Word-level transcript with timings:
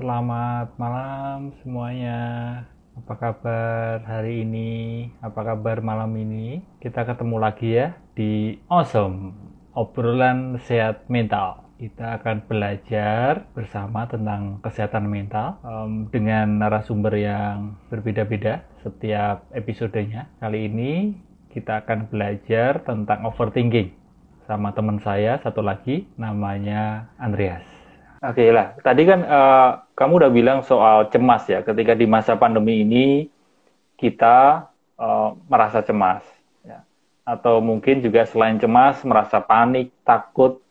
Selamat 0.00 0.80
malam 0.80 1.52
semuanya. 1.60 2.20
Apa 2.96 3.20
kabar 3.20 4.00
hari 4.08 4.48
ini? 4.48 5.12
Apa 5.20 5.52
kabar 5.52 5.84
malam 5.84 6.16
ini? 6.16 6.64
Kita 6.80 7.04
ketemu 7.04 7.36
lagi 7.36 7.76
ya 7.76 7.92
di 8.16 8.56
Awesome, 8.72 9.36
obrolan 9.76 10.56
sehat 10.64 11.04
mental. 11.12 11.68
Kita 11.76 12.16
akan 12.16 12.48
belajar 12.48 13.44
bersama 13.52 14.08
tentang 14.08 14.64
kesehatan 14.64 15.04
mental 15.04 15.60
um, 15.60 16.08
dengan 16.08 16.48
narasumber 16.56 17.20
yang 17.20 17.76
berbeda-beda 17.92 18.64
setiap 18.80 19.52
episodenya. 19.52 20.32
Kali 20.40 20.64
ini 20.64 21.12
kita 21.52 21.84
akan 21.84 22.08
belajar 22.08 22.80
tentang 22.88 23.28
overthinking 23.28 23.92
sama 24.48 24.72
teman 24.72 24.96
saya 25.04 25.36
satu 25.44 25.60
lagi 25.60 26.08
namanya 26.16 27.12
Andreas. 27.20 27.68
Oke 28.20 28.44
okay 28.44 28.48
lah, 28.52 28.76
tadi 28.84 29.08
kan 29.08 29.24
uh, 29.24 29.80
kamu 30.00 30.16
udah 30.16 30.32
bilang 30.32 30.58
soal 30.64 31.12
cemas 31.12 31.44
ya, 31.44 31.60
ketika 31.60 31.92
di 31.92 32.08
masa 32.08 32.32
pandemi 32.32 32.80
ini 32.80 33.28
kita 34.00 34.64
uh, 34.96 35.36
merasa 35.44 35.84
cemas, 35.84 36.24
ya. 36.64 36.80
atau 37.28 37.60
mungkin 37.60 38.00
juga 38.00 38.24
selain 38.24 38.56
cemas 38.56 39.04
merasa 39.04 39.44
panik, 39.44 39.92
takut, 40.00 40.64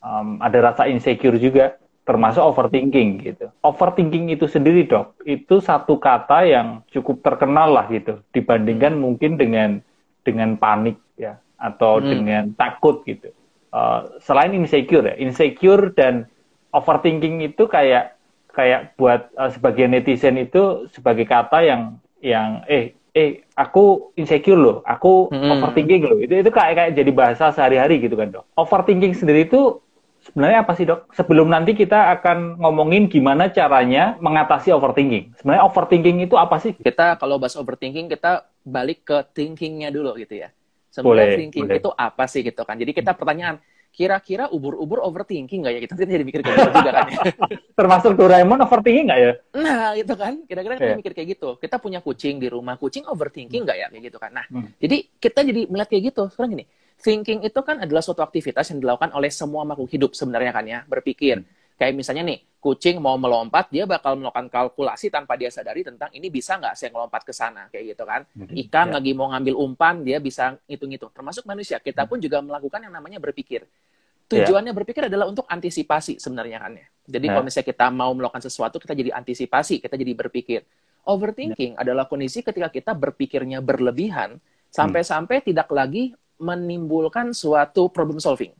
um, 0.00 0.40
ada 0.40 0.72
rasa 0.72 0.88
insecure 0.88 1.36
juga, 1.36 1.76
termasuk 2.08 2.40
overthinking 2.40 3.20
gitu. 3.20 3.52
Overthinking 3.60 4.32
itu 4.32 4.48
sendiri 4.48 4.88
dok, 4.88 5.20
itu 5.28 5.60
satu 5.60 6.00
kata 6.00 6.48
yang 6.48 6.80
cukup 6.88 7.20
terkenal 7.20 7.76
lah 7.76 7.84
gitu, 7.92 8.24
dibandingkan 8.32 8.96
mungkin 8.96 9.36
dengan 9.36 9.84
dengan 10.24 10.56
panik 10.56 10.96
ya, 11.20 11.36
atau 11.60 12.00
hmm. 12.00 12.08
dengan 12.08 12.44
takut 12.56 13.04
gitu. 13.04 13.28
Uh, 13.68 14.16
selain 14.24 14.56
insecure 14.56 15.12
ya, 15.12 15.20
insecure 15.20 15.92
dan 15.92 16.24
overthinking 16.72 17.44
itu 17.44 17.68
kayak 17.68 18.16
kayak 18.52 18.94
buat 19.00 19.32
uh, 19.34 19.50
sebagian 19.50 19.90
netizen 19.96 20.38
itu 20.38 20.86
sebagai 20.92 21.24
kata 21.24 21.64
yang 21.64 21.82
yang 22.22 22.62
eh 22.70 22.94
eh 23.12 23.44
aku 23.52 24.14
insecure 24.16 24.56
loh, 24.56 24.76
aku 24.88 25.28
hmm. 25.28 25.50
overthinking 25.60 26.02
loh. 26.04 26.18
Itu 26.20 26.40
itu 26.40 26.50
kayak 26.52 26.74
kayak 26.76 26.92
jadi 26.96 27.10
bahasa 27.12 27.52
sehari-hari 27.52 28.00
gitu 28.00 28.16
kan, 28.16 28.32
Dok. 28.32 28.44
Overthinking 28.56 29.12
sendiri 29.12 29.44
itu 29.44 29.84
sebenarnya 30.24 30.64
apa 30.64 30.72
sih, 30.72 30.88
Dok? 30.88 31.12
Sebelum 31.12 31.52
nanti 31.52 31.76
kita 31.76 32.08
akan 32.20 32.56
ngomongin 32.56 33.12
gimana 33.12 33.52
caranya 33.52 34.16
mengatasi 34.16 34.72
overthinking. 34.72 35.36
Sebenarnya 35.36 35.62
overthinking 35.68 36.24
itu 36.24 36.40
apa 36.40 36.56
sih? 36.56 36.72
Kita 36.72 37.20
kalau 37.20 37.36
bahas 37.36 37.52
overthinking 37.60 38.08
kita 38.08 38.48
balik 38.64 39.04
ke 39.04 39.18
thinkingnya 39.36 39.92
dulu 39.92 40.16
gitu 40.16 40.40
ya. 40.40 40.48
Sebenarnya 40.88 41.36
thinking 41.36 41.68
boleh. 41.68 41.80
itu 41.84 41.90
apa 41.92 42.24
sih 42.28 42.40
gitu 42.40 42.64
kan. 42.64 42.80
Jadi 42.80 42.92
kita 42.96 43.12
pertanyaan, 43.12 43.60
kira-kira 43.92 44.48
ubur-ubur 44.48 45.04
overthinking 45.04 45.60
nggak 45.62 45.72
ya? 45.76 45.80
Kita 45.84 45.94
jadi 46.00 46.24
mikir 46.24 46.40
kayak 46.40 46.56
gitu 46.56 46.72
juga 46.72 46.90
kan. 46.90 47.06
Ya. 47.12 47.20
Termasuk 47.78 48.12
Doraemon 48.16 48.64
overthinking 48.64 49.06
nggak 49.12 49.20
ya? 49.20 49.32
Nah, 49.60 49.92
gitu 49.92 50.14
kan. 50.16 50.32
Kira-kira 50.48 50.74
kita 50.80 50.88
yeah. 50.88 50.98
mikir 50.98 51.12
kayak 51.12 51.28
gitu. 51.36 51.48
Kita 51.60 51.76
punya 51.76 52.00
kucing 52.00 52.40
di 52.40 52.48
rumah, 52.48 52.80
kucing 52.80 53.04
overthinking 53.04 53.62
nggak 53.68 53.78
ya? 53.78 53.86
Kayak 53.92 54.04
gitu 54.08 54.18
kan. 54.18 54.32
Nah, 54.32 54.44
hmm. 54.48 54.80
jadi 54.80 54.96
kita 55.20 55.40
jadi 55.44 55.60
melihat 55.68 55.88
kayak 55.92 56.02
gitu. 56.08 56.22
Sekarang 56.32 56.50
gini, 56.56 56.64
thinking 56.96 57.44
itu 57.44 57.60
kan 57.60 57.76
adalah 57.84 58.00
suatu 58.00 58.24
aktivitas 58.24 58.72
yang 58.72 58.80
dilakukan 58.80 59.12
oleh 59.12 59.28
semua 59.28 59.62
makhluk 59.68 59.92
hidup 59.92 60.10
sebenarnya 60.16 60.52
kan 60.56 60.64
ya, 60.64 60.80
berpikir. 60.88 61.44
Hmm. 61.44 61.61
Kayak 61.82 61.98
misalnya 61.98 62.22
nih, 62.30 62.38
kucing 62.62 63.02
mau 63.02 63.18
melompat, 63.18 63.66
dia 63.74 63.82
bakal 63.90 64.14
melakukan 64.14 64.46
kalkulasi 64.46 65.10
tanpa 65.10 65.34
dia 65.34 65.50
sadari 65.50 65.82
tentang 65.82 66.14
ini 66.14 66.30
bisa 66.30 66.54
nggak 66.54 66.78
saya 66.78 66.94
melompat 66.94 67.26
ke 67.26 67.34
sana, 67.34 67.66
kayak 67.74 67.98
gitu 67.98 68.06
kan. 68.06 68.22
Ikan 68.38 68.94
ya. 68.94 69.02
lagi 69.02 69.10
mau 69.18 69.34
ngambil 69.34 69.58
umpan, 69.58 70.06
dia 70.06 70.22
bisa 70.22 70.54
ngitung-ngitung. 70.70 71.10
Termasuk 71.10 71.42
manusia, 71.42 71.82
kita 71.82 72.06
pun 72.06 72.22
juga 72.22 72.38
melakukan 72.38 72.86
yang 72.86 72.94
namanya 72.94 73.18
berpikir. 73.18 73.66
Ya. 73.66 74.46
Tujuannya 74.46 74.70
ya. 74.70 74.78
berpikir 74.78 75.02
adalah 75.10 75.26
untuk 75.26 75.42
antisipasi 75.50 76.22
sebenarnya 76.22 76.62
kan 76.62 76.72
ya. 76.78 76.86
Jadi 77.18 77.26
ya. 77.26 77.30
kalau 77.34 77.44
misalnya 77.50 77.66
kita 77.74 77.86
mau 77.90 78.14
melakukan 78.14 78.42
sesuatu, 78.46 78.78
kita 78.78 78.94
jadi 78.94 79.10
antisipasi, 79.18 79.82
kita 79.82 79.98
jadi 79.98 80.12
berpikir. 80.14 80.62
Overthinking 81.02 81.74
ya. 81.74 81.82
adalah 81.82 82.06
kondisi 82.06 82.46
ketika 82.46 82.70
kita 82.70 82.94
berpikirnya 82.94 83.58
berlebihan, 83.58 84.38
sampai-sampai 84.70 85.42
hmm. 85.42 85.46
tidak 85.50 85.66
lagi 85.74 86.14
menimbulkan 86.38 87.34
suatu 87.34 87.90
problem 87.90 88.22
solving. 88.22 88.54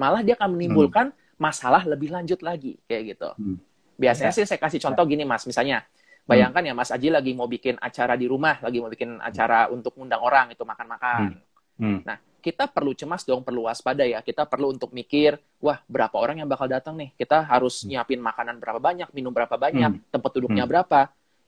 Malah 0.00 0.24
dia 0.24 0.40
akan 0.40 0.56
menimbulkan 0.56 1.12
hmm 1.12 1.20
masalah 1.42 1.82
lebih 1.82 2.14
lanjut 2.14 2.38
lagi 2.46 2.78
kayak 2.86 3.18
gitu. 3.18 3.30
Hmm. 3.34 3.58
Biasanya 3.98 4.30
ya. 4.30 4.36
sih 4.38 4.46
saya 4.46 4.62
kasih 4.62 4.78
contoh 4.78 5.02
gini 5.10 5.26
Mas, 5.26 5.42
misalnya 5.42 5.82
bayangkan 6.22 6.62
hmm. 6.62 6.70
ya 6.70 6.74
Mas 6.78 6.90
Aji 6.94 7.10
lagi 7.10 7.34
mau 7.34 7.50
bikin 7.50 7.82
acara 7.82 8.14
di 8.14 8.30
rumah, 8.30 8.62
lagi 8.62 8.78
mau 8.78 8.86
bikin 8.86 9.18
acara 9.18 9.66
hmm. 9.66 9.74
untuk 9.74 9.98
undang 9.98 10.22
orang 10.22 10.54
itu 10.54 10.62
makan-makan. 10.62 11.34
Hmm. 11.34 11.82
Hmm. 11.82 11.98
Nah, 12.06 12.16
kita 12.42 12.70
perlu 12.70 12.94
cemas 12.94 13.26
dong, 13.26 13.42
perlu 13.42 13.66
waspada 13.66 14.06
ya. 14.06 14.22
Kita 14.22 14.46
perlu 14.46 14.70
untuk 14.74 14.94
mikir, 14.94 15.38
wah 15.58 15.82
berapa 15.86 16.14
orang 16.18 16.42
yang 16.42 16.48
bakal 16.50 16.70
datang 16.70 16.94
nih? 16.94 17.10
Kita 17.18 17.42
harus 17.42 17.82
hmm. 17.82 17.94
nyiapin 17.94 18.20
makanan 18.22 18.62
berapa 18.62 18.78
banyak, 18.78 19.08
minum 19.10 19.34
berapa 19.34 19.54
banyak, 19.58 19.98
hmm. 19.98 20.10
tempat 20.14 20.30
duduknya 20.30 20.62
hmm. 20.66 20.72
berapa. 20.72 21.00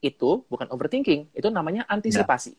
Itu 0.02 0.44
bukan 0.50 0.68
overthinking, 0.74 1.32
itu 1.34 1.48
namanya 1.50 1.86
antisipasi. 1.86 2.58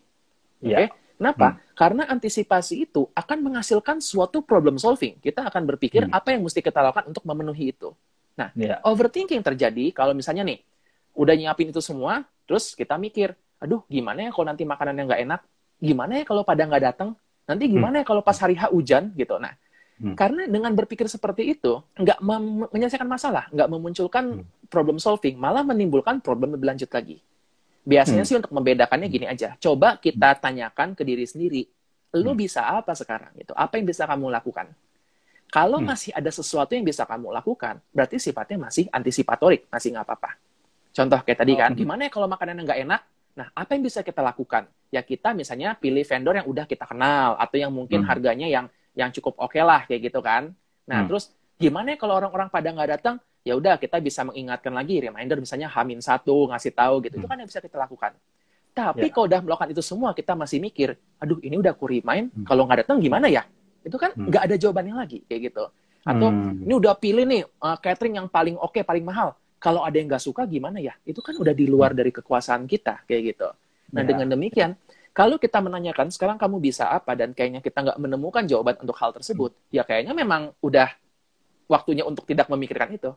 Ya. 0.63 0.66
Oke? 0.66 0.75
Okay? 0.75 0.88
Kenapa? 1.16 1.56
Hmm. 1.56 1.59
Karena 1.76 2.03
antisipasi 2.12 2.88
itu 2.88 3.08
akan 3.16 3.38
menghasilkan 3.40 4.03
suatu 4.03 4.44
problem 4.44 4.76
solving. 4.76 5.20
Kita 5.24 5.48
akan 5.48 5.64
berpikir 5.64 6.08
hmm. 6.08 6.14
apa 6.16 6.36
yang 6.36 6.44
mesti 6.44 6.59
kita 6.59 6.84
lakukan 6.84 7.08
untuk 7.12 7.24
memenuhi 7.24 7.72
itu. 7.72 7.96
Nah, 8.36 8.52
yeah. 8.56 8.84
overthinking 8.84 9.40
terjadi 9.40 9.96
kalau 9.96 10.12
misalnya 10.12 10.44
nih, 10.44 10.59
udah 11.16 11.34
nyiapin 11.40 11.72
itu 11.72 11.80
semua, 11.80 12.28
terus 12.44 12.76
kita 12.76 13.00
mikir, 13.00 13.31
aduh 13.64 13.88
gimana 13.88 14.28
ya 14.28 14.30
kalau 14.36 14.46
nanti 14.52 14.68
makanan 14.68 14.94
yang 15.00 15.08
nggak 15.08 15.22
enak? 15.24 15.42
Gimana 15.80 16.12
ya 16.20 16.24
kalau 16.28 16.44
pada 16.44 16.68
nggak 16.68 16.84
datang? 16.84 17.09
Nanti 17.47 17.64
gimana 17.72 18.00
hmm. 18.00 18.03
ya 18.03 18.06
kalau 18.08 18.22
pas 18.22 18.36
hari 18.36 18.59
H 18.59 18.68
hujan 18.76 19.16
gitu? 19.16 19.40
Nah, 19.40 19.56
hmm. 20.03 20.20
karena 20.20 20.52
dengan 20.52 20.76
berpikir 20.76 21.08
seperti 21.08 21.56
itu, 21.56 21.80
nggak 21.96 22.20
menyelesaikan 22.76 23.08
masalah, 23.08 23.47
nggak 23.56 23.72
memunculkan 23.72 24.44
hmm. 24.44 24.68
problem 24.68 25.00
solving, 25.00 25.40
malah 25.40 25.64
menimbulkan 25.64 26.20
problem 26.20 26.59
lebih 26.59 26.76
lanjut 26.76 26.92
lagi. 26.92 27.24
Biasanya 27.85 28.25
hmm. 28.25 28.29
sih 28.34 28.35
untuk 28.41 28.51
membedakannya 28.51 29.07
gini 29.07 29.29
aja. 29.29 29.53
Coba 29.62 30.01
kita 30.01 30.34
tanyakan 30.41 30.97
ke 30.97 31.06
diri 31.06 31.29
sendiri, 31.29 31.69
lu 32.18 32.34
hmm. 32.34 32.41
bisa 32.41 32.66
apa 32.66 32.97
sekarang 32.97 33.29
gitu? 33.38 33.53
Apa 33.53 33.78
yang 33.78 33.85
bisa 33.85 34.09
kamu 34.09 34.34
lakukan? 34.34 34.73
Kalau 35.53 35.78
hmm. 35.78 35.88
masih 35.88 36.12
ada 36.12 36.34
sesuatu 36.34 36.73
yang 36.73 36.81
bisa 36.81 37.06
kamu 37.06 37.29
lakukan, 37.29 37.78
berarti 37.94 38.18
sifatnya 38.18 38.68
masih 38.68 38.90
antisipatorik, 38.90 39.69
masih 39.69 39.94
nggak 39.94 40.06
apa-apa. 40.09 40.34
Contoh 40.96 41.19
kayak 41.22 41.40
tadi 41.46 41.53
kan, 41.53 41.72
oh. 41.72 41.78
gimana 41.78 42.09
ya 42.09 42.12
kalau 42.12 42.25
makanan 42.25 42.66
nggak 42.66 42.79
enak? 42.90 43.01
Nah, 43.35 43.47
apa 43.53 43.75
yang 43.78 43.84
bisa 43.85 44.02
kita 44.02 44.25
lakukan? 44.25 44.66
Ya 44.90 45.06
kita 45.06 45.38
misalnya 45.38 45.78
pilih 45.78 46.02
vendor 46.02 46.34
yang 46.40 46.47
udah 46.47 46.66
kita 46.66 46.88
kenal 46.90 47.38
atau 47.38 47.57
yang 47.59 47.69
mungkin 47.69 48.02
hmm. 48.02 48.09
harganya 48.09 48.47
yang 48.50 48.66
yang 48.96 49.12
cukup 49.12 49.35
oke 49.38 49.53
okay 49.53 49.62
lah 49.62 49.84
kayak 49.85 50.09
gitu 50.09 50.23
kan. 50.23 50.56
Nah, 50.90 51.03
hmm. 51.03 51.07
terus 51.12 51.35
gimana 51.59 51.94
ya 51.94 51.97
kalau 52.00 52.17
orang-orang 52.17 52.47
pada 52.50 52.72
nggak 52.72 52.90
datang? 52.97 53.16
Ya 53.46 53.54
udah 53.54 53.78
kita 53.78 54.02
bisa 54.02 54.26
mengingatkan 54.26 54.74
lagi 54.74 54.98
reminder 54.98 55.38
misalnya 55.38 55.70
hamin 55.70 56.02
satu 56.02 56.50
ngasih 56.50 56.74
tahu 56.74 57.06
gitu 57.06 57.16
hmm. 57.16 57.22
itu 57.22 57.28
kan 57.30 57.38
yang 57.38 57.48
bisa 57.48 57.62
kita 57.62 57.78
lakukan 57.78 58.18
tapi 58.74 59.08
yeah. 59.08 59.14
kalau 59.14 59.26
udah 59.30 59.40
melakukan 59.46 59.70
itu 59.70 59.86
semua 59.86 60.18
kita 60.18 60.34
masih 60.34 60.58
mikir 60.58 60.98
aduh 61.22 61.38
ini 61.46 61.56
udah 61.62 61.78
aku 61.78 61.86
remind 61.86 62.34
hmm. 62.34 62.50
kalau 62.50 62.66
nggak 62.66 62.84
datang 62.84 62.98
gimana 62.98 63.30
ya 63.30 63.46
itu 63.86 63.94
kan 64.02 64.18
hmm. 64.18 64.34
nggak 64.34 64.42
hmm. 64.42 64.50
ada 64.50 64.56
jawabannya 64.58 64.96
lagi 64.98 65.20
kayak 65.30 65.54
gitu 65.54 65.64
atau 66.06 66.28
hmm. 66.34 66.66
ini 66.66 66.74
udah 66.74 66.94
pilih 66.98 67.26
nih 67.30 67.42
uh, 67.46 67.78
catering 67.78 68.18
yang 68.18 68.28
paling 68.28 68.58
oke 68.58 68.74
okay, 68.74 68.82
paling 68.82 69.06
mahal 69.06 69.38
kalau 69.62 69.86
ada 69.86 69.94
yang 69.94 70.10
nggak 70.10 70.26
suka 70.26 70.50
gimana 70.50 70.82
ya 70.82 70.98
itu 71.06 71.22
kan 71.22 71.38
udah 71.38 71.54
di 71.54 71.70
luar 71.70 71.94
hmm. 71.94 72.00
dari 72.02 72.12
kekuasaan 72.12 72.66
kita 72.66 73.06
kayak 73.06 73.22
gitu 73.38 73.50
nah 73.94 74.02
yeah. 74.02 74.10
dengan 74.10 74.28
demikian 74.34 74.74
kalau 75.14 75.38
kita 75.38 75.62
menanyakan 75.62 76.10
sekarang 76.10 76.42
kamu 76.42 76.60
bisa 76.60 76.90
apa 76.90 77.14
dan 77.14 77.32
kayaknya 77.38 77.62
kita 77.62 77.78
nggak 77.78 77.98
menemukan 78.02 78.42
jawaban 78.50 78.76
untuk 78.82 78.98
hal 78.98 79.14
tersebut 79.14 79.54
hmm. 79.54 79.70
ya 79.70 79.86
kayaknya 79.86 80.18
memang 80.18 80.50
udah 80.66 80.90
waktunya 81.70 82.06
untuk 82.06 82.26
tidak 82.26 82.50
memikirkan 82.50 82.90
itu 82.94 83.14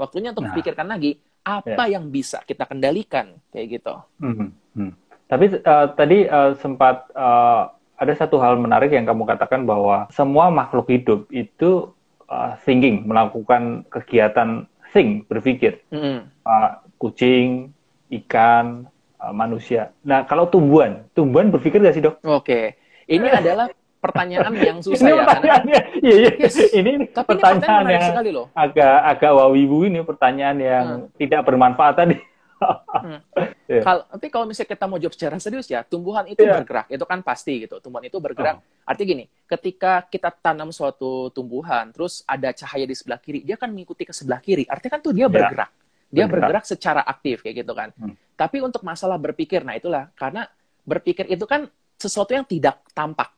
Waktunya 0.00 0.32
untuk 0.32 0.48
nah. 0.48 0.56
pikirkan 0.56 0.88
lagi 0.88 1.20
apa 1.44 1.84
ya. 1.84 2.00
yang 2.00 2.08
bisa 2.08 2.40
kita 2.48 2.64
kendalikan 2.64 3.36
kayak 3.52 3.80
gitu. 3.80 3.94
Hmm. 4.16 4.56
Hmm. 4.72 4.92
Tapi 5.28 5.60
uh, 5.60 5.86
tadi 5.92 6.24
uh, 6.24 6.56
sempat 6.56 7.12
uh, 7.12 7.68
ada 8.00 8.12
satu 8.16 8.40
hal 8.40 8.56
menarik 8.56 8.96
yang 8.96 9.04
kamu 9.04 9.28
katakan 9.28 9.68
bahwa 9.68 10.08
semua 10.08 10.48
makhluk 10.48 10.88
hidup 10.88 11.28
itu 11.28 11.92
uh, 12.32 12.56
thinking, 12.64 13.04
melakukan 13.04 13.84
kegiatan 13.92 14.64
think, 14.96 15.28
berpikir. 15.28 15.84
Hmm. 15.92 16.32
Uh, 16.42 16.80
kucing, 16.96 17.76
ikan, 18.08 18.88
uh, 19.20 19.32
manusia. 19.36 19.92
Nah, 20.00 20.24
kalau 20.24 20.48
tumbuhan, 20.48 21.04
tumbuhan 21.12 21.52
berpikir 21.52 21.78
nggak 21.78 21.94
sih 21.94 22.04
dok? 22.04 22.16
Oke, 22.24 22.80
ini 23.04 23.28
adalah 23.28 23.68
pertanyaan 24.00 24.52
yang 24.56 24.78
susah 24.80 25.06
ini 25.06 25.12
ya 25.12 25.24
pertanyaannya, 25.28 25.80
iya, 26.00 26.14
iya. 26.16 26.30
Yes. 26.40 26.56
ini 26.72 26.92
Tapi 27.12 27.28
pertanyaan 27.36 27.84
ini 27.84 27.92
yang 27.92 28.08
sekali 28.08 28.30
loh. 28.32 28.46
agak 28.56 28.96
agak 29.04 29.32
wawibu 29.36 29.78
ini 29.84 30.00
pertanyaan 30.00 30.56
yang 30.58 30.86
hmm. 31.04 31.06
tidak 31.20 31.40
bermanfaat 31.44 31.94
tadi. 32.00 32.16
hmm. 32.16 33.20
yeah. 33.70 33.84
Kalau 33.84 34.02
tapi 34.08 34.26
kalau 34.32 34.44
misalnya 34.48 34.72
kita 34.72 34.84
mau 34.88 34.96
jawab 34.96 35.14
secara 35.14 35.36
serius 35.36 35.68
ya, 35.68 35.84
tumbuhan 35.84 36.24
itu 36.32 36.40
yeah. 36.40 36.56
bergerak, 36.56 36.86
itu 36.88 37.04
kan 37.04 37.20
pasti 37.20 37.68
gitu. 37.68 37.76
Tumbuhan 37.84 38.08
itu 38.08 38.16
bergerak. 38.16 38.64
Oh. 38.64 38.88
Artinya 38.88 39.08
gini, 39.12 39.24
ketika 39.44 40.08
kita 40.08 40.32
tanam 40.32 40.72
suatu 40.72 41.28
tumbuhan, 41.36 41.92
terus 41.92 42.24
ada 42.24 42.56
cahaya 42.56 42.88
di 42.88 42.96
sebelah 42.96 43.20
kiri, 43.20 43.44
dia 43.44 43.60
kan 43.60 43.68
mengikuti 43.68 44.08
ke 44.08 44.16
sebelah 44.16 44.40
kiri. 44.40 44.64
Artinya 44.64 44.96
kan 44.96 45.00
tuh 45.04 45.12
dia 45.12 45.28
yeah. 45.28 45.32
bergerak. 45.32 45.70
Dia 46.10 46.24
bergerak. 46.26 46.32
bergerak 46.32 46.64
secara 46.64 47.00
aktif 47.04 47.44
kayak 47.44 47.62
gitu 47.62 47.72
kan. 47.76 47.92
Hmm. 48.00 48.16
Tapi 48.34 48.64
untuk 48.64 48.80
masalah 48.80 49.20
berpikir, 49.20 49.60
nah 49.60 49.76
itulah 49.76 50.08
karena 50.16 50.48
berpikir 50.88 51.28
itu 51.28 51.44
kan 51.44 51.68
sesuatu 52.00 52.32
yang 52.32 52.48
tidak 52.48 52.80
tampak 52.96 53.28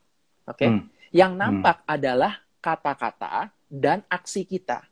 Oke. 0.53 0.59
Okay? 0.61 0.69
Hmm. 0.69 0.83
Yang 1.13 1.33
hmm. 1.33 1.41
nampak 1.41 1.77
hmm. 1.83 1.95
adalah 1.97 2.33
kata-kata 2.63 3.35
dan 3.67 4.05
aksi 4.07 4.45
kita. 4.45 4.85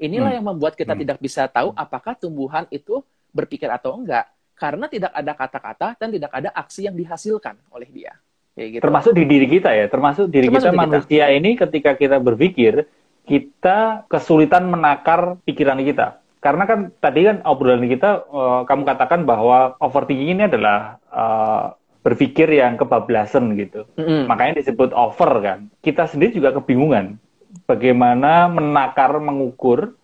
Inilah 0.00 0.32
hmm. 0.32 0.36
yang 0.40 0.46
membuat 0.46 0.78
kita 0.78 0.94
hmm. 0.96 1.02
tidak 1.04 1.18
bisa 1.20 1.44
tahu 1.50 1.74
apakah 1.76 2.16
tumbuhan 2.16 2.64
itu 2.72 3.02
berpikir 3.34 3.68
atau 3.68 3.98
enggak 3.98 4.30
karena 4.60 4.86
tidak 4.92 5.12
ada 5.16 5.32
kata-kata 5.32 5.88
dan 5.96 6.08
tidak 6.12 6.30
ada 6.36 6.50
aksi 6.52 6.84
yang 6.84 6.96
dihasilkan 6.96 7.56
oleh 7.72 7.88
dia. 7.88 8.12
gitu. 8.56 8.84
Termasuk 8.84 9.16
di 9.16 9.24
diri 9.24 9.48
kita 9.48 9.72
ya, 9.72 9.88
termasuk 9.88 10.28
diri 10.28 10.52
termasuk 10.52 10.68
kita 10.68 10.76
diri 10.76 10.80
manusia 10.84 11.24
kita. 11.32 11.36
ini 11.40 11.50
ketika 11.56 11.90
kita 11.96 12.16
berpikir 12.20 12.84
kita 13.24 14.04
kesulitan 14.10 14.68
menakar 14.68 15.40
pikiran 15.48 15.80
kita. 15.80 16.20
Karena 16.40 16.64
kan 16.64 16.92
tadi 17.00 17.24
kan 17.24 17.44
obrolan 17.44 17.84
kita 17.84 18.24
uh, 18.28 18.62
kamu 18.64 18.82
katakan 18.84 19.28
bahwa 19.28 19.76
overthinking 19.80 20.36
ini 20.36 20.42
adalah 20.48 20.96
uh, 21.12 21.76
berpikir 22.00 22.48
yang 22.48 22.80
kebablasan 22.80 23.56
gitu. 23.60 23.84
Mm-hmm. 24.00 24.28
Makanya 24.28 24.54
disebut 24.64 24.90
over 24.96 25.32
kan. 25.44 25.58
Kita 25.84 26.08
sendiri 26.08 26.32
juga 26.36 26.56
kebingungan 26.56 27.20
bagaimana 27.68 28.48
menakar 28.48 29.18
mengukur 29.20 29.94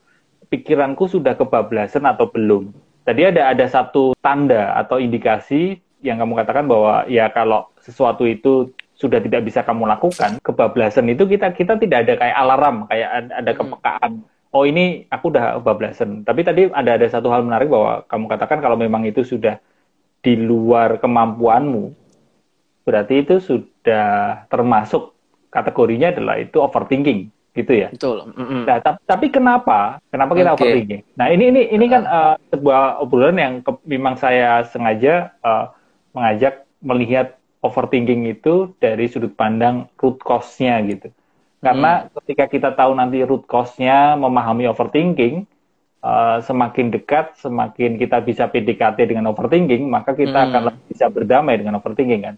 pikiranku 0.53 1.09
sudah 1.09 1.35
kebablasan 1.35 2.05
atau 2.07 2.29
belum. 2.31 2.71
Tadi 3.07 3.23
ada 3.23 3.55
ada 3.55 3.67
satu 3.71 4.19
tanda 4.19 4.75
atau 4.75 4.99
indikasi 4.99 5.79
yang 6.03 6.19
kamu 6.21 6.43
katakan 6.43 6.67
bahwa 6.67 7.07
ya 7.07 7.31
kalau 7.31 7.71
sesuatu 7.81 8.27
itu 8.27 8.71
sudah 8.97 9.21
tidak 9.21 9.45
bisa 9.47 9.61
kamu 9.63 9.87
lakukan, 9.87 10.41
kebablasan 10.41 11.07
itu 11.13 11.29
kita 11.29 11.53
kita 11.53 11.77
tidak 11.77 12.09
ada 12.09 12.15
kayak 12.17 12.37
alarm, 12.37 12.77
kayak 12.89 13.09
ada 13.31 13.53
kepekaan. 13.53 14.13
Oh 14.51 14.65
ini 14.65 15.05
aku 15.13 15.31
udah 15.31 15.61
kebablasan. 15.61 16.25
Tapi 16.25 16.41
tadi 16.43 16.63
ada 16.73 16.97
ada 16.97 17.07
satu 17.07 17.29
hal 17.29 17.45
menarik 17.45 17.69
bahwa 17.69 18.03
kamu 18.09 18.25
katakan 18.27 18.59
kalau 18.65 18.77
memang 18.81 19.05
itu 19.05 19.23
sudah 19.23 19.61
di 20.27 20.35
luar 20.35 20.99
kemampuanmu, 20.99 21.95
berarti 22.83 23.23
itu 23.23 23.39
sudah 23.39 24.43
termasuk 24.51 25.15
kategorinya 25.55 26.11
adalah 26.11 26.43
itu 26.43 26.59
overthinking, 26.59 27.31
gitu 27.55 27.73
ya. 27.73 27.89
Betul. 27.95 28.35
Mm 28.35 28.43
-hmm. 28.43 28.63
Nah, 28.67 28.79
tapi 29.07 29.31
kenapa? 29.31 30.03
Kenapa 30.11 30.35
kita 30.35 30.59
okay. 30.59 30.67
overthinking? 30.67 31.03
Nah, 31.15 31.31
ini 31.31 31.55
ini 31.55 31.63
ini 31.71 31.87
kan 31.87 32.03
uh, 32.03 32.35
sebuah 32.51 32.99
obrolan 32.99 33.39
yang 33.39 33.55
ke, 33.63 33.71
memang 33.87 34.19
saya 34.19 34.67
sengaja 34.67 35.31
uh, 35.47 35.71
mengajak 36.11 36.67
melihat 36.83 37.39
overthinking 37.63 38.27
itu 38.27 38.75
dari 38.83 39.07
sudut 39.07 39.31
pandang 39.39 39.87
root 40.03 40.19
cause-nya 40.27 40.83
gitu. 40.91 41.15
Karena 41.63 42.07
hmm. 42.07 42.19
ketika 42.23 42.45
kita 42.51 42.71
tahu 42.75 42.99
nanti 42.99 43.23
root 43.23 43.47
cause-nya, 43.47 44.19
memahami 44.19 44.67
overthinking, 44.67 45.47
uh, 46.03 46.39
semakin 46.43 46.93
dekat, 46.93 47.39
semakin 47.41 47.97
kita 47.97 48.21
bisa 48.21 48.51
PDKT 48.51 49.09
dengan 49.09 49.31
overthinking, 49.33 49.87
maka 49.87 50.13
kita 50.13 50.35
hmm. 50.35 50.47
akan 50.51 50.63
lebih 50.73 50.85
bisa 50.91 51.07
berdamai 51.09 51.55
dengan 51.61 51.79
overthinking 51.79 52.23
kan. 52.23 52.37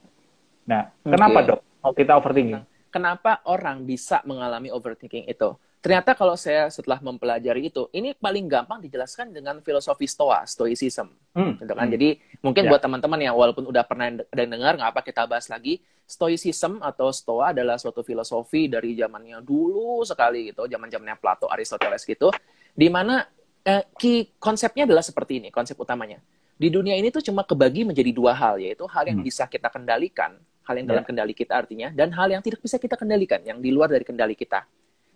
Nah, 0.69 0.83
okay. 0.93 1.11
kenapa 1.17 1.39
dok? 1.47 1.61
Mau 1.81 1.93
kita 1.95 2.13
overthinking? 2.19 2.63
Kenapa 2.89 3.45
orang 3.49 3.85
bisa 3.85 4.25
mengalami 4.25 4.73
overthinking 4.73 5.29
itu? 5.29 5.57
Ternyata 5.79 6.19
kalau 6.19 6.35
saya 6.35 6.67
setelah 6.75 6.99
mempelajari 6.99 7.71
itu, 7.71 7.87
ini 7.95 8.11
paling 8.11 8.51
gampang 8.51 8.83
dijelaskan 8.83 9.31
dengan 9.31 9.63
filosofi 9.63 10.11
Stoa, 10.11 10.43
Stoicism. 10.43 11.07
Hmm. 11.39 11.55
Gitu 11.55 11.71
kan? 11.71 11.87
Hmm. 11.87 11.95
Jadi 11.95 12.09
mungkin 12.43 12.67
yeah. 12.67 12.71
buat 12.75 12.83
teman-teman 12.83 13.21
yang 13.23 13.35
walaupun 13.39 13.63
udah 13.63 13.87
pernah 13.87 14.11
ada 14.11 14.45
dengar, 14.45 14.75
nggak 14.75 14.91
apa 14.91 15.01
kita 15.07 15.23
bahas 15.31 15.47
lagi. 15.47 15.79
Stoicism 16.09 16.83
atau 16.83 17.15
Stoa 17.15 17.55
adalah 17.55 17.79
suatu 17.79 18.03
filosofi 18.03 18.67
dari 18.67 18.99
zamannya 18.99 19.39
dulu 19.45 20.03
sekali 20.03 20.51
gitu, 20.51 20.67
zaman-zamannya 20.67 21.21
Plato, 21.21 21.47
Aristoteles 21.47 22.03
gitu, 22.03 22.33
di 22.75 22.89
mana 22.91 23.23
eh, 23.69 23.83
key 24.01 24.33
konsepnya 24.41 24.89
adalah 24.89 25.05
seperti 25.05 25.45
ini, 25.45 25.49
konsep 25.53 25.77
utamanya. 25.77 26.25
Di 26.59 26.73
dunia 26.73 26.97
ini 26.97 27.13
tuh 27.13 27.23
cuma 27.23 27.45
kebagi 27.45 27.85
menjadi 27.85 28.11
dua 28.11 28.33
hal, 28.35 28.59
yaitu 28.59 28.89
hal 28.89 29.05
yang 29.07 29.21
hmm. 29.21 29.29
bisa 29.29 29.45
kita 29.47 29.69
kendalikan, 29.69 30.41
hal 30.67 30.75
yang 30.75 30.89
dalam 30.89 31.05
yeah. 31.05 31.09
kendali 31.13 31.35
kita 31.37 31.55
artinya, 31.55 31.89
dan 31.93 32.11
hal 32.17 32.33
yang 32.33 32.43
tidak 32.43 32.65
bisa 32.65 32.81
kita 32.81 32.97
kendalikan, 32.99 33.45
yang 33.47 33.61
di 33.61 33.71
luar 33.71 33.93
dari 33.93 34.03
kendali 34.03 34.35
kita. 34.35 34.67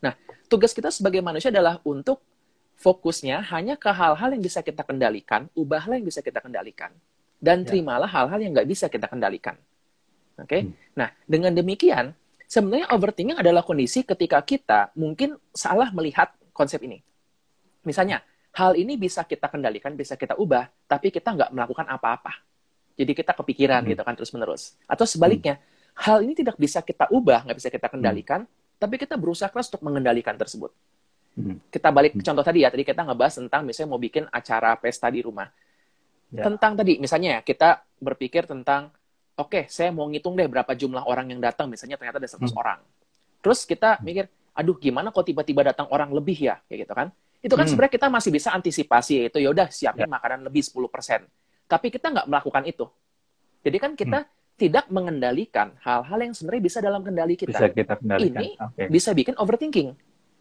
Nah, 0.04 0.14
tugas 0.46 0.70
kita 0.70 0.92
sebagai 0.92 1.24
manusia 1.24 1.50
adalah 1.50 1.82
untuk 1.82 2.22
fokusnya 2.78 3.42
hanya 3.50 3.74
ke 3.74 3.90
hal-hal 3.90 4.28
yang 4.34 4.42
bisa 4.42 4.62
kita 4.62 4.86
kendalikan, 4.86 5.50
ubahlah 5.54 5.98
yang 5.98 6.06
bisa 6.06 6.22
kita 6.22 6.38
kendalikan, 6.38 6.94
dan 7.42 7.62
ya. 7.62 7.74
terimalah 7.74 8.10
hal-hal 8.10 8.38
yang 8.38 8.54
nggak 8.54 8.68
bisa 8.68 8.86
kita 8.86 9.10
kendalikan. 9.10 9.58
Oke, 10.38 10.46
okay? 10.48 10.60
hmm. 10.64 10.74
nah 10.96 11.12
dengan 11.26 11.52
demikian 11.52 12.14
sebenarnya 12.52 12.92
overthinking 12.92 13.38
adalah 13.40 13.64
kondisi 13.64 14.04
ketika 14.04 14.44
kita 14.44 14.92
mungkin 14.92 15.40
salah 15.56 15.88
melihat 15.90 16.32
konsep 16.52 16.84
ini. 16.84 17.00
Misalnya, 17.82 18.20
hal 18.52 18.72
ini 18.76 19.00
bisa 19.00 19.24
kita 19.24 19.48
kendalikan, 19.48 19.96
bisa 19.96 20.16
kita 20.16 20.36
ubah, 20.36 20.68
tapi 20.88 21.08
kita 21.08 21.32
nggak 21.32 21.50
melakukan 21.52 21.86
apa-apa. 21.88 22.40
Jadi 22.96 23.12
kita 23.16 23.32
kepikiran 23.32 23.84
hmm. 23.84 23.90
gitu 23.96 24.02
kan 24.04 24.14
terus-menerus. 24.16 24.76
Atau 24.84 25.08
sebaliknya, 25.08 25.56
hmm. 25.56 25.64
hal 25.96 26.18
ini 26.20 26.36
tidak 26.36 26.60
bisa 26.60 26.84
kita 26.84 27.08
ubah, 27.08 27.48
nggak 27.48 27.56
bisa 27.56 27.70
kita 27.72 27.88
kendalikan, 27.88 28.44
hmm 28.44 28.60
tapi 28.82 28.98
kita 28.98 29.14
berusaha 29.14 29.46
keras 29.46 29.70
untuk 29.70 29.86
mengendalikan 29.86 30.34
tersebut. 30.34 30.74
Hmm. 31.38 31.62
Kita 31.70 31.94
balik 31.94 32.18
ke 32.18 32.20
hmm. 32.20 32.26
contoh 32.26 32.42
tadi 32.42 32.66
ya, 32.66 32.68
tadi 32.74 32.82
kita 32.82 33.06
ngebahas 33.06 33.38
tentang 33.38 33.62
misalnya 33.62 33.94
mau 33.94 34.00
bikin 34.02 34.26
acara 34.26 34.74
pesta 34.74 35.06
di 35.06 35.22
rumah. 35.22 35.46
Ya. 36.34 36.42
Tentang 36.50 36.74
tadi, 36.74 36.98
misalnya 36.98 37.38
ya, 37.38 37.40
kita 37.46 37.86
berpikir 38.02 38.50
tentang, 38.50 38.90
oke, 39.38 39.54
okay, 39.54 39.64
saya 39.70 39.94
mau 39.94 40.10
ngitung 40.10 40.34
deh 40.34 40.50
berapa 40.50 40.74
jumlah 40.74 41.06
orang 41.06 41.30
yang 41.30 41.38
datang, 41.38 41.70
misalnya 41.70 41.94
ternyata 41.94 42.18
ada 42.18 42.26
100 42.26 42.42
hmm. 42.42 42.58
orang. 42.58 42.80
Terus 43.38 43.62
kita 43.62 43.90
hmm. 43.96 44.02
mikir, 44.02 44.24
aduh 44.50 44.76
gimana 44.82 45.14
kok 45.14 45.30
tiba-tiba 45.30 45.62
datang 45.62 45.86
orang 45.94 46.10
lebih 46.10 46.50
ya, 46.50 46.58
kayak 46.66 46.82
gitu 46.82 46.92
kan. 46.98 47.14
Itu 47.42 47.58
kan 47.58 47.66
hmm. 47.66 47.74
sebenarnya 47.74 47.94
kita 47.98 48.06
masih 48.06 48.30
bisa 48.30 48.48
antisipasi, 48.54 49.26
itu 49.26 49.38
ya 49.42 49.50
udah 49.50 49.66
siapin 49.68 50.06
ya. 50.06 50.10
makanan 50.10 50.46
lebih 50.46 50.62
10%. 50.62 51.26
Tapi 51.66 51.86
kita 51.90 52.14
nggak 52.14 52.26
melakukan 52.30 52.62
itu. 52.70 52.86
Jadi 53.66 53.76
kan 53.82 53.92
kita 53.98 54.20
hmm 54.22 54.40
tidak 54.62 54.86
mengendalikan 54.94 55.74
hal-hal 55.82 56.18
yang 56.22 56.34
sebenarnya 56.36 56.62
bisa 56.62 56.78
dalam 56.78 57.02
kendali 57.02 57.34
kita. 57.34 57.50
Bisa 57.50 57.66
kita 57.72 57.98
kendalikan. 57.98 58.40
Ini 58.46 58.48
okay. 58.62 58.86
bisa 58.86 59.10
bikin 59.10 59.34
overthinking. 59.34 59.96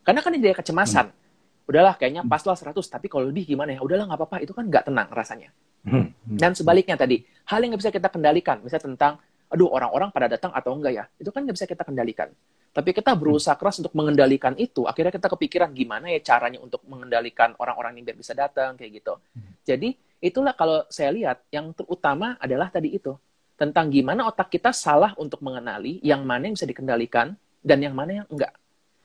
Karena 0.05 0.21
kan 0.21 0.31
ini 0.37 0.45
dia 0.45 0.53
kecemasan. 0.53 1.09
Hmm. 1.09 1.65
Udahlah, 1.65 1.97
kayaknya 1.97 2.21
pas 2.29 2.45
lah 2.45 2.57
100, 2.57 2.77
tapi 2.85 3.09
kalau 3.09 3.33
lebih 3.33 3.49
gimana 3.55 3.73
ya? 3.73 3.81
Udahlah, 3.81 4.05
nggak 4.11 4.19
apa-apa. 4.21 4.37
Itu 4.45 4.53
kan 4.53 4.69
nggak 4.69 4.91
tenang 4.91 5.09
rasanya. 5.09 5.49
Hmm. 5.87 6.13
hmm. 6.13 6.37
Dan 6.37 6.53
sebaliknya 6.53 6.99
tadi, 6.99 7.25
hal 7.49 7.65
yang 7.65 7.73
nggak 7.73 7.81
bisa 7.81 7.93
kita 7.93 8.07
kendalikan. 8.13 8.61
Misalnya 8.61 8.85
tentang, 8.93 9.13
aduh 9.49 9.69
orang-orang 9.73 10.13
pada 10.13 10.27
datang 10.29 10.51
atau 10.53 10.77
enggak 10.77 10.93
ya? 10.93 11.03
Itu 11.17 11.33
kan 11.33 11.41
nggak 11.41 11.55
bisa 11.57 11.65
kita 11.65 11.81
kendalikan. 11.81 12.29
Tapi 12.71 12.95
kita 12.95 13.11
berusaha 13.19 13.55
keras 13.59 13.83
untuk 13.83 13.91
mengendalikan 13.91 14.55
itu. 14.55 14.87
Akhirnya 14.87 15.11
kita 15.11 15.27
kepikiran 15.27 15.75
gimana 15.75 16.07
ya 16.07 16.23
caranya 16.23 16.63
untuk 16.63 16.79
mengendalikan 16.87 17.51
orang-orang 17.59 17.99
ini 17.99 18.07
biar 18.07 18.17
bisa 18.17 18.31
datang, 18.31 18.79
kayak 18.79 19.03
gitu. 19.03 19.19
Hmm. 19.35 19.51
Jadi, 19.67 19.99
itulah 20.23 20.55
kalau 20.55 20.87
saya 20.87 21.11
lihat, 21.11 21.43
yang 21.51 21.75
terutama 21.75 22.39
adalah 22.39 22.71
tadi 22.71 22.95
itu 22.95 23.11
tentang 23.59 23.93
gimana 23.93 24.25
otak 24.25 24.49
kita 24.49 24.73
salah 24.73 25.13
untuk 25.21 25.43
mengenali 25.45 26.01
yang 26.01 26.25
mana 26.25 26.49
yang 26.49 26.55
bisa 26.57 26.65
dikendalikan 26.65 27.35
dan 27.61 27.77
yang 27.77 27.93
mana 27.93 28.23
yang 28.23 28.27
enggak. 28.31 28.55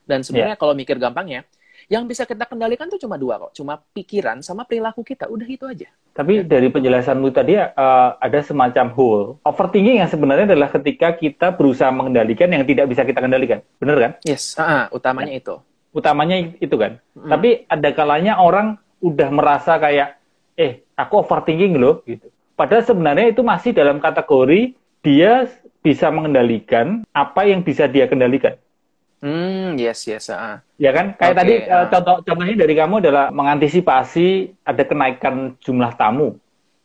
Dan 0.06 0.22
sebenarnya 0.22 0.56
yeah. 0.56 0.62
kalau 0.62 0.72
mikir 0.72 0.96
gampangnya, 0.96 1.44
yang 1.86 2.04
bisa 2.10 2.26
kita 2.26 2.46
kendalikan 2.50 2.90
tuh 2.90 2.98
cuma 2.98 3.14
dua 3.14 3.38
kok, 3.38 3.54
cuma 3.54 3.78
pikiran 3.94 4.42
sama 4.42 4.66
perilaku 4.66 5.06
kita. 5.06 5.30
Udah 5.30 5.46
itu 5.46 5.62
aja. 5.66 5.86
Tapi 6.16 6.42
ya. 6.42 6.48
dari 6.48 6.68
penjelasanmu 6.72 7.28
tadi 7.30 7.54
uh, 7.60 8.10
ada 8.18 8.40
semacam 8.42 8.86
hole. 8.90 9.24
Overthinking 9.46 10.02
yang 10.02 10.10
sebenarnya 10.10 10.50
adalah 10.50 10.72
ketika 10.72 11.14
kita 11.14 11.54
berusaha 11.54 11.92
mengendalikan 11.94 12.50
yang 12.50 12.66
tidak 12.66 12.90
bisa 12.90 13.06
kita 13.06 13.22
kendalikan. 13.22 13.62
Benar 13.78 13.96
kan? 14.00 14.12
Yes, 14.26 14.58
uh, 14.58 14.64
uh, 14.64 14.84
utamanya 14.90 15.34
ya. 15.36 15.40
itu. 15.44 15.54
Utamanya 15.94 16.36
itu 16.58 16.76
kan. 16.76 16.98
Mm. 17.14 17.30
Tapi 17.30 17.48
ada 17.70 17.88
kalanya 17.94 18.32
orang 18.42 18.80
udah 18.98 19.28
merasa 19.30 19.78
kayak, 19.78 20.18
eh 20.58 20.82
aku 20.98 21.22
overthinking 21.22 21.78
loh 21.78 22.02
gitu. 22.02 22.26
Padahal 22.56 22.82
sebenarnya 22.82 23.30
itu 23.30 23.44
masih 23.44 23.76
dalam 23.76 24.00
kategori 24.00 24.72
dia 25.04 25.46
bisa 25.84 26.10
mengendalikan 26.10 27.04
apa 27.14 27.46
yang 27.46 27.62
bisa 27.62 27.86
dia 27.86 28.08
kendalikan. 28.10 28.58
Hmm, 29.24 29.80
yes, 29.80 30.04
yes. 30.04 30.28
Uh. 30.28 30.60
Ya 30.76 30.92
kan? 30.92 31.16
Kayak 31.16 31.32
okay, 31.32 31.40
tadi 31.40 31.54
uh. 31.72 31.86
contoh 31.88 32.16
contohnya 32.20 32.56
dari 32.56 32.74
kamu 32.76 32.94
adalah 33.00 33.32
mengantisipasi 33.32 34.52
ada 34.62 34.82
kenaikan 34.84 35.56
jumlah 35.60 35.96
tamu. 35.96 36.36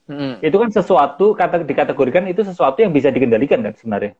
Hmm. 0.07 0.39
Itu 0.39 0.57
kan 0.59 0.71
sesuatu 0.71 1.35
kata 1.35 1.63
dikategorikan 1.63 2.27
itu 2.27 2.43
sesuatu 2.43 2.79
yang 2.79 2.95
bisa 2.95 3.11
dikendalikan 3.11 3.63
kan 3.63 3.73
sebenarnya. 3.75 4.15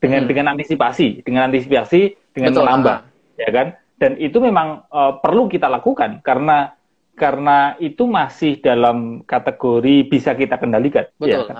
Dengan 0.00 0.24
hmm. 0.24 0.30
dengan 0.32 0.46
antisipasi, 0.56 1.20
dengan 1.20 1.52
antisipasi, 1.52 2.16
dengan 2.32 2.56
Betul, 2.56 2.64
menambah, 2.64 2.96
uh. 3.04 3.40
ya 3.40 3.50
kan? 3.52 3.66
Dan 4.00 4.16
itu 4.16 4.40
memang 4.40 4.88
uh, 4.88 5.20
perlu 5.20 5.44
kita 5.52 5.68
lakukan 5.68 6.24
karena 6.24 6.72
karena 7.20 7.76
itu 7.76 8.08
masih 8.08 8.64
dalam 8.64 9.20
kategori 9.28 10.08
bisa 10.08 10.32
kita 10.32 10.56
kendalikan. 10.56 11.04
Ya 11.20 11.44
Betul. 11.44 11.44
Ya, 11.44 11.44
kan? 11.44 11.56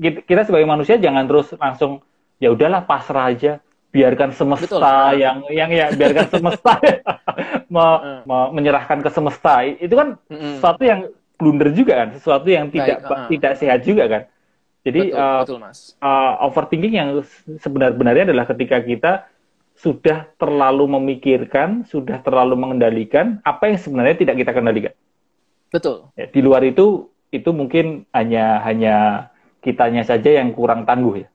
ya 0.00 0.10
kita 0.24 0.48
sebagai 0.48 0.64
manusia 0.64 0.96
jangan 0.96 1.28
terus 1.28 1.52
langsung 1.60 2.00
ya 2.40 2.48
udahlah 2.48 2.88
pasrah 2.88 3.28
aja, 3.28 3.60
biarkan 3.90 4.30
semesta 4.30 4.78
Betul. 5.10 5.18
yang 5.18 5.36
yang 5.50 5.70
ya 5.70 5.86
biarkan 5.90 6.26
semesta 6.30 6.78
me, 7.74 7.86
me, 8.22 8.38
menyerahkan 8.54 9.02
ke 9.02 9.10
semesta. 9.10 9.66
Itu 9.66 9.94
kan 9.98 10.08
mm 10.30 10.58
sesuatu 10.58 10.82
yang 10.86 11.00
blunder 11.40 11.70
juga 11.74 12.04
kan, 12.04 12.08
sesuatu 12.14 12.46
yang 12.46 12.70
tidak 12.70 13.02
Baik, 13.02 13.12
uh. 13.16 13.28
tidak 13.32 13.52
sehat 13.58 13.80
juga 13.82 14.04
kan. 14.06 14.22
Jadi 14.80 15.12
betul, 15.12 15.20
uh, 15.20 15.40
betul, 15.44 15.58
Mas. 15.60 15.78
Uh, 16.00 16.32
overthinking 16.48 16.94
yang 16.96 17.08
sebenar-benarnya 17.60 18.32
adalah 18.32 18.48
ketika 18.48 18.80
kita 18.80 19.12
sudah 19.80 20.28
terlalu 20.36 20.84
memikirkan, 21.00 21.88
sudah 21.88 22.20
terlalu 22.20 22.56
mengendalikan 22.56 23.40
apa 23.44 23.72
yang 23.72 23.78
sebenarnya 23.80 24.16
tidak 24.20 24.36
kita 24.44 24.52
kendalikan. 24.52 24.94
Betul. 25.72 26.12
Ya, 26.16 26.28
di 26.28 26.40
luar 26.44 26.60
itu 26.64 27.08
itu 27.30 27.50
mungkin 27.54 28.04
hanya 28.12 28.60
hanya 28.66 28.96
kitanya 29.64 30.04
saja 30.04 30.36
yang 30.36 30.52
kurang 30.52 30.84
tangguh 30.84 31.24
ya. 31.24 31.28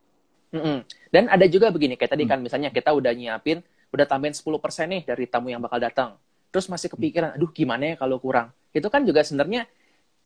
Mm 0.54 0.62
-mm. 0.62 0.78
Dan 1.16 1.32
ada 1.32 1.48
juga 1.48 1.72
begini 1.72 1.96
kayak 1.96 2.12
tadi 2.12 2.28
mm. 2.28 2.32
kan 2.36 2.40
misalnya 2.44 2.70
kita 2.76 2.92
udah 2.92 3.16
nyiapin, 3.16 3.64
udah 3.96 4.04
tambahin 4.04 4.36
10% 4.36 4.44
nih 4.92 5.02
dari 5.08 5.24
tamu 5.32 5.48
yang 5.48 5.64
bakal 5.64 5.80
datang. 5.80 6.20
terus 6.52 6.72
masih 6.72 6.88
kepikiran, 6.88 7.36
aduh 7.36 7.52
gimana 7.52 7.84
ya 7.84 7.96
kalau 8.00 8.16
kurang. 8.16 8.48
Itu 8.72 8.88
kan 8.88 9.04
juga 9.04 9.28
sebenarnya 9.28 9.68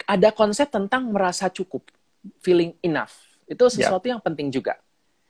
ada 0.06 0.30
konsep 0.30 0.70
tentang 0.70 1.10
merasa 1.10 1.50
cukup, 1.50 1.90
feeling 2.38 2.78
enough. 2.86 3.18
Itu 3.50 3.66
sesuatu 3.66 4.06
yeah. 4.06 4.14
yang 4.14 4.22
penting 4.22 4.54
juga. 4.54 4.78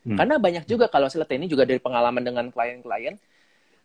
Hmm. 0.03 0.19
Karena 0.19 0.35
banyak 0.35 0.67
juga 0.67 0.91
kalau 0.91 1.07
saya 1.07 1.23
lihat 1.23 1.39
ini 1.39 1.47
juga 1.47 1.63
dari 1.63 1.79
pengalaman 1.79 2.19
dengan 2.19 2.51
klien-klien, 2.51 3.15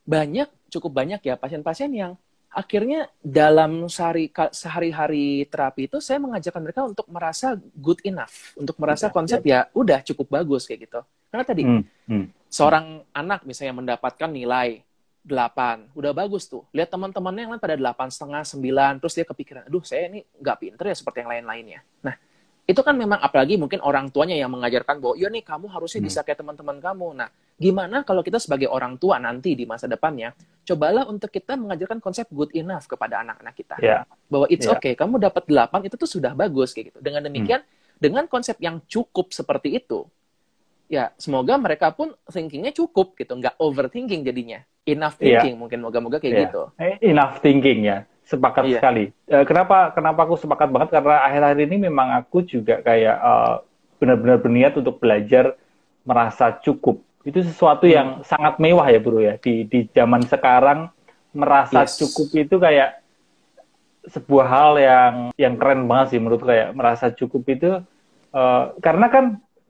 banyak, 0.03 0.51
cukup 0.75 0.91
banyak 0.91 1.23
ya 1.23 1.39
pasien-pasien 1.39 1.95
yang 1.95 2.19
akhirnya 2.55 3.11
dalam 3.19 3.91
sehari 3.91 4.31
sehari-hari 4.55 5.47
terapi 5.51 5.91
itu 5.91 5.99
saya 5.99 6.23
mengajarkan 6.23 6.63
mereka 6.63 6.83
untuk 6.87 7.07
merasa 7.11 7.59
good 7.75 7.99
enough, 8.07 8.55
untuk 8.55 8.79
merasa 8.79 9.11
ya, 9.11 9.13
konsep 9.13 9.41
ya. 9.43 9.51
ya 9.51 9.61
udah 9.75 10.01
cukup 10.07 10.31
bagus 10.31 10.67
kayak 10.71 10.87
gitu. 10.87 11.01
Karena 11.35 11.43
tadi 11.43 11.67
hmm, 11.67 11.83
hmm. 12.07 12.27
seorang 12.47 13.03
anak 13.11 13.43
misalnya 13.43 13.75
mendapatkan 13.75 14.31
nilai 14.31 14.79
8, 15.27 15.99
udah 15.99 16.13
bagus 16.15 16.47
tuh. 16.47 16.63
Lihat 16.71 16.95
teman-temannya 16.95 17.51
yang 17.51 17.53
lain 17.59 17.63
pada 17.63 17.75
delapan 17.75 18.07
setengah, 18.07 18.47
sembilan, 18.47 19.03
terus 19.03 19.19
dia 19.19 19.27
kepikiran, 19.27 19.67
aduh 19.67 19.83
saya 19.83 20.07
ini 20.07 20.23
nggak 20.23 20.57
pinter 20.63 20.85
ya 20.87 20.95
seperti 20.95 21.27
yang 21.27 21.31
lain-lainnya. 21.35 21.81
Nah, 22.07 22.15
itu 22.71 22.79
kan 22.87 22.95
memang 22.95 23.19
apalagi 23.19 23.59
mungkin 23.59 23.83
orang 23.83 24.15
tuanya 24.15 24.39
yang 24.39 24.55
mengajarkan 24.55 25.03
bahwa, 25.03 25.19
iya 25.19 25.27
nih 25.27 25.43
kamu 25.43 25.67
harusnya 25.75 25.99
hmm. 26.05 26.09
bisa 26.13 26.21
kayak 26.23 26.39
teman-teman 26.39 26.79
kamu. 26.79 27.09
Nah, 27.19 27.29
Gimana 27.55 28.03
kalau 28.03 28.27
kita 28.27 28.43
sebagai 28.43 28.67
orang 28.67 28.99
tua 28.99 29.23
nanti 29.23 29.55
di 29.55 29.63
masa 29.63 29.87
depannya, 29.87 30.35
cobalah 30.67 31.07
untuk 31.07 31.31
kita 31.31 31.55
mengajarkan 31.55 32.03
konsep 32.03 32.27
good 32.35 32.51
enough 32.51 32.91
kepada 32.91 33.23
anak-anak 33.23 33.55
kita. 33.55 33.77
Yeah. 33.79 34.03
Bahwa 34.27 34.51
it's 34.51 34.67
yeah. 34.67 34.75
okay, 34.75 34.99
kamu 34.99 35.23
dapat 35.23 35.47
8 35.47 35.87
itu 35.87 35.95
tuh 35.95 36.11
sudah 36.11 36.35
bagus 36.35 36.75
kayak 36.75 36.91
gitu. 36.91 36.99
Dengan 36.99 37.23
demikian, 37.23 37.63
hmm. 37.63 38.03
dengan 38.03 38.27
konsep 38.27 38.59
yang 38.59 38.83
cukup 38.91 39.31
seperti 39.31 39.79
itu, 39.79 40.03
ya 40.91 41.11
semoga 41.17 41.57
mereka 41.57 41.91
pun 41.93 42.13
thinkingnya 42.29 42.73
cukup 42.75 43.17
gitu, 43.17 43.35
nggak 43.39 43.57
overthinking 43.59 44.23
jadinya. 44.25 44.61
Enough 44.85 45.17
iya. 45.19 45.41
thinking 45.41 45.55
yeah. 45.57 45.61
mungkin 45.61 45.79
moga-moga 45.81 46.21
kayak 46.21 46.33
yeah. 46.35 46.45
gitu. 46.49 46.63
Eh, 46.77 46.97
enough 47.09 47.41
thinking 47.41 47.89
ya, 47.89 48.05
sepakat 48.29 48.65
yeah. 48.69 48.77
sekali. 48.79 49.05
Uh, 49.29 49.45
kenapa 49.49 49.93
kenapa 49.97 50.29
aku 50.29 50.37
sepakat 50.37 50.69
banget 50.69 50.93
karena 50.93 51.25
akhir-akhir 51.25 51.61
ini 51.65 51.77
memang 51.89 52.13
aku 52.21 52.45
juga 52.45 52.85
kayak 52.85 53.17
uh, 53.17 53.55
benar-benar 53.97 54.39
berniat 54.45 54.77
untuk 54.77 55.01
belajar 55.01 55.57
merasa 56.05 56.53
cukup 56.61 57.01
itu 57.25 57.41
sesuatu 57.41 57.89
yang 57.89 58.21
hmm. 58.21 58.29
sangat 58.29 58.61
mewah 58.61 58.85
ya 58.93 59.01
bro 59.01 59.19
ya 59.19 59.41
di 59.41 59.65
di 59.65 59.89
zaman 59.89 60.29
sekarang 60.29 60.93
merasa 61.33 61.89
yes. 61.89 61.97
cukup 61.97 62.29
itu 62.37 62.57
kayak 62.61 63.01
sebuah 64.05 64.47
hal 64.47 64.73
yang 64.77 65.15
yang 65.41 65.55
keren 65.57 65.89
banget 65.89 66.15
sih 66.15 66.21
menurut 66.21 66.45
kayak 66.45 66.77
merasa 66.77 67.09
cukup 67.17 67.43
itu 67.49 67.81
uh, 68.37 68.65
karena 68.85 69.09
kan 69.09 69.25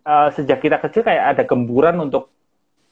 uh, 0.04 0.28
sejak 0.32 0.60
kita 0.60 0.78
kecil 0.80 1.02
kayak 1.02 1.36
ada 1.36 1.42
gemburan 1.44 1.98
untuk 2.00 2.30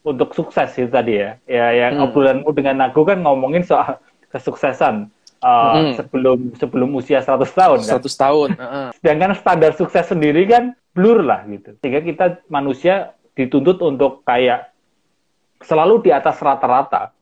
untuk 0.02 0.34
sukses 0.34 0.72
itu 0.74 0.90
tadi 0.90 1.22
ya 1.22 1.30
ya 1.46 1.66
yang 1.70 2.02
hmm. 2.02 2.04
obrolanmu 2.10 2.50
dengan 2.56 2.90
aku 2.90 3.06
kan 3.06 3.22
ngomongin 3.22 3.62
soal 3.62 4.02
kesuksesan 4.32 5.12
uh, 5.44 5.48
hmm. 5.78 5.92
sebelum 6.00 6.38
sebelum 6.58 6.88
usia 6.98 7.22
100 7.22 7.46
tahun 7.46 7.78
100 7.84 7.88
kan? 7.88 8.00
tahun 8.02 8.48
uh 8.58 8.64
-uh. 8.64 8.88
sedangkan 8.98 9.32
standar 9.38 9.72
sukses 9.78 10.08
sendiri 10.10 10.48
kan 10.50 10.74
blur 10.92 11.22
lah 11.22 11.46
gitu 11.46 11.78
sehingga 11.78 12.02
kita 12.02 12.24
manusia 12.50 13.14
dituntut 13.32 13.80
untuk 13.80 14.20
kayak 14.28 14.72
selalu 15.64 16.02
di 16.04 16.10
atas 16.12 16.36
rata-rata. 16.42 17.14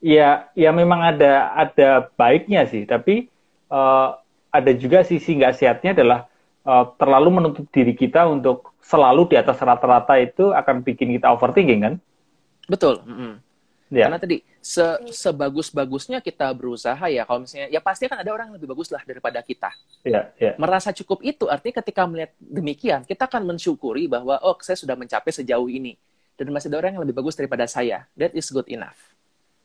Ya, 0.00 0.48
ya 0.56 0.72
memang 0.72 1.04
ada 1.04 1.52
ada 1.52 2.08
baiknya 2.16 2.64
sih, 2.64 2.88
tapi 2.88 3.28
uh, 3.68 4.16
ada 4.48 4.72
juga 4.72 5.04
sisi 5.04 5.36
nggak 5.36 5.60
sehatnya 5.60 5.92
adalah 5.92 6.20
uh, 6.66 6.84
terlalu 6.96 7.28
menuntut 7.40 7.66
diri 7.70 7.92
kita 7.96 8.26
untuk 8.26 8.74
selalu 8.80 9.30
di 9.30 9.36
atas 9.38 9.60
rata-rata 9.60 10.18
itu 10.18 10.50
akan 10.50 10.82
bikin 10.82 11.14
kita 11.16 11.30
overthinking 11.30 11.80
kan? 11.80 11.94
Betul. 12.66 13.02
Mm 13.06 13.16
-hmm. 13.16 13.32
Ya. 13.90 14.06
Karena 14.06 14.22
tadi 14.22 14.46
se 14.62 14.86
sebagus-bagusnya 15.10 16.22
kita 16.22 16.46
berusaha 16.54 17.10
ya 17.10 17.26
kalau 17.26 17.42
misalnya 17.42 17.74
ya 17.74 17.82
pasti 17.82 18.06
akan 18.06 18.22
ada 18.22 18.30
orang 18.30 18.46
yang 18.54 18.56
lebih 18.62 18.70
bagus 18.70 18.86
lah 18.94 19.02
daripada 19.02 19.42
kita. 19.42 19.74
Ya, 20.06 20.30
ya. 20.38 20.54
Merasa 20.62 20.94
cukup 20.94 21.26
itu 21.26 21.50
artinya 21.50 21.82
ketika 21.82 22.06
melihat 22.06 22.30
demikian 22.38 23.02
kita 23.02 23.26
akan 23.26 23.50
mensyukuri 23.50 24.06
bahwa 24.06 24.38
oh 24.46 24.54
saya 24.62 24.78
sudah 24.78 24.94
mencapai 24.94 25.34
sejauh 25.34 25.66
ini 25.66 25.98
dan 26.38 26.54
masih 26.54 26.70
ada 26.70 26.78
orang 26.86 26.94
yang 26.94 27.02
lebih 27.02 27.18
bagus 27.18 27.34
daripada 27.34 27.66
saya. 27.66 28.06
That 28.14 28.30
is 28.38 28.46
good 28.54 28.70
enough. 28.70 28.96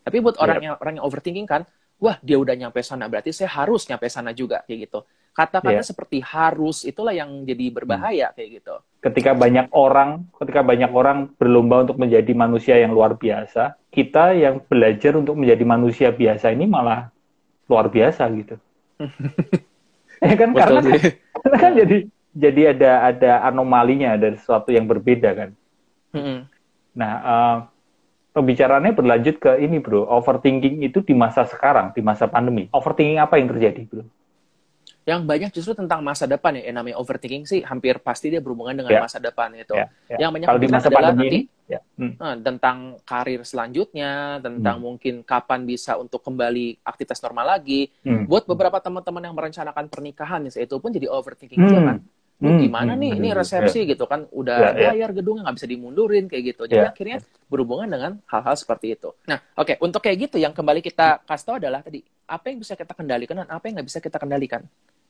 Tapi 0.01 0.17
buat 0.25 0.41
orang 0.41 0.57
yeah. 0.57 0.65
yang 0.73 0.75
orang 0.81 0.93
yang 0.97 1.05
overthinking 1.05 1.45
kan, 1.45 1.61
wah 2.01 2.17
dia 2.25 2.41
udah 2.41 2.57
nyampe 2.57 2.81
sana 2.81 3.05
berarti 3.05 3.29
saya 3.29 3.53
harus 3.61 3.85
nyampe 3.85 4.09
sana 4.09 4.33
juga 4.33 4.65
kayak 4.65 4.89
gitu. 4.89 5.05
Kata-kata 5.35 5.83
yeah. 5.83 5.83
seperti 5.83 6.23
harus 6.23 6.87
itulah 6.87 7.11
yang 7.11 7.43
jadi 7.43 7.67
berbahaya 7.67 8.31
hmm. 8.31 8.35
kayak 8.39 8.49
gitu. 8.55 8.75
Ketika 9.03 9.35
banyak 9.35 9.67
orang, 9.75 10.31
ketika 10.39 10.63
banyak 10.63 10.87
orang 10.95 11.27
berlomba 11.35 11.83
untuk 11.83 11.99
menjadi 11.99 12.31
manusia 12.31 12.79
yang 12.79 12.95
luar 12.95 13.19
biasa, 13.19 13.75
kita 13.91 14.31
yang 14.31 14.63
belajar 14.63 15.19
untuk 15.19 15.35
menjadi 15.35 15.63
manusia 15.67 16.09
biasa 16.15 16.55
ini 16.55 16.71
malah 16.71 17.11
luar 17.67 17.91
biasa 17.91 18.23
gitu. 18.31 18.55
ya 20.23 20.35
kan 20.39 20.55
Betul 20.55 20.59
karena, 20.63 20.79
kan, 20.79 20.99
karena 21.43 21.57
kan 21.59 21.71
jadi 21.75 21.97
jadi 22.31 22.61
ada 22.71 22.91
ada 23.11 23.31
anomalinya 23.43 24.15
ada 24.15 24.31
sesuatu 24.39 24.71
yang 24.71 24.87
berbeda 24.87 25.35
kan. 25.35 25.49
-hmm. 26.15 26.37
Nah, 26.95 27.11
uh, 27.19 27.57
pembicaraannya 28.31 28.95
berlanjut 28.95 29.35
ke 29.43 29.51
ini 29.59 29.83
bro, 29.83 30.07
overthinking 30.07 30.79
itu 30.83 31.03
di 31.03 31.11
masa 31.11 31.43
sekarang, 31.43 31.91
di 31.91 31.99
masa 31.99 32.31
pandemi. 32.31 32.71
Overthinking 32.71 33.19
apa 33.19 33.35
yang 33.35 33.51
terjadi 33.51 33.83
bro? 33.83 34.03
Yang 35.05 35.21
banyak 35.29 35.49
justru 35.53 35.73
tentang 35.77 36.01
masa 36.01 36.25
depan 36.25 36.57
ya, 36.57 36.65
yang 36.65 36.81
namanya 36.81 36.97
overthinking 36.97 37.45
sih 37.45 37.61
hampir 37.61 38.01
pasti 38.01 38.33
dia 38.33 38.41
berhubungan 38.41 38.73
dengan 38.73 38.97
yeah. 38.97 39.03
masa 39.05 39.21
depan 39.21 39.53
itu. 39.53 39.77
Yeah. 39.77 39.89
Yeah. 40.09 40.19
Yang 40.25 40.31
banyak 40.33 40.47
Kalau 40.49 40.61
di 40.61 40.69
masa 40.73 40.89
pandemi 40.89 41.21
nanti, 41.21 41.39
yeah. 41.69 41.81
hmm. 42.01 42.13
uh, 42.17 42.35
tentang 42.41 42.77
karir 43.05 43.41
selanjutnya, 43.45 44.41
tentang 44.41 44.81
hmm. 44.81 44.85
mungkin 44.89 45.13
kapan 45.21 45.61
bisa 45.69 45.93
untuk 46.01 46.25
kembali 46.25 46.81
aktivitas 46.81 47.21
normal 47.21 47.53
lagi. 47.53 47.93
Hmm. 48.01 48.25
Buat 48.25 48.49
beberapa 48.49 48.81
teman-teman 48.81 49.29
yang 49.29 49.35
merencanakan 49.37 49.85
pernikahan, 49.93 50.41
misalnya 50.41 50.65
itu 50.65 50.77
pun 50.81 50.89
jadi 50.89 51.07
overthinking 51.07 51.61
hmm. 51.61 51.69
juga 51.69 51.81
kan 51.85 51.97
hmm, 52.41 52.59
gimana 52.67 52.93
hmm, 52.95 53.01
nih 53.01 53.11
ini 53.15 53.29
resepsi 53.31 53.79
yeah. 53.83 53.89
gitu 53.95 54.05
kan 54.09 54.27
udah 54.31 54.57
yeah, 54.59 54.73
yeah. 54.75 54.91
bayar 54.91 55.09
gedungnya 55.15 55.47
nggak 55.47 55.55
bisa 55.61 55.67
dimundurin 55.69 56.25
kayak 56.27 56.43
gitu 56.55 56.63
jadi 56.67 56.87
yeah. 56.87 56.91
akhirnya 56.91 57.17
berhubungan 57.47 57.87
dengan 57.87 58.11
hal-hal 58.27 58.55
seperti 58.57 58.95
itu 58.99 59.09
nah 59.23 59.39
oke 59.55 59.71
okay, 59.71 59.75
untuk 59.79 60.01
kayak 60.03 60.29
gitu 60.29 60.37
yang 60.41 60.51
kembali 60.51 60.83
kita 60.83 61.23
kasih 61.23 61.45
tahu 61.45 61.55
adalah 61.61 61.79
tadi 61.79 62.03
apa 62.25 62.45
yang 62.51 62.57
bisa 62.59 62.73
kita 62.73 62.93
kendalikan 62.97 63.35
dan 63.45 63.49
apa 63.49 63.63
yang 63.69 63.79
nggak 63.79 63.87
bisa 63.87 63.99
kita 64.01 64.17
kendalikan 64.19 64.61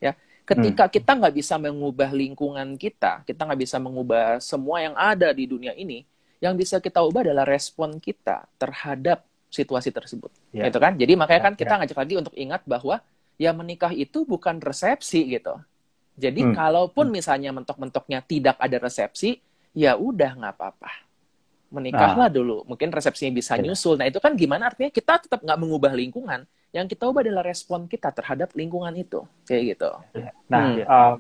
ya 0.02 0.14
ketika 0.46 0.86
hmm. 0.86 0.94
kita 0.94 1.12
nggak 1.18 1.36
bisa 1.36 1.56
mengubah 1.58 2.10
lingkungan 2.14 2.68
kita 2.78 3.26
kita 3.26 3.42
nggak 3.46 3.62
bisa 3.62 3.78
mengubah 3.82 4.40
semua 4.44 4.84
yang 4.84 4.96
ada 4.96 5.34
di 5.34 5.46
dunia 5.50 5.74
ini 5.74 6.06
yang 6.44 6.54
bisa 6.54 6.78
kita 6.84 7.02
ubah 7.02 7.26
adalah 7.26 7.48
respon 7.48 7.98
kita 7.98 8.46
terhadap 8.60 9.24
situasi 9.50 9.90
tersebut 9.90 10.30
yeah. 10.52 10.68
gitu 10.68 10.78
kan 10.78 10.94
jadi 10.94 11.16
makanya 11.16 11.42
yeah, 11.42 11.48
kan 11.48 11.54
kita 11.56 11.74
yeah. 11.74 11.80
ngajak 11.82 11.98
lagi 11.98 12.14
untuk 12.20 12.36
ingat 12.36 12.62
bahwa 12.68 13.02
ya 13.36 13.52
menikah 13.56 13.92
itu 13.96 14.24
bukan 14.28 14.60
resepsi 14.60 15.26
gitu 15.32 15.58
jadi 16.16 16.42
hmm. 16.48 16.56
kalaupun 16.56 17.12
misalnya 17.12 17.52
mentok-mentoknya 17.52 18.24
tidak 18.24 18.56
ada 18.56 18.80
resepsi, 18.80 19.44
ya 19.76 20.00
udah 20.00 20.32
nggak 20.40 20.54
apa-apa. 20.56 20.92
Menikahlah 21.76 22.32
nah. 22.32 22.34
dulu. 22.34 22.64
Mungkin 22.64 22.88
resepsinya 22.96 23.36
bisa 23.36 23.60
ya. 23.60 23.68
nyusul. 23.68 24.00
Nah 24.00 24.08
itu 24.08 24.24
kan 24.24 24.32
gimana 24.40 24.72
artinya 24.72 24.88
kita 24.88 25.28
tetap 25.28 25.44
nggak 25.44 25.60
mengubah 25.60 25.92
lingkungan. 25.92 26.48
Yang 26.72 26.96
kita 26.96 27.04
ubah 27.10 27.22
adalah 27.24 27.44
respon 27.46 27.88
kita 27.90 28.12
terhadap 28.12 28.52
lingkungan 28.58 28.94
itu. 28.96 29.24
Kayak 29.48 29.78
gitu. 29.78 29.90
Nah, 30.50 30.64
hmm. 30.66 30.86
uh, 30.86 31.14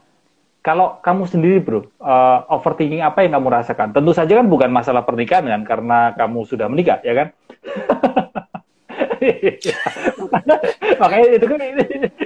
kalau 0.65 0.97
kamu 1.05 1.23
sendiri 1.29 1.57
bro, 1.61 1.85
uh, 2.01 2.49
overthinking 2.49 3.05
apa 3.05 3.21
yang 3.21 3.37
kamu 3.37 3.53
rasakan? 3.53 3.93
Tentu 3.93 4.11
saja 4.17 4.41
kan 4.41 4.49
bukan 4.49 4.73
masalah 4.73 5.05
pernikahan 5.05 5.45
kan, 5.45 5.61
karena 5.61 6.17
kamu 6.17 6.39
sudah 6.49 6.65
menikah, 6.65 6.99
ya 7.05 7.13
kan? 7.13 7.27
Makanya 11.01 11.27
itu 11.37 11.45
kan 11.45 11.59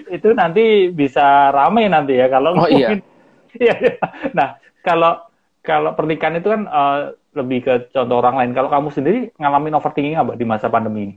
itu 0.09 0.27
nanti 0.35 0.65
bisa 0.91 1.51
ramai 1.53 1.87
nanti 1.87 2.17
ya 2.17 2.27
kalau 2.27 2.55
oh, 2.55 2.69
iya. 2.71 2.97
iya. 3.61 3.73
iya. 3.77 3.95
Nah, 4.31 4.55
kalau 4.81 5.19
kalau 5.59 5.93
pernikahan 5.93 6.39
itu 6.39 6.49
kan 6.49 6.65
uh, 6.65 7.13
lebih 7.35 7.59
ke 7.61 7.73
contoh 7.93 8.17
orang 8.23 8.41
lain. 8.41 8.51
Kalau 8.57 8.69
kamu 8.71 8.87
sendiri 8.89 9.19
ngalamin 9.37 9.77
overthinking 9.77 10.17
apa 10.17 10.33
di 10.33 10.45
masa 10.47 10.71
pandemi 10.71 11.11
ini? 11.11 11.15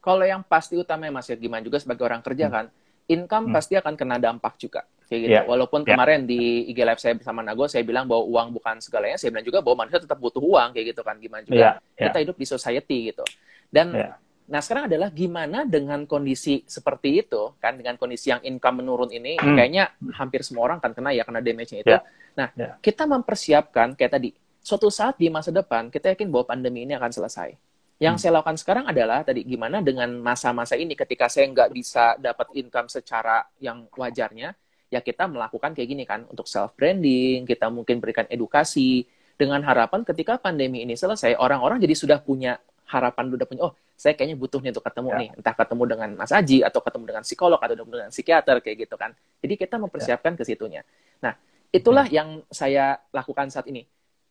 Kalau 0.00 0.24
yang 0.24 0.40
pasti 0.42 0.80
utama 0.80 1.06
Mas 1.12 1.28
ya 1.28 1.36
gimana 1.36 1.60
juga 1.60 1.76
sebagai 1.76 2.08
orang 2.08 2.24
kerja 2.24 2.48
hmm. 2.48 2.54
kan, 2.56 2.66
income 3.10 3.46
hmm. 3.52 3.54
pasti 3.54 3.74
akan 3.76 3.94
kena 3.94 4.16
dampak 4.16 4.56
juga 4.56 4.84
kayak 5.10 5.20
gitu. 5.26 5.36
Yeah. 5.42 5.44
Walaupun 5.44 5.82
yeah. 5.82 5.88
kemarin 5.92 6.20
di 6.24 6.70
IG 6.70 6.78
live 6.80 7.02
saya 7.02 7.14
bersama 7.18 7.42
Nago 7.42 7.66
saya 7.66 7.82
bilang 7.82 8.06
bahwa 8.06 8.24
uang 8.30 8.54
bukan 8.54 8.78
segalanya, 8.78 9.18
saya 9.18 9.34
bilang 9.34 9.44
juga 9.44 9.58
bahwa 9.60 9.84
manusia 9.84 9.98
tetap 9.98 10.16
butuh 10.22 10.38
uang 10.38 10.70
kayak 10.70 10.94
gitu 10.94 11.02
kan 11.02 11.18
gimana 11.18 11.42
juga. 11.42 11.58
Yeah. 11.58 11.74
Yeah. 11.98 12.04
Kita 12.08 12.18
hidup 12.22 12.36
di 12.38 12.46
society 12.46 12.98
gitu. 13.12 13.24
Dan 13.68 13.92
yeah. 13.92 14.14
Nah, 14.50 14.58
sekarang 14.58 14.90
adalah 14.90 15.14
gimana 15.14 15.62
dengan 15.62 16.10
kondisi 16.10 16.66
seperti 16.66 17.22
itu, 17.22 17.54
kan 17.62 17.78
dengan 17.78 17.94
kondisi 17.94 18.34
yang 18.34 18.42
income 18.42 18.82
menurun 18.82 19.14
ini, 19.14 19.38
hmm. 19.38 19.54
kayaknya 19.54 19.94
hampir 20.18 20.42
semua 20.42 20.66
orang 20.66 20.82
kan 20.82 20.90
kena 20.90 21.14
ya 21.14 21.22
kena 21.22 21.38
damage-nya 21.38 21.86
itu. 21.86 21.94
Yeah. 21.94 22.02
Nah, 22.34 22.48
yeah. 22.58 22.74
kita 22.82 23.06
mempersiapkan 23.06 23.94
kayak 23.94 24.10
tadi, 24.18 24.34
suatu 24.58 24.90
saat 24.90 25.22
di 25.22 25.30
masa 25.30 25.54
depan 25.54 25.86
kita 25.86 26.18
yakin 26.18 26.26
bahwa 26.34 26.50
pandemi 26.50 26.82
ini 26.82 26.98
akan 26.98 27.14
selesai. 27.14 27.54
Yang 28.00 28.14
hmm. 28.16 28.22
saya 28.24 28.32
lakukan 28.40 28.56
sekarang 28.56 28.84
adalah 28.88 29.20
tadi 29.20 29.44
gimana 29.44 29.84
dengan 29.84 30.08
masa-masa 30.24 30.72
ini 30.72 30.96
ketika 30.96 31.28
saya 31.28 31.52
nggak 31.52 31.68
bisa 31.68 32.16
dapat 32.16 32.48
income 32.56 32.88
secara 32.88 33.44
yang 33.60 33.84
wajarnya, 33.92 34.56
ya 34.88 35.00
kita 35.04 35.28
melakukan 35.28 35.76
kayak 35.76 35.88
gini 35.92 36.04
kan 36.08 36.24
untuk 36.32 36.48
self 36.48 36.72
branding, 36.72 37.44
kita 37.44 37.68
mungkin 37.68 38.00
berikan 38.00 38.24
edukasi 38.32 39.04
dengan 39.36 39.60
harapan 39.68 40.00
ketika 40.08 40.40
pandemi 40.40 40.80
ini 40.80 40.96
selesai 40.96 41.36
orang-orang 41.36 41.80
jadi 41.80 41.92
sudah 41.96 42.18
punya 42.20 42.56
harapan 42.88 43.32
udah 43.32 43.46
punya 43.48 43.62
oh 43.68 43.72
saya 44.00 44.16
kayaknya 44.16 44.40
butuh 44.40 44.64
nih 44.64 44.72
untuk 44.72 44.84
ketemu 44.88 45.08
ya. 45.12 45.20
nih, 45.20 45.28
entah 45.36 45.54
ketemu 45.60 45.82
dengan 45.84 46.10
Mas 46.16 46.32
Aji 46.32 46.58
atau 46.64 46.80
ketemu 46.80 47.04
dengan 47.04 47.20
psikolog 47.20 47.60
atau 47.60 47.74
dengan 47.76 48.08
psikiater 48.08 48.56
kayak 48.64 48.76
gitu 48.88 48.96
kan. 48.96 49.12
Jadi 49.44 49.54
kita 49.60 49.76
mempersiapkan 49.76 50.32
ya. 50.32 50.38
ke 50.40 50.44
situnya. 50.48 50.82
Nah, 51.20 51.36
itulah 51.68 52.08
ya. 52.08 52.24
yang 52.24 52.40
saya 52.48 52.96
lakukan 53.12 53.52
saat 53.52 53.68
ini. 53.68 53.84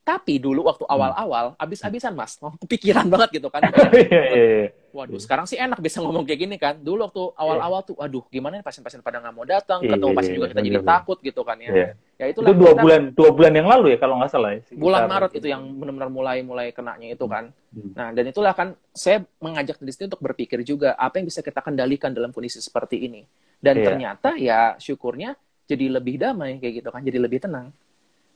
Tapi 0.09 0.41
dulu 0.41 0.65
waktu 0.65 0.89
hmm. 0.89 0.95
awal-awal, 0.97 1.45
abis-abisan 1.61 2.17
mas, 2.17 2.41
oh, 2.41 2.49
kepikiran 2.65 3.05
banget 3.13 3.37
gitu 3.37 3.53
kan. 3.53 3.61
Iya, 3.93 4.01
iya, 4.09 4.21
iya. 4.33 4.67
Waduh, 4.89 5.21
sekarang 5.21 5.45
sih 5.45 5.53
enak 5.53 5.77
bisa 5.85 6.01
ngomong 6.01 6.25
kayak 6.25 6.39
gini 6.49 6.55
kan. 6.57 6.81
Dulu 6.81 7.05
waktu 7.05 7.21
awal-awal 7.37 7.85
tuh, 7.85 7.93
waduh, 8.01 8.25
gimana 8.33 8.57
nih 8.57 8.65
pasien-pasien 8.65 9.05
pada 9.05 9.21
nggak 9.21 9.35
mau 9.37 9.45
datang, 9.45 9.85
ketemu 9.85 10.13
pasien 10.17 10.33
juga 10.33 10.47
kita 10.49 10.61
jadi 10.65 10.81
takut 10.81 11.17
gitu 11.21 11.41
kan 11.45 11.61
ya. 11.61 11.93
Ya 12.17 12.25
itu 12.25 12.41
dua 12.41 12.73
kita, 12.73 12.81
bulan, 12.81 13.01
dua 13.13 13.29
bulan 13.29 13.53
yang 13.53 13.67
lalu 13.69 13.93
ya 13.93 13.97
kalau 14.01 14.17
nggak 14.17 14.31
salah. 14.33 14.57
Ya, 14.57 14.65
bulan 14.73 15.05
Maret 15.05 15.31
itu 15.37 15.47
yang 15.47 15.61
benar-benar 15.77 16.09
mulai 16.09 16.41
mulai 16.41 16.67
kenanya 16.73 17.05
itu 17.05 17.25
kan. 17.29 17.53
Hmm. 17.69 17.93
Nah 17.93 18.07
dan 18.17 18.25
itulah 18.25 18.53
kan 18.57 18.73
saya 18.91 19.21
mengajak 19.37 19.77
di 19.77 19.91
sini 19.93 20.09
untuk 20.09 20.25
berpikir 20.25 20.65
juga 20.65 20.97
apa 20.97 21.21
yang 21.21 21.29
bisa 21.29 21.45
kita 21.45 21.61
kendalikan 21.61 22.09
dalam 22.09 22.33
kondisi 22.33 22.57
seperti 22.57 23.05
ini. 23.05 23.21
Dan 23.61 23.77
ternyata 23.85 24.33
ya 24.41 24.73
syukurnya 24.81 25.37
jadi 25.69 26.01
lebih 26.01 26.17
damai 26.17 26.57
kayak 26.57 26.81
gitu 26.81 26.89
kan, 26.89 27.05
jadi 27.05 27.21
lebih 27.21 27.45
tenang. 27.45 27.69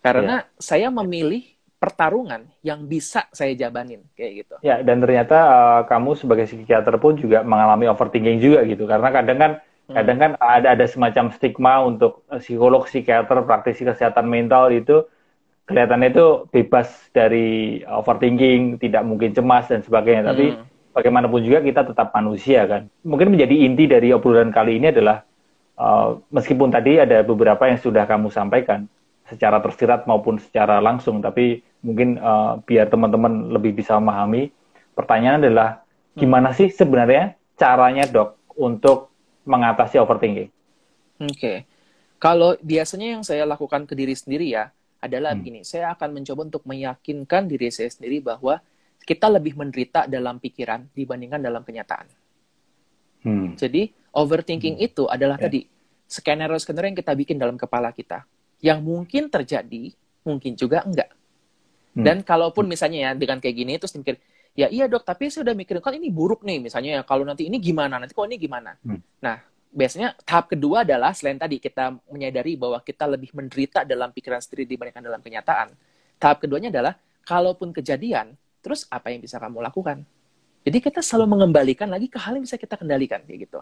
Karena 0.04 0.44
saya 0.60 0.92
memilih 0.92 1.53
pertarungan 1.84 2.48
yang 2.64 2.88
bisa 2.88 3.28
saya 3.36 3.52
jabanin 3.60 4.08
kayak 4.16 4.48
gitu. 4.48 4.56
Ya, 4.64 4.80
dan 4.80 5.04
ternyata 5.04 5.36
uh, 5.36 5.82
kamu 5.84 6.16
sebagai 6.16 6.48
psikiater 6.48 6.96
pun 6.96 7.20
juga 7.20 7.44
mengalami 7.44 7.92
overthinking 7.92 8.40
juga 8.40 8.64
gitu. 8.64 8.88
Karena 8.88 9.12
kadang 9.12 9.36
kan 9.36 9.52
hmm. 9.60 9.96
kadang 10.00 10.18
kan 10.24 10.32
ada 10.40 10.80
ada 10.80 10.86
semacam 10.88 11.36
stigma 11.36 11.84
untuk 11.84 12.24
psikolog, 12.40 12.88
psikiater, 12.88 13.44
praktisi 13.44 13.84
kesehatan 13.84 14.32
mental 14.32 14.72
itu 14.72 15.04
kelihatannya 15.68 16.16
itu 16.16 16.48
bebas 16.56 16.88
dari 17.12 17.84
overthinking, 17.84 18.80
tidak 18.80 19.04
mungkin 19.04 19.36
cemas 19.36 19.68
dan 19.68 19.84
sebagainya. 19.84 20.24
Hmm. 20.24 20.32
Tapi 20.32 20.46
bagaimanapun 20.96 21.44
juga 21.44 21.60
kita 21.60 21.84
tetap 21.84 22.16
manusia 22.16 22.64
kan. 22.64 22.88
Mungkin 23.04 23.36
menjadi 23.36 23.60
inti 23.60 23.92
dari 23.92 24.16
obrolan 24.16 24.56
kali 24.56 24.80
ini 24.80 24.88
adalah 24.96 25.20
uh, 25.76 26.16
meskipun 26.32 26.72
tadi 26.72 27.04
ada 27.04 27.28
beberapa 27.28 27.68
yang 27.68 27.76
sudah 27.76 28.08
kamu 28.08 28.32
sampaikan 28.32 28.88
secara 29.28 29.60
tersirat 29.60 30.08
maupun 30.08 30.40
secara 30.40 30.80
langsung, 30.80 31.20
tapi 31.20 31.60
mungkin 31.84 32.18
uh, 32.18 32.58
biar 32.64 32.88
teman-teman 32.88 33.52
lebih 33.52 33.76
bisa 33.76 34.00
memahami. 34.00 34.50
Pertanyaan 34.96 35.44
adalah 35.44 35.84
gimana 36.16 36.56
sih 36.56 36.72
sebenarnya 36.72 37.36
caranya 37.60 38.08
dok 38.08 38.40
untuk 38.56 39.12
mengatasi 39.44 40.00
overthinking? 40.00 40.50
Oke, 41.24 41.30
okay. 41.30 41.58
kalau 42.18 42.56
biasanya 42.64 43.20
yang 43.20 43.24
saya 43.28 43.44
lakukan 43.44 43.84
ke 43.86 43.94
diri 43.94 44.16
sendiri 44.16 44.50
ya 44.50 44.72
adalah 45.04 45.36
hmm. 45.36 45.40
begini, 45.44 45.62
saya 45.68 45.92
akan 45.94 46.10
mencoba 46.16 46.42
untuk 46.48 46.64
meyakinkan 46.64 47.46
diri 47.46 47.70
saya 47.70 47.92
sendiri 47.92 48.24
bahwa 48.24 48.64
kita 49.04 49.28
lebih 49.28 49.60
menderita 49.60 50.08
dalam 50.08 50.40
pikiran 50.40 50.88
dibandingkan 50.96 51.44
dalam 51.44 51.62
kenyataan. 51.62 52.08
Hmm. 53.24 53.56
Jadi 53.60 53.92
overthinking 54.16 54.80
hmm. 54.80 54.88
itu 54.88 55.04
adalah 55.12 55.36
yeah. 55.40 55.46
tadi 55.48 55.60
skenario-skenario 56.08 56.94
yang 56.94 57.00
kita 57.00 57.14
bikin 57.16 57.38
dalam 57.40 57.60
kepala 57.60 57.92
kita 57.92 58.24
yang 58.64 58.80
mungkin 58.80 59.28
terjadi, 59.28 59.92
mungkin 60.24 60.56
juga 60.56 60.88
enggak. 60.88 61.12
Hmm. 61.94 62.04
Dan 62.06 62.18
kalaupun 62.26 62.66
misalnya 62.66 63.10
ya 63.10 63.12
dengan 63.14 63.38
kayak 63.38 63.56
gini 63.56 63.78
terus 63.78 63.94
mikir, 63.94 64.18
ya 64.58 64.70
iya 64.70 64.90
dok, 64.90 65.06
tapi 65.06 65.30
saya 65.30 65.46
udah 65.46 65.56
mikirin 65.58 65.82
kan 65.82 65.94
ini 65.94 66.10
buruk 66.10 66.42
nih 66.42 66.58
misalnya 66.58 67.00
ya 67.00 67.02
kalau 67.06 67.22
nanti 67.22 67.46
ini 67.46 67.62
gimana, 67.62 68.02
nanti 68.02 68.18
kok 68.18 68.26
ini 68.26 68.38
gimana. 68.42 68.74
Hmm. 68.82 68.98
Nah, 69.22 69.38
biasanya 69.74 70.18
tahap 70.26 70.50
kedua 70.54 70.86
adalah 70.86 71.14
selain 71.14 71.38
tadi 71.38 71.58
kita 71.58 71.98
menyadari 72.10 72.54
bahwa 72.58 72.82
kita 72.82 73.10
lebih 73.10 73.34
menderita 73.34 73.86
dalam 73.86 74.10
pikiran 74.14 74.42
sendiri 74.42 74.70
dibandingkan 74.70 75.06
dalam 75.06 75.22
kenyataan. 75.22 75.74
Tahap 76.18 76.42
keduanya 76.42 76.70
adalah 76.74 76.94
kalaupun 77.26 77.74
kejadian, 77.74 78.38
terus 78.62 78.86
apa 78.90 79.10
yang 79.14 79.22
bisa 79.22 79.42
kamu 79.42 79.62
lakukan? 79.62 80.06
Jadi 80.64 80.78
kita 80.80 81.04
selalu 81.04 81.36
mengembalikan 81.36 81.92
lagi 81.92 82.08
ke 82.08 82.16
hal 82.16 82.40
yang 82.40 82.46
bisa 82.48 82.56
kita 82.56 82.80
kendalikan 82.80 83.20
kayak 83.28 83.50
gitu. 83.50 83.60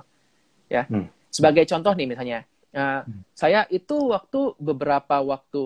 Ya. 0.69 0.85
Hmm. 0.85 1.09
Sebagai 1.31 1.65
contoh 1.65 1.95
nih 1.95 2.05
misalnya, 2.05 2.45
Nah, 2.71 3.03
hmm. 3.03 3.27
saya 3.35 3.67
itu 3.67 3.95
waktu 4.15 4.55
beberapa 4.55 5.19
waktu 5.19 5.63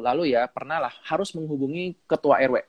lalu 0.00 0.32
ya 0.32 0.48
pernah 0.48 0.88
lah 0.88 0.92
harus 1.04 1.36
menghubungi 1.36 1.92
ketua 2.08 2.40
RW 2.40 2.64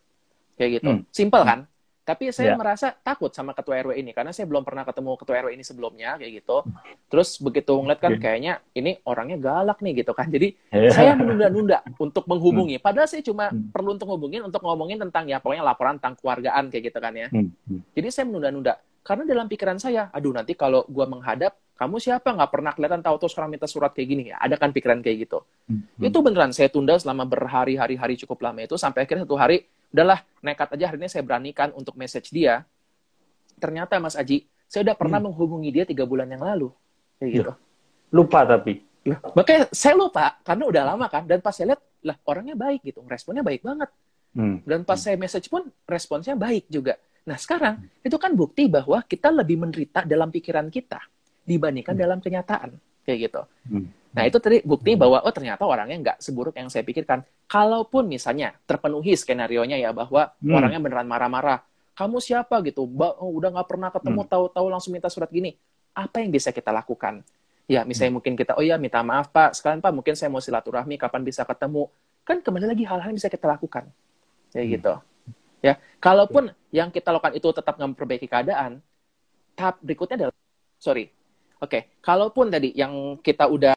kayak 0.60 0.72
gitu. 0.84 0.92
Hmm. 0.92 1.04
Simpel 1.12 1.44
kan? 1.48 1.60
Tapi 2.08 2.32
saya 2.32 2.56
yeah. 2.56 2.60
merasa 2.60 2.96
takut 3.04 3.36
sama 3.36 3.52
ketua 3.52 3.84
RW 3.84 4.00
ini 4.00 4.16
karena 4.16 4.32
saya 4.32 4.48
belum 4.48 4.64
pernah 4.64 4.88
ketemu 4.88 5.20
ketua 5.20 5.44
RW 5.44 5.52
ini 5.60 5.64
sebelumnya 5.64 6.16
kayak 6.16 6.40
gitu. 6.40 6.64
Terus 7.12 7.36
begitu 7.40 7.76
ngeliat 7.76 8.00
kan 8.00 8.16
kayaknya 8.16 8.64
ini 8.72 8.96
orangnya 9.04 9.36
galak 9.36 9.84
nih 9.84 10.04
gitu 10.04 10.16
kan. 10.16 10.28
Jadi 10.36 10.56
yeah. 10.72 10.92
saya 10.92 11.20
menunda-nunda 11.20 11.84
untuk 12.00 12.24
menghubungi. 12.28 12.80
Hmm. 12.80 12.84
Padahal 12.84 13.08
saya 13.12 13.24
cuma 13.24 13.52
hmm. 13.52 13.76
perlu 13.76 13.96
untuk 13.96 14.08
ngubungin 14.08 14.44
untuk 14.44 14.64
ngomongin 14.64 15.00
tentang 15.04 15.28
ya 15.28 15.44
pokoknya 15.44 15.64
laporan 15.64 16.00
tentang 16.00 16.16
keluargaan 16.20 16.72
kayak 16.72 16.84
gitu 16.92 17.00
kan 17.00 17.12
ya. 17.16 17.28
Hmm. 17.28 17.52
hmm. 17.68 17.80
Jadi 17.92 18.08
saya 18.08 18.24
menunda-nunda 18.28 18.80
karena 19.04 19.24
dalam 19.24 19.48
pikiran 19.48 19.80
saya, 19.80 20.12
aduh 20.12 20.36
nanti 20.36 20.52
kalau 20.52 20.84
gua 20.92 21.08
menghadap 21.08 21.56
kamu 21.78 22.02
siapa? 22.02 22.34
Nggak 22.34 22.50
pernah 22.50 22.72
kelihatan 22.74 23.06
tahu 23.06 23.16
tuh 23.22 23.30
sekarang 23.30 23.54
minta 23.54 23.70
surat 23.70 23.94
kayak 23.94 24.08
gini. 24.10 24.24
Ya 24.34 24.42
ada 24.42 24.58
kan 24.58 24.74
pikiran 24.74 25.00
kayak 25.06 25.30
gitu. 25.30 25.46
Hmm. 25.70 25.84
itu 26.02 26.18
beneran 26.24 26.50
saya 26.50 26.74
tunda 26.74 26.98
selama 26.98 27.28
berhari-hari 27.30 27.94
hari 28.00 28.16
cukup 28.18 28.40
lama 28.50 28.66
itu 28.66 28.80
sampai 28.80 29.04
akhirnya 29.04 29.28
satu 29.28 29.36
hari 29.36 29.68
udahlah 29.92 30.24
nekat 30.40 30.80
aja 30.80 30.86
hari 30.90 30.98
ini 31.04 31.10
saya 31.12 31.22
beranikan 31.22 31.70
untuk 31.78 31.94
message 31.94 32.34
dia. 32.34 32.66
Ternyata 33.62 34.02
Mas 34.02 34.18
Aji 34.18 34.50
saya 34.66 34.90
udah 34.90 34.96
pernah 34.98 35.22
hmm. 35.22 35.30
menghubungi 35.30 35.70
dia 35.70 35.86
tiga 35.86 36.04
bulan 36.10 36.26
yang 36.26 36.42
lalu. 36.42 36.74
Kayak 37.22 37.30
gitu. 37.32 37.52
Lupa 38.10 38.42
tapi. 38.42 38.82
Makanya 39.08 39.70
saya 39.72 39.94
lupa 39.94 40.42
karena 40.42 40.64
udah 40.66 40.84
lama 40.84 41.06
kan. 41.08 41.30
Dan 41.30 41.46
pas 41.46 41.54
saya 41.54 41.78
lihat 41.78 41.82
lah 42.02 42.18
orangnya 42.26 42.58
baik 42.58 42.82
gitu. 42.90 43.06
Responnya 43.06 43.46
baik 43.46 43.62
banget. 43.62 43.94
Hmm. 44.38 44.62
dan 44.70 44.86
pas 44.86 45.02
hmm. 45.02 45.06
saya 45.10 45.18
message 45.18 45.50
pun 45.50 45.66
responsnya 45.90 46.38
baik 46.38 46.70
juga. 46.70 46.94
Nah 47.26 47.42
sekarang 47.42 47.82
hmm. 47.82 48.06
itu 48.06 48.18
kan 48.22 48.38
bukti 48.38 48.70
bahwa 48.70 49.02
kita 49.02 49.34
lebih 49.34 49.58
menderita 49.58 50.06
dalam 50.06 50.30
pikiran 50.30 50.70
kita 50.70 51.02
dibandingkan 51.48 51.96
hmm. 51.96 52.04
dalam 52.04 52.20
kenyataan 52.20 52.76
kayak 53.08 53.32
gitu. 53.32 53.42
Hmm. 53.72 53.88
Nah 54.12 54.24
itu 54.28 54.38
tadi 54.44 54.60
bukti 54.68 54.94
hmm. 54.94 55.00
bahwa 55.00 55.18
oh 55.24 55.32
ternyata 55.32 55.64
orangnya 55.64 55.98
nggak 56.04 56.18
seburuk 56.20 56.54
yang 56.60 56.68
saya 56.68 56.84
pikirkan. 56.84 57.24
Kalaupun 57.48 58.12
misalnya 58.12 58.52
terpenuhi 58.68 59.16
skenario 59.16 59.64
nya 59.64 59.80
ya 59.80 59.96
bahwa 59.96 60.36
hmm. 60.44 60.52
orangnya 60.52 60.80
beneran 60.84 61.08
marah-marah, 61.08 61.64
kamu 61.96 62.20
siapa 62.20 62.60
gitu, 62.68 62.84
ba 62.84 63.16
oh, 63.18 63.32
udah 63.40 63.56
nggak 63.56 63.68
pernah 63.72 63.90
ketemu, 63.90 64.22
hmm. 64.28 64.30
tahu-tahu 64.30 64.68
langsung 64.68 64.92
minta 64.92 65.08
surat 65.08 65.32
gini, 65.32 65.56
apa 65.96 66.20
yang 66.20 66.30
bisa 66.30 66.52
kita 66.52 66.70
lakukan? 66.76 67.24
Ya 67.66 67.88
misalnya 67.88 68.12
hmm. 68.12 68.18
mungkin 68.20 68.34
kita, 68.36 68.60
oh 68.60 68.66
ya 68.66 68.76
minta 68.76 69.00
maaf 69.02 69.32
pak, 69.32 69.56
sekalian 69.56 69.80
pak 69.80 69.96
mungkin 69.96 70.14
saya 70.20 70.28
mau 70.28 70.44
silaturahmi, 70.44 71.00
kapan 71.00 71.24
bisa 71.24 71.48
ketemu? 71.48 71.88
Kan 72.28 72.44
kembali 72.44 72.68
lagi 72.68 72.84
hal-hal 72.84 73.08
yang 73.08 73.18
bisa 73.18 73.32
kita 73.32 73.48
lakukan, 73.48 73.88
kayak 74.52 74.66
hmm. 74.68 74.76
gitu. 74.78 74.94
Ya, 75.58 75.74
kalaupun 75.98 76.54
yang 76.70 76.94
kita 76.94 77.10
lakukan 77.10 77.34
itu 77.34 77.50
tetap 77.50 77.82
memperbaiki 77.82 78.30
keadaan, 78.30 78.78
tahap 79.58 79.82
berikutnya 79.82 80.16
adalah, 80.22 80.38
sorry, 80.78 81.10
Oke, 81.58 81.70
okay. 81.70 81.82
kalaupun 82.06 82.54
tadi 82.54 82.70
yang 82.78 83.18
kita 83.18 83.50
udah 83.50 83.74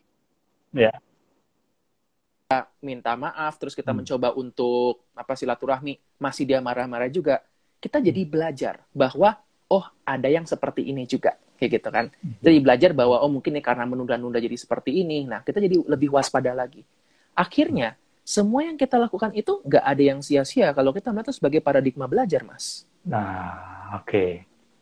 ya 0.77 0.93
yeah. 0.93 2.66
minta 2.85 3.16
maaf, 3.16 3.57
terus 3.57 3.73
kita 3.73 3.90
hmm. 3.90 4.05
mencoba 4.05 4.29
untuk 4.37 5.09
apa 5.16 5.33
silaturahmi, 5.33 5.97
masih 6.21 6.45
dia 6.45 6.61
marah-marah 6.61 7.09
juga, 7.09 7.40
kita 7.81 8.03
jadi 8.05 8.23
hmm. 8.27 8.31
belajar 8.31 8.75
bahwa 8.93 9.40
oh 9.73 9.87
ada 10.05 10.29
yang 10.29 10.45
seperti 10.45 10.93
ini 10.93 11.09
juga, 11.09 11.40
kayak 11.57 11.71
gitu 11.81 11.88
kan. 11.88 12.12
Hmm. 12.12 12.37
Jadi 12.45 12.57
belajar 12.61 12.90
bahwa 12.93 13.23
oh 13.25 13.31
mungkin 13.33 13.57
ini 13.57 13.62
karena 13.64 13.88
menunda-nunda 13.88 14.37
jadi 14.37 14.57
seperti 14.61 15.01
ini. 15.01 15.25
Nah 15.25 15.40
kita 15.40 15.57
jadi 15.57 15.81
lebih 15.88 16.12
waspada 16.12 16.53
lagi. 16.53 16.85
Akhirnya 17.33 17.97
semua 18.21 18.62
yang 18.62 18.77
kita 18.77 19.01
lakukan 19.01 19.33
itu 19.33 19.64
nggak 19.64 19.85
ada 19.85 20.03
yang 20.03 20.21
sia-sia 20.21 20.71
kalau 20.77 20.93
kita 20.93 21.11
melihat 21.11 21.33
sebagai 21.33 21.64
paradigma 21.64 22.05
belajar, 22.05 22.45
mas. 22.45 22.85
Nah, 23.03 23.97
oke, 23.97 24.07
okay. 24.07 24.31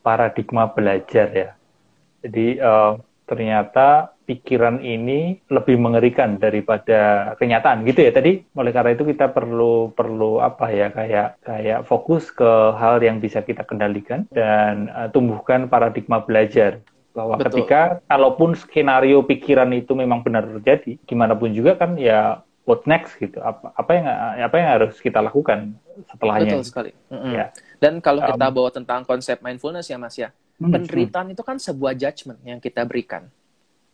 paradigma 0.02 0.66
belajar 0.66 1.26
ya. 1.30 1.50
Jadi 2.22 2.58
uh, 2.58 2.98
ternyata 3.28 4.16
pikiran 4.24 4.80
ini 4.80 5.40
lebih 5.48 5.76
mengerikan 5.80 6.36
daripada 6.36 7.32
kenyataan 7.36 7.84
gitu 7.88 8.04
ya 8.04 8.12
tadi. 8.12 8.44
Oleh 8.56 8.72
karena 8.72 8.92
itu 8.96 9.04
kita 9.08 9.32
perlu 9.32 9.92
perlu 9.92 10.40
apa 10.40 10.68
ya 10.72 10.88
kayak 10.92 11.40
kayak 11.44 11.80
fokus 11.88 12.28
ke 12.32 12.76
hal 12.76 13.00
yang 13.00 13.20
bisa 13.20 13.40
kita 13.44 13.64
kendalikan 13.64 14.28
dan 14.32 14.92
uh, 14.92 15.08
tumbuhkan 15.12 15.68
paradigma 15.68 16.20
belajar 16.24 16.80
bahwa 17.16 17.34
Betul. 17.34 17.64
ketika 17.64 17.98
kalaupun 18.06 18.54
skenario 18.54 19.26
pikiran 19.26 19.74
itu 19.74 19.90
memang 19.96 20.22
benar 20.22 20.46
terjadi, 20.46 21.00
gimana 21.02 21.34
pun 21.34 21.50
juga 21.50 21.74
kan 21.74 21.98
ya 21.98 22.46
what 22.68 22.84
next 22.84 23.16
gitu 23.16 23.40
apa 23.40 23.72
apa 23.72 23.90
yang 23.96 24.06
apa 24.44 24.54
yang 24.60 24.68
harus 24.76 25.00
kita 25.00 25.24
lakukan 25.24 25.72
setelahnya 26.04 26.52
betul 26.52 26.62
sekali 26.68 26.92
mm 27.08 27.16
-hmm. 27.16 27.32
ya 27.32 27.46
dan 27.80 28.04
kalau 28.04 28.20
kita 28.20 28.44
um, 28.44 28.52
bawa 28.52 28.68
tentang 28.68 29.00
konsep 29.08 29.40
mindfulness 29.40 29.88
ya 29.88 29.96
mas 29.96 30.12
ya 30.20 30.28
Hmm, 30.58 30.74
penderitaan 30.74 31.30
itu 31.30 31.42
kan 31.46 31.54
sebuah 31.62 31.94
judgment 31.94 32.42
yang 32.42 32.58
kita 32.58 32.82
berikan. 32.82 33.30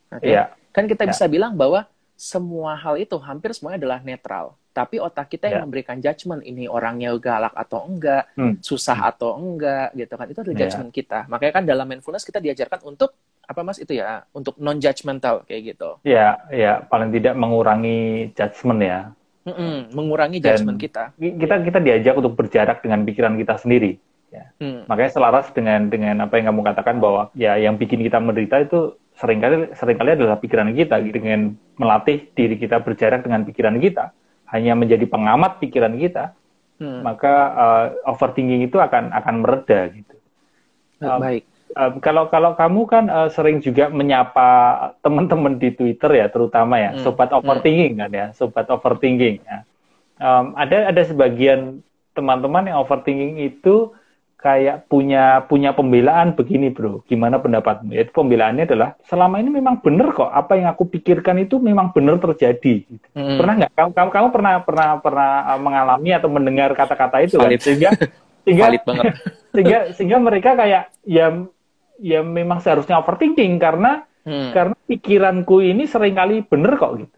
Okay? 0.09 0.33
Yeah. 0.33 0.57
Kan 0.73 0.89
kita 0.89 1.05
yeah. 1.05 1.13
bisa 1.13 1.25
bilang 1.29 1.53
bahwa 1.61 1.85
semua 2.17 2.73
hal 2.81 2.97
itu 2.97 3.21
hampir 3.21 3.53
semuanya 3.53 3.85
adalah 3.85 4.01
netral. 4.01 4.57
Tapi 4.75 4.99
otak 4.99 5.29
kita 5.29 5.53
yang 5.53 5.61
yeah. 5.61 5.65
memberikan 5.69 6.01
judgment 6.01 6.41
ini 6.43 6.65
orangnya 6.65 7.13
galak 7.21 7.53
atau 7.53 7.85
enggak, 7.85 8.33
hmm. 8.35 8.65
susah 8.65 8.97
hmm. 8.97 9.11
atau 9.13 9.31
enggak, 9.37 9.93
gitu 9.93 10.15
kan. 10.17 10.27
Itu 10.33 10.41
adalah 10.41 10.57
iya. 10.57 10.63
judgment 10.65 10.91
yeah. 10.91 10.99
kita. 11.05 11.19
Makanya 11.29 11.53
kan 11.53 11.65
dalam 11.69 11.87
mindfulness 11.87 12.25
kita 12.25 12.41
diajarkan 12.41 12.81
untuk 12.89 13.13
apa 13.45 13.61
mas 13.61 13.77
itu 13.77 13.93
ya, 13.93 14.25
untuk 14.33 14.57
non 14.57 14.81
judgmental 14.81 15.45
kayak 15.45 15.77
gitu. 15.77 16.01
Iya, 16.01 16.17
yeah, 16.17 16.33
iya. 16.49 16.73
Paling 16.81 17.13
tidak 17.13 17.37
mengurangi 17.37 18.33
judgment 18.33 18.81
ya. 18.81 19.01
Mm 19.45 19.53
-mm, 19.53 19.77
mengurangi 19.93 20.41
judgment 20.41 20.81
Dan 20.81 20.85
kita. 20.89 21.05
Kita 21.21 21.55
kita 21.61 21.79
diajak 21.85 22.15
untuk 22.17 22.33
berjarak 22.33 22.81
dengan 22.81 23.05
pikiran 23.05 23.37
kita 23.37 23.61
sendiri 23.61 24.01
Ya. 24.35 24.51
Hmm. 24.59 24.83
Makanya 24.91 25.13
selaras 25.15 25.47
dengan 25.55 25.87
dengan 25.87 26.27
apa 26.27 26.35
yang 26.35 26.51
kamu 26.51 26.67
katakan 26.67 26.99
bahwa 26.99 27.31
ya 27.39 27.55
yang 27.55 27.79
bikin 27.79 28.03
kita 28.03 28.19
menderita 28.19 28.67
itu 28.67 28.99
sering 29.15 29.39
kali 29.39 29.71
sering 29.79 29.95
kali 29.95 30.19
adalah 30.19 30.43
pikiran 30.43 30.75
kita 30.75 30.99
dengan 31.07 31.55
melatih 31.79 32.27
diri 32.35 32.59
kita 32.59 32.83
berjarak 32.83 33.23
dengan 33.23 33.47
pikiran 33.47 33.79
kita 33.79 34.11
hanya 34.51 34.75
menjadi 34.75 35.07
pengamat 35.07 35.63
pikiran 35.63 35.95
kita 35.95 36.35
hmm. 36.83 37.01
maka 37.07 37.35
uh, 37.55 37.85
overthinking 38.11 38.67
itu 38.67 38.83
akan 38.83 39.15
akan 39.15 39.35
mereda 39.47 39.87
gitu. 39.95 40.17
Uh, 40.99 41.19
Baik. 41.23 41.43
Uh, 41.75 41.91
kalau 42.03 42.27
kalau 42.31 42.59
kamu 42.59 42.81
kan 42.91 43.05
uh, 43.07 43.31
sering 43.31 43.63
juga 43.63 43.87
menyapa 43.91 44.51
teman-teman 45.03 45.59
di 45.59 45.75
Twitter 45.75 46.11
ya 46.11 46.27
terutama 46.27 46.83
ya 46.83 46.91
hmm. 46.95 47.03
sobat 47.07 47.31
hmm. 47.31 47.39
overthinking 47.39 47.93
hmm. 47.95 48.01
kan 48.03 48.11
ya 48.11 48.27
sobat 48.35 48.67
overthinking 48.67 49.39
ya. 49.47 49.63
Um, 50.19 50.55
ada 50.55 50.91
ada 50.91 51.03
sebagian 51.03 51.83
teman-teman 52.15 52.71
yang 52.71 52.79
overthinking 52.83 53.43
itu 53.43 53.95
kayak 54.45 54.93
punya 54.93 55.41
punya 55.49 55.73
pembelaan 55.73 56.37
begini 56.37 56.69
bro 56.69 57.01
gimana 57.09 57.41
pendapatmu 57.41 57.97
itu 57.97 58.13
pembelaannya 58.13 58.69
adalah 58.69 58.93
selama 59.09 59.41
ini 59.41 59.49
memang 59.49 59.81
benar 59.81 60.13
kok 60.13 60.29
apa 60.29 60.61
yang 60.61 60.69
aku 60.69 60.85
pikirkan 60.85 61.41
itu 61.41 61.57
memang 61.57 61.97
benar 61.97 62.21
terjadi 62.21 62.85
gitu. 62.85 63.07
hmm. 63.17 63.41
pernah 63.41 63.55
nggak 63.65 63.73
kamu, 63.73 63.91
kamu 63.97 64.11
kamu 64.13 64.29
pernah 64.29 64.53
pernah 64.61 64.89
pernah 65.01 65.31
uh, 65.49 65.61
mengalami 65.61 66.11
atau 66.13 66.29
mendengar 66.29 66.77
kata-kata 66.77 67.25
itu 67.25 67.41
kan? 67.41 67.57
sehingga 67.57 67.91
sehingga 68.45 68.65
sehingga 69.57 69.79
sehingga 69.97 70.19
mereka 70.21 70.51
kayak 70.61 70.93
ya 71.09 71.27
ya 71.97 72.21
memang 72.21 72.61
seharusnya 72.61 73.01
overthinking 73.01 73.57
karena 73.57 74.05
hmm. 74.29 74.53
karena 74.53 74.77
pikiranku 74.85 75.65
ini 75.65 75.89
sering 75.89 76.13
kali 76.13 76.45
benar 76.45 76.77
kok 76.77 77.01
gitu 77.01 77.17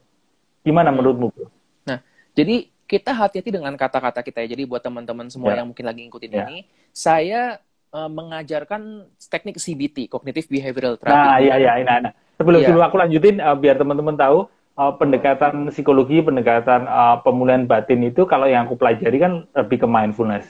gimana 0.63 0.95
hmm. 0.95 0.97
menurutmu 1.03 1.27
bro 1.35 1.49
nah 1.91 1.99
jadi 2.39 2.71
kita 2.87 3.11
hati-hati 3.11 3.51
dengan 3.51 3.75
kata-kata 3.75 4.23
kita 4.23 4.47
ya. 4.47 4.55
Jadi 4.55 4.63
buat 4.65 4.81
teman-teman 4.81 5.27
semua 5.27 5.53
yeah. 5.53 5.59
yang 5.61 5.69
mungkin 5.75 5.87
lagi 5.87 6.01
ngikutin 6.07 6.31
yeah. 6.33 6.47
ini, 6.47 6.57
saya 6.95 7.59
uh, 7.91 8.11
mengajarkan 8.11 9.11
teknik 9.19 9.59
CBT, 9.59 10.07
Cognitive 10.07 10.47
Behavioral 10.47 10.95
Therapy. 10.97 11.15
Nah, 11.15 11.39
iya 11.43 11.55
iya, 11.59 11.73
nah, 11.83 11.99
nah. 12.09 12.13
Sebelum 12.39 12.63
yeah. 12.63 12.69
sebelum 12.71 12.85
aku 12.87 12.97
lanjutin 12.97 13.37
uh, 13.43 13.57
biar 13.59 13.77
teman-teman 13.77 14.15
tahu 14.15 14.47
uh, 14.79 14.93
pendekatan 14.97 15.69
psikologi, 15.75 16.23
pendekatan 16.23 16.87
uh, 16.87 17.19
pemulihan 17.21 17.67
batin 17.67 18.07
itu 18.07 18.25
kalau 18.25 18.47
yang 18.47 18.71
aku 18.71 18.79
pelajari 18.79 19.19
kan 19.19 19.33
lebih 19.57 19.83
ke 19.83 19.89
mindfulness. 19.91 20.47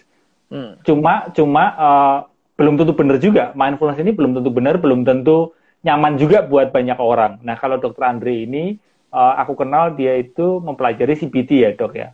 Hmm. 0.53 0.79
Cuma 0.87 1.33
cuma 1.35 1.65
uh, 1.75 2.19
belum 2.61 2.77
tentu 2.77 2.93
benar 2.93 3.17
juga. 3.19 3.57
Mindfulness 3.57 3.99
ini 4.03 4.13
belum 4.13 4.37
tentu 4.37 4.51
benar, 4.53 4.77
belum 4.77 5.03
tentu 5.09 5.57
nyaman 5.87 6.19
juga 6.19 6.43
buat 6.43 6.75
banyak 6.75 6.99
orang. 6.99 7.39
Nah, 7.47 7.55
kalau 7.57 7.79
dokter 7.79 8.03
Andre 8.03 8.45
ini 8.45 8.77
uh, 9.15 9.39
aku 9.39 9.55
kenal 9.55 9.95
dia 9.95 10.19
itu 10.19 10.59
mempelajari 10.59 11.15
CBT 11.15 11.51
ya, 11.63 11.71
Dok 11.79 11.95
ya. 11.95 12.11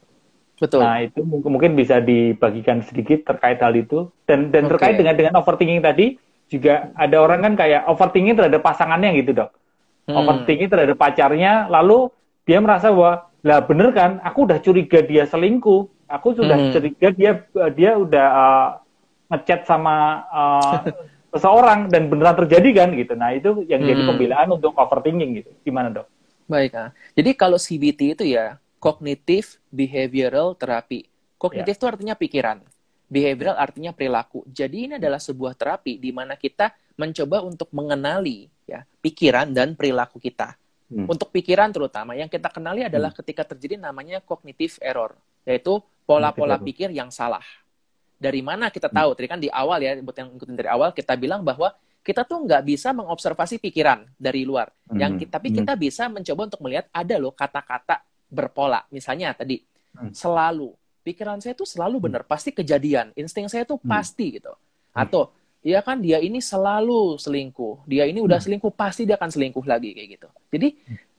Betul. 0.59 0.81
Nah, 0.85 1.03
itu 1.03 1.21
mungkin 1.27 1.75
bisa 1.75 1.99
dibagikan 1.99 2.85
sedikit 2.87 3.27
terkait 3.27 3.59
hal 3.59 3.75
itu. 3.75 4.07
Dan 4.29 4.55
dan 4.55 4.67
okay. 4.67 4.71
terkait 4.77 4.95
dengan 5.01 5.15
dengan 5.19 5.35
overthinking 5.43 5.83
tadi 5.83 6.17
juga 6.47 6.93
ada 6.95 7.17
orang 7.19 7.41
kan 7.43 7.55
kayak 7.59 7.88
overthinking 7.88 8.37
terhadap 8.38 8.62
pasangannya 8.62 9.11
gitu, 9.19 9.35
Dok. 9.35 9.51
Hmm. 10.07 10.17
Overthinking 10.23 10.71
terhadap 10.71 10.97
pacarnya 10.99 11.67
lalu 11.67 12.12
dia 12.47 12.59
merasa 12.62 12.95
bahwa 12.95 13.27
lah 13.43 13.59
bener 13.67 13.91
kan, 13.91 14.23
aku 14.23 14.47
udah 14.47 14.59
curiga 14.62 15.03
dia 15.03 15.27
selingkuh. 15.27 15.91
Aku 16.07 16.37
sudah 16.37 16.55
hmm. 16.55 16.71
curiga 16.71 17.09
dia 17.11 17.33
dia 17.75 17.91
udah 17.99 18.27
uh, 18.31 18.69
ngechat 19.35 19.67
sama 19.67 20.23
uh, 20.31 20.79
seseorang 21.35 21.91
dan 21.91 22.07
beneran 22.07 22.38
terjadi 22.38 22.85
kan 22.85 22.88
gitu. 22.95 23.19
Nah, 23.19 23.35
itu 23.35 23.67
yang 23.67 23.83
hmm. 23.83 23.91
jadi 23.91 24.03
pembelaan 24.07 24.49
untuk 24.55 24.77
overthinking 24.79 25.43
gitu. 25.43 25.51
Gimana, 25.67 25.91
Dok? 25.91 26.07
Baik, 26.47 26.77
ah. 26.79 26.95
Jadi 27.19 27.31
kalau 27.35 27.59
CBT 27.59 28.15
itu 28.15 28.25
ya 28.31 28.62
kognitif 28.83 29.62
behavioral 29.71 30.59
terapi. 30.59 31.07
Kognitif 31.38 31.79
itu 31.79 31.87
ya. 31.87 31.90
artinya 31.95 32.14
pikiran. 32.18 32.59
Behavioral 33.07 33.55
artinya 33.55 33.95
perilaku. 33.95 34.42
Jadi 34.51 34.90
ini 34.90 34.92
adalah 34.99 35.23
sebuah 35.23 35.55
terapi 35.55 36.03
di 36.03 36.11
mana 36.11 36.35
kita 36.35 36.75
mencoba 36.99 37.47
untuk 37.47 37.71
mengenali 37.71 38.51
ya 38.66 38.83
pikiran 38.99 39.55
dan 39.55 39.79
perilaku 39.79 40.18
kita. 40.18 40.59
Hmm. 40.90 41.07
Untuk 41.07 41.31
pikiran 41.31 41.71
terutama 41.71 42.18
yang 42.18 42.27
kita 42.27 42.51
kenali 42.51 42.83
adalah 42.83 43.14
hmm. 43.14 43.18
ketika 43.23 43.55
terjadi 43.55 43.79
namanya 43.79 44.18
kognitif 44.18 44.83
error, 44.83 45.14
yaitu 45.47 45.79
pola-pola 46.03 46.59
pikir 46.59 46.90
yang 46.90 47.14
salah. 47.14 47.45
Dari 48.18 48.42
mana 48.42 48.66
kita 48.68 48.90
hmm. 48.90 48.97
tahu? 48.99 49.09
Hmm. 49.14 49.16
Tadi 49.16 49.29
kan 49.31 49.40
di 49.40 49.49
awal 49.53 49.79
ya, 49.79 49.95
buat 50.03 50.16
yang 50.18 50.35
ikutin 50.35 50.57
dari 50.59 50.71
awal 50.73 50.90
kita 50.90 51.14
bilang 51.14 51.47
bahwa 51.47 51.71
kita 52.03 52.27
tuh 52.27 52.42
nggak 52.42 52.66
bisa 52.66 52.90
mengobservasi 52.90 53.62
pikiran 53.62 54.11
dari 54.18 54.42
luar. 54.42 54.75
Hmm. 54.90 54.99
Yang 54.99 55.31
tapi 55.31 55.55
hmm. 55.55 55.57
kita 55.62 55.73
bisa 55.79 56.03
mencoba 56.11 56.51
untuk 56.51 56.61
melihat 56.66 56.90
ada 56.90 57.14
loh 57.21 57.31
kata-kata 57.31 58.03
berpola. 58.33 58.88
Misalnya 58.88 59.37
tadi 59.37 59.61
hmm. 59.61 60.16
selalu 60.16 60.73
pikiran 61.05 61.38
saya 61.45 61.53
tuh 61.53 61.68
selalu 61.68 62.01
hmm. 62.01 62.05
benar, 62.09 62.23
pasti 62.25 62.51
kejadian. 62.57 63.12
Insting 63.12 63.53
saya 63.53 63.68
tuh 63.68 63.77
hmm. 63.77 63.87
pasti 63.87 64.40
gitu. 64.40 64.51
Hmm. 64.51 65.05
Atau 65.05 65.37
ya 65.61 65.85
kan 65.85 66.01
dia 66.01 66.16
ini 66.18 66.40
selalu 66.40 67.21
selingkuh. 67.21 67.85
Dia 67.85 68.09
ini 68.09 68.25
udah 68.25 68.40
hmm. 68.40 68.47
selingkuh, 68.49 68.73
pasti 68.73 69.05
dia 69.05 69.21
akan 69.21 69.29
selingkuh 69.29 69.64
lagi 69.68 69.92
kayak 69.92 70.09
gitu. 70.16 70.29
Jadi 70.49 70.68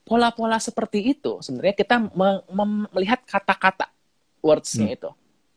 pola-pola 0.03 0.59
seperti 0.59 1.15
itu 1.15 1.39
sebenarnya 1.39 1.75
kita 1.77 1.95
melihat 2.91 3.23
kata-kata 3.23 3.87
words-nya 4.43 4.89
hmm. 4.91 4.97
itu. 4.97 5.11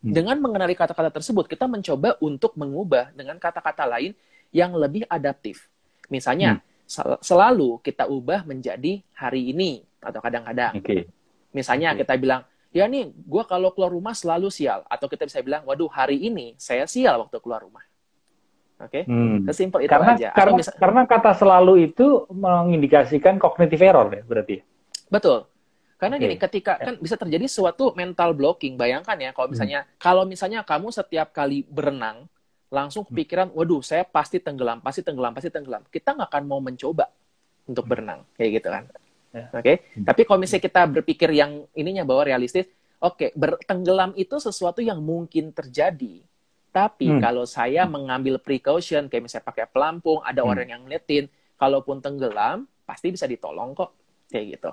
Dengan 0.06 0.38
mengenali 0.38 0.78
kata-kata 0.78 1.10
tersebut, 1.10 1.50
kita 1.50 1.66
mencoba 1.66 2.14
untuk 2.22 2.54
mengubah 2.54 3.10
dengan 3.10 3.42
kata-kata 3.42 3.90
lain 3.90 4.14
yang 4.54 4.70
lebih 4.78 5.02
adaptif. 5.10 5.66
Misalnya, 6.06 6.62
hmm. 6.62 7.18
selalu 7.18 7.82
kita 7.82 8.06
ubah 8.06 8.46
menjadi 8.46 9.02
hari 9.18 9.50
ini 9.50 9.82
atau 9.98 10.22
kadang-kadang. 10.22 10.78
Okay. 10.78 11.10
Misalnya 11.56 11.96
okay. 11.96 12.04
kita 12.04 12.20
bilang, 12.20 12.44
ya 12.68 12.84
nih, 12.84 13.08
gue 13.08 13.42
kalau 13.48 13.72
keluar 13.72 13.88
rumah 13.88 14.12
selalu 14.12 14.52
sial. 14.52 14.84
Atau 14.92 15.08
kita 15.08 15.24
bisa 15.24 15.40
bilang, 15.40 15.64
waduh 15.64 15.88
hari 15.88 16.20
ini 16.20 16.52
saya 16.60 16.84
sial 16.84 17.24
waktu 17.24 17.40
keluar 17.40 17.64
rumah. 17.64 17.80
Oke, 18.76 19.00
okay? 19.00 19.02
hmm. 19.08 19.48
sesimpel 19.48 19.88
itu 19.88 19.92
karena, 19.96 20.12
aja. 20.12 20.28
Karena, 20.36 20.52
misal... 20.60 20.76
karena 20.76 21.02
kata 21.08 21.32
selalu 21.32 21.88
itu 21.88 22.28
mengindikasikan 22.28 23.40
kognitif 23.40 23.80
error 23.80 24.04
ya 24.12 24.20
berarti. 24.20 24.60
Betul. 25.08 25.48
Karena 25.96 26.20
okay. 26.20 26.28
gini, 26.28 26.36
ketika 26.36 26.76
kan 26.76 27.00
bisa 27.00 27.16
terjadi 27.16 27.48
suatu 27.48 27.96
mental 27.96 28.36
blocking. 28.36 28.76
Bayangkan 28.76 29.16
ya, 29.16 29.32
kalau 29.32 29.48
hmm. 29.48 29.52
misalnya 29.56 29.80
hmm. 29.80 29.96
kalau 29.96 30.22
misalnya 30.28 30.60
kamu 30.60 30.92
setiap 30.92 31.32
kali 31.32 31.64
berenang 31.64 32.28
langsung 32.68 33.08
hmm. 33.08 33.16
kepikiran, 33.16 33.48
waduh, 33.56 33.80
saya 33.80 34.04
pasti 34.04 34.44
tenggelam, 34.44 34.84
pasti 34.84 35.00
tenggelam, 35.00 35.32
pasti 35.32 35.48
tenggelam. 35.48 35.80
Kita 35.88 36.12
nggak 36.12 36.28
akan 36.28 36.44
mau 36.44 36.60
mencoba 36.60 37.08
untuk 37.64 37.88
hmm. 37.88 37.92
berenang, 37.96 38.20
kayak 38.36 38.60
gitu 38.60 38.68
kan. 38.68 38.84
Ya. 39.36 39.52
Oke, 39.52 39.60
okay? 39.60 39.76
hmm. 40.00 40.04
tapi 40.08 40.24
kalau 40.24 40.38
misalnya 40.40 40.64
kita 40.64 40.82
berpikir 40.88 41.28
yang 41.36 41.68
ininya 41.76 42.08
bahwa 42.08 42.24
realistis, 42.24 42.64
oke, 43.04 43.20
okay, 43.20 43.28
bertenggelam 43.36 44.16
itu 44.16 44.40
sesuatu 44.40 44.80
yang 44.80 45.04
mungkin 45.04 45.52
terjadi. 45.52 46.24
Tapi 46.72 47.08
hmm. 47.12 47.20
kalau 47.20 47.44
saya 47.44 47.84
mengambil 47.84 48.40
precaution, 48.40 49.12
kayak 49.12 49.28
misalnya 49.28 49.44
pakai 49.44 49.68
pelampung, 49.68 50.24
ada 50.24 50.40
hmm. 50.40 50.48
orang 50.48 50.66
yang 50.72 50.80
ngeliatin, 50.88 51.28
kalaupun 51.60 52.00
tenggelam, 52.00 52.64
pasti 52.88 53.12
bisa 53.12 53.28
ditolong 53.28 53.76
kok, 53.76 53.92
kayak 54.32 54.56
gitu. 54.56 54.72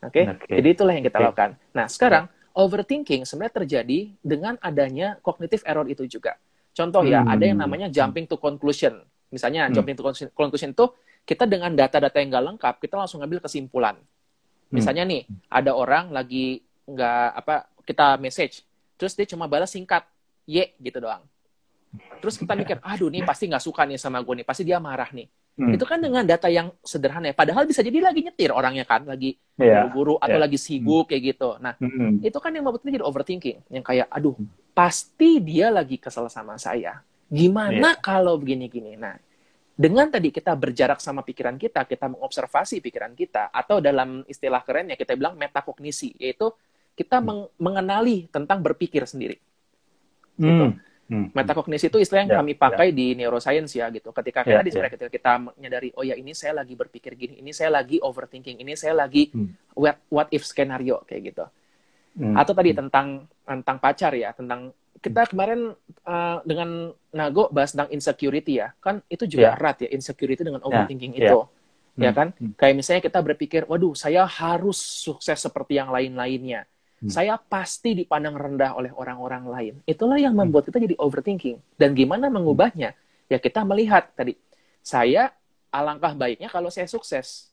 Oke, 0.00 0.12
okay? 0.12 0.24
okay. 0.28 0.56
jadi 0.60 0.68
itulah 0.76 0.92
yang 0.92 1.04
kita 1.04 1.16
okay. 1.16 1.26
lakukan. 1.28 1.50
Nah, 1.72 1.86
sekarang 1.88 2.24
overthinking 2.52 3.24
sebenarnya 3.24 3.64
terjadi 3.64 4.00
dengan 4.20 4.60
adanya 4.60 5.16
cognitive 5.24 5.64
error 5.64 5.88
itu 5.88 6.04
juga. 6.04 6.36
Contoh 6.76 7.00
ya, 7.08 7.24
hmm. 7.24 7.32
ada 7.32 7.44
yang 7.48 7.58
namanya 7.64 7.88
jumping 7.88 8.28
to 8.28 8.36
conclusion. 8.36 9.00
Misalnya, 9.32 9.68
hmm. 9.68 9.72
jumping 9.72 9.96
to 9.96 10.04
conclusion 10.36 10.72
itu 10.76 10.86
kita 11.30 11.46
dengan 11.46 11.70
data-data 11.70 12.18
yang 12.18 12.34
nggak 12.34 12.46
lengkap, 12.50 12.74
kita 12.82 12.98
langsung 12.98 13.22
ngambil 13.22 13.38
kesimpulan. 13.46 13.94
Hmm. 13.94 14.74
Misalnya 14.74 15.06
nih, 15.06 15.30
ada 15.46 15.78
orang 15.78 16.10
lagi 16.10 16.66
nggak 16.90 17.26
apa 17.38 17.70
kita 17.86 18.18
message, 18.18 18.66
terus 18.98 19.14
dia 19.14 19.30
cuma 19.30 19.46
balas 19.46 19.70
singkat, 19.70 20.02
ye 20.42 20.74
gitu 20.82 20.98
doang. 20.98 21.22
Terus 22.18 22.34
kita 22.34 22.58
mikir, 22.58 22.82
aduh 22.90 23.06
nih 23.14 23.22
pasti 23.22 23.46
nggak 23.46 23.62
suka 23.62 23.86
nih 23.86 23.94
sama 23.94 24.18
gue 24.26 24.42
nih, 24.42 24.46
pasti 24.46 24.66
dia 24.66 24.82
marah 24.82 25.06
nih. 25.14 25.30
Hmm. 25.54 25.70
Itu 25.70 25.86
kan 25.86 26.02
dengan 26.02 26.26
data 26.26 26.50
yang 26.50 26.74
sederhana 26.82 27.30
ya. 27.30 27.34
Padahal 27.38 27.62
bisa 27.62 27.78
jadi 27.86 28.02
lagi 28.02 28.26
nyetir 28.26 28.50
orangnya 28.50 28.82
kan, 28.82 29.06
lagi 29.06 29.38
yeah. 29.54 29.86
buru-buru 29.86 30.18
atau 30.18 30.34
yeah. 30.34 30.42
lagi 30.42 30.58
sibuk 30.58 31.06
hmm. 31.06 31.10
kayak 31.14 31.22
gitu. 31.30 31.50
Nah, 31.62 31.78
hmm. 31.78 32.26
itu 32.26 32.38
kan 32.42 32.50
yang 32.50 32.66
membuat 32.66 32.82
kita 32.82 32.98
jadi 32.98 33.06
overthinking. 33.06 33.58
Yang 33.70 33.84
kayak, 33.86 34.06
aduh, 34.10 34.34
pasti 34.74 35.38
dia 35.38 35.70
lagi 35.70 36.00
kesel 36.00 36.26
sama 36.26 36.58
saya. 36.58 37.04
Gimana 37.30 37.94
yeah. 37.94 38.02
kalau 38.02 38.34
begini-gini? 38.40 38.98
Nah, 38.98 39.14
dengan 39.80 40.12
tadi 40.12 40.28
kita 40.28 40.52
berjarak 40.52 41.00
sama 41.00 41.24
pikiran 41.24 41.56
kita, 41.56 41.88
kita 41.88 42.12
mengobservasi 42.12 42.84
pikiran 42.84 43.16
kita, 43.16 43.48
atau 43.48 43.80
dalam 43.80 44.20
istilah 44.28 44.60
kerennya 44.60 44.92
kita 44.92 45.16
bilang 45.16 45.40
metakognisi, 45.40 46.20
yaitu 46.20 46.52
kita 46.92 47.16
hmm. 47.16 47.24
meng 47.24 47.40
mengenali 47.56 48.28
tentang 48.28 48.60
berpikir 48.60 49.08
sendiri. 49.08 49.40
Gitu. 50.36 50.66
Hmm. 50.68 50.76
Hmm. 51.10 51.26
Metakognisi 51.32 51.88
itu 51.90 51.98
istilah 51.98 52.22
yang 52.22 52.32
yeah, 52.36 52.40
kami 52.44 52.52
pakai 52.54 52.92
yeah. 52.92 52.98
di 53.00 53.06
neuroscience 53.18 53.72
ya 53.74 53.88
gitu. 53.88 54.12
Ketika 54.12 54.44
kita 54.44 54.60
yeah, 54.60 54.68
di 54.68 54.70
yeah. 54.70 54.92
ketika 54.92 55.10
kita 55.10 55.32
menyadari, 55.42 55.90
oh 55.96 56.04
ya 56.04 56.14
ini 56.14 56.36
saya 56.36 56.60
lagi 56.60 56.76
berpikir 56.76 57.16
gini, 57.16 57.40
ini 57.40 57.50
saya 57.50 57.72
lagi 57.80 57.98
overthinking, 58.04 58.60
ini 58.60 58.76
saya 58.76 58.94
lagi 58.94 59.32
hmm. 59.32 59.74
what, 59.80 59.96
what 60.12 60.28
if 60.28 60.44
skenario 60.44 61.00
kayak 61.08 61.32
gitu. 61.32 61.48
Hmm. 62.20 62.36
Atau 62.36 62.52
tadi 62.52 62.76
hmm. 62.76 62.78
tentang 62.84 63.06
tentang 63.48 63.76
pacar 63.80 64.12
ya, 64.12 64.36
tentang 64.36 64.76
kita 65.00 65.32
kemarin 65.32 65.72
uh, 66.04 66.38
dengan 66.44 66.92
Nago 67.10 67.48
bahas 67.50 67.72
tentang 67.72 67.90
insecurity 67.90 68.60
ya, 68.60 68.76
kan 68.78 69.00
itu 69.08 69.24
juga 69.24 69.50
yeah. 69.50 69.56
erat 69.56 69.76
ya 69.82 69.88
insecurity 69.90 70.44
dengan 70.44 70.60
ya, 70.60 70.66
overthinking 70.68 71.12
yeah. 71.16 71.22
itu, 71.24 71.38
yeah. 71.96 72.04
ya 72.04 72.10
hmm. 72.12 72.18
kan? 72.20 72.28
Hmm. 72.36 72.52
Kayak 72.54 72.74
misalnya 72.76 73.02
kita 73.08 73.18
berpikir, 73.24 73.62
waduh, 73.64 73.96
saya 73.96 74.28
harus 74.28 74.78
sukses 74.78 75.40
seperti 75.40 75.80
yang 75.80 75.88
lain-lainnya. 75.88 76.68
hmm. 77.00 77.10
saya 77.10 77.34
pasti 77.40 77.96
dipandang 77.96 78.36
rendah 78.36 78.76
oleh 78.76 78.92
orang-orang 78.92 79.44
lain. 79.48 79.74
Itulah 79.88 80.20
yang 80.20 80.36
membuat 80.36 80.68
kita 80.68 80.78
jadi 80.78 80.96
overthinking. 81.00 81.56
Dan 81.80 81.96
gimana 81.96 82.28
mengubahnya? 82.28 82.92
Ya 83.30 83.38
kita 83.40 83.64
melihat 83.64 84.12
tadi, 84.12 84.36
saya 84.84 85.32
alangkah 85.72 86.12
baiknya 86.12 86.52
kalau 86.52 86.68
saya 86.68 86.86
sukses. 86.86 87.48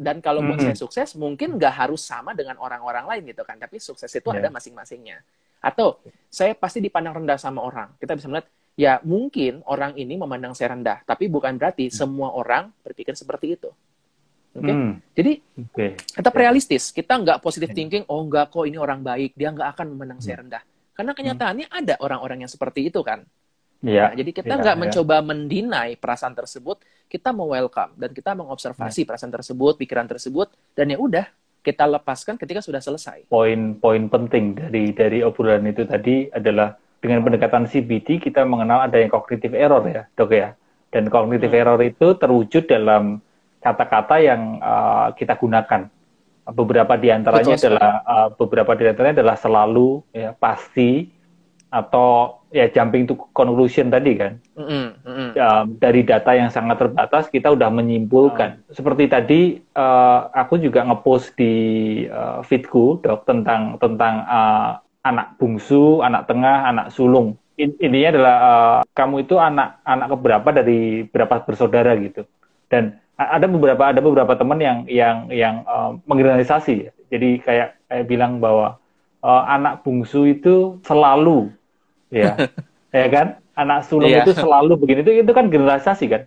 Dan 0.00 0.24
kalau 0.24 0.40
hmm. 0.40 0.64
saya 0.64 0.76
sukses, 0.78 1.12
mungkin 1.12 1.60
nggak 1.60 1.84
harus 1.84 2.00
sama 2.00 2.32
dengan 2.32 2.56
orang-orang 2.56 3.04
lain 3.04 3.22
gitu 3.36 3.44
kan. 3.44 3.60
Tapi 3.60 3.76
sukses 3.76 4.08
itu 4.08 4.28
yeah. 4.32 4.40
ada 4.40 4.48
masing-masingnya. 4.48 5.20
Atau 5.60 6.00
saya 6.32 6.56
pasti 6.56 6.80
dipandang 6.80 7.22
rendah 7.22 7.36
sama 7.36 7.60
orang. 7.60 7.92
Kita 8.00 8.16
bisa 8.16 8.26
melihat, 8.32 8.48
ya 8.74 8.98
mungkin 9.04 9.60
orang 9.68 9.94
ini 9.94 10.16
memandang 10.16 10.56
saya 10.56 10.72
rendah. 10.72 11.04
Tapi 11.04 11.28
bukan 11.28 11.60
berarti 11.60 11.88
hmm. 11.88 11.94
semua 11.94 12.32
orang 12.32 12.72
berpikir 12.80 13.12
seperti 13.12 13.60
itu. 13.60 13.70
Oke, 14.50 14.66
okay? 14.66 14.74
hmm. 14.74 14.92
jadi 15.14 15.32
okay. 15.70 15.90
tetap 16.10 16.34
realistis. 16.34 16.90
Kita 16.90 17.14
nggak 17.22 17.38
positive 17.38 17.70
thinking. 17.70 18.02
Oh 18.10 18.26
nggak 18.26 18.50
kok 18.50 18.66
ini 18.66 18.82
orang 18.82 18.98
baik, 18.98 19.38
dia 19.38 19.54
nggak 19.54 19.78
akan 19.78 19.86
memandang 19.94 20.18
saya 20.18 20.40
hmm. 20.40 20.42
rendah. 20.42 20.62
Karena 20.90 21.12
kenyataannya 21.14 21.66
hmm. 21.70 21.78
ada 21.84 21.94
orang-orang 22.02 22.42
yang 22.42 22.50
seperti 22.50 22.90
itu 22.90 22.98
kan. 23.06 23.22
Yeah. 23.80 24.12
Nah, 24.12 24.18
jadi 24.18 24.30
kita 24.36 24.54
iya, 24.54 24.60
nggak 24.60 24.76
yeah, 24.76 24.82
mencoba 24.84 25.16
yeah. 25.16 25.24
mendinai 25.24 25.90
perasaan 25.96 26.34
tersebut, 26.36 26.84
kita 27.08 27.32
mau 27.32 27.48
welcome 27.48 27.96
dan 27.96 28.10
kita 28.12 28.36
mengobservasi 28.36 29.02
yeah. 29.02 29.08
perasaan 29.08 29.32
tersebut, 29.32 29.74
pikiran 29.80 30.04
tersebut, 30.04 30.52
dan 30.76 30.92
ya 30.92 31.00
udah 31.00 31.24
kita 31.60 31.84
lepaskan 31.84 32.40
ketika 32.40 32.64
sudah 32.64 32.80
selesai. 32.80 33.28
Poin-poin 33.28 34.08
penting 34.08 34.56
dari 34.56 34.96
dari 34.96 35.20
obrolan 35.20 35.68
itu 35.68 35.84
tadi 35.84 36.28
adalah 36.32 36.76
dengan 37.00 37.24
pendekatan 37.24 37.64
CBT 37.64 38.20
kita 38.20 38.44
mengenal 38.44 38.84
ada 38.84 39.00
yang 39.00 39.08
cognitive 39.08 39.56
error 39.56 39.84
ya, 39.88 40.04
dok 40.16 40.32
ya. 40.32 40.56
Dan 40.90 41.06
cognitive 41.08 41.52
hmm. 41.52 41.60
error 41.60 41.80
itu 41.80 42.18
terwujud 42.18 42.66
dalam 42.66 43.22
kata-kata 43.60 44.16
yang 44.20 44.58
uh, 44.58 45.12
kita 45.14 45.36
gunakan. 45.36 45.88
Beberapa 46.50 46.98
di 46.98 47.08
antaranya 47.14 47.54
adalah 47.54 47.92
uh, 48.02 48.28
beberapa 48.34 48.72
di 48.74 48.84
antaranya 48.90 49.22
adalah 49.22 49.36
selalu, 49.38 50.02
ya, 50.10 50.34
pasti, 50.34 51.06
atau 51.70 52.42
ya 52.50 52.66
jumping 52.66 53.06
to 53.06 53.14
conclusion 53.30 53.88
tadi 53.88 54.18
kan. 54.18 54.32
Mm 54.58 54.66
-hmm. 54.66 55.28
uh, 55.38 55.64
dari 55.78 56.02
data 56.02 56.34
yang 56.34 56.50
sangat 56.50 56.82
terbatas 56.82 57.30
kita 57.30 57.54
udah 57.54 57.70
menyimpulkan. 57.70 58.60
Oh. 58.66 58.74
Seperti 58.74 59.04
tadi 59.06 59.40
uh, 59.78 60.28
aku 60.34 60.58
juga 60.58 60.82
ngepost 60.84 61.38
di 61.38 61.54
uh, 62.10 62.42
feedku 62.42 62.98
dok 63.00 63.24
tentang 63.24 63.78
tentang 63.78 64.26
uh, 64.26 64.82
anak 65.06 65.38
bungsu, 65.38 66.02
anak 66.02 66.26
tengah, 66.26 66.68
anak 66.68 66.86
sulung. 66.92 67.38
In, 67.56 67.72
intinya 67.78 68.08
adalah 68.12 68.36
uh, 68.42 68.78
kamu 68.92 69.24
itu 69.24 69.38
anak 69.38 69.80
anak 69.86 70.06
keberapa 70.12 70.48
dari 70.50 71.06
berapa 71.06 71.34
bersaudara 71.46 71.94
gitu. 71.96 72.26
Dan 72.66 72.98
ada 73.14 73.46
beberapa 73.46 73.82
ada 73.88 74.00
beberapa 74.02 74.32
teman 74.34 74.58
yang 74.58 74.78
yang 74.88 75.28
yang 75.28 75.54
uh, 75.68 75.96
menggeneralisasi 76.08 76.88
jadi 77.10 77.30
kayak 77.42 77.68
kayak 77.90 78.06
bilang 78.06 78.38
bahwa 78.38 78.78
uh, 79.20 79.42
anak 79.50 79.82
bungsu 79.82 80.30
itu 80.30 80.78
selalu 80.86 81.50
ya 82.12 82.36
ya 83.00 83.06
kan? 83.10 83.26
Anak 83.54 83.86
sulung 83.86 84.08
yeah. 84.08 84.24
itu 84.24 84.32
selalu 84.32 84.78
begini. 84.78 85.04
Itu 85.04 85.12
itu 85.26 85.32
kan 85.34 85.48
generalisasi 85.48 86.06
kan? 86.10 86.22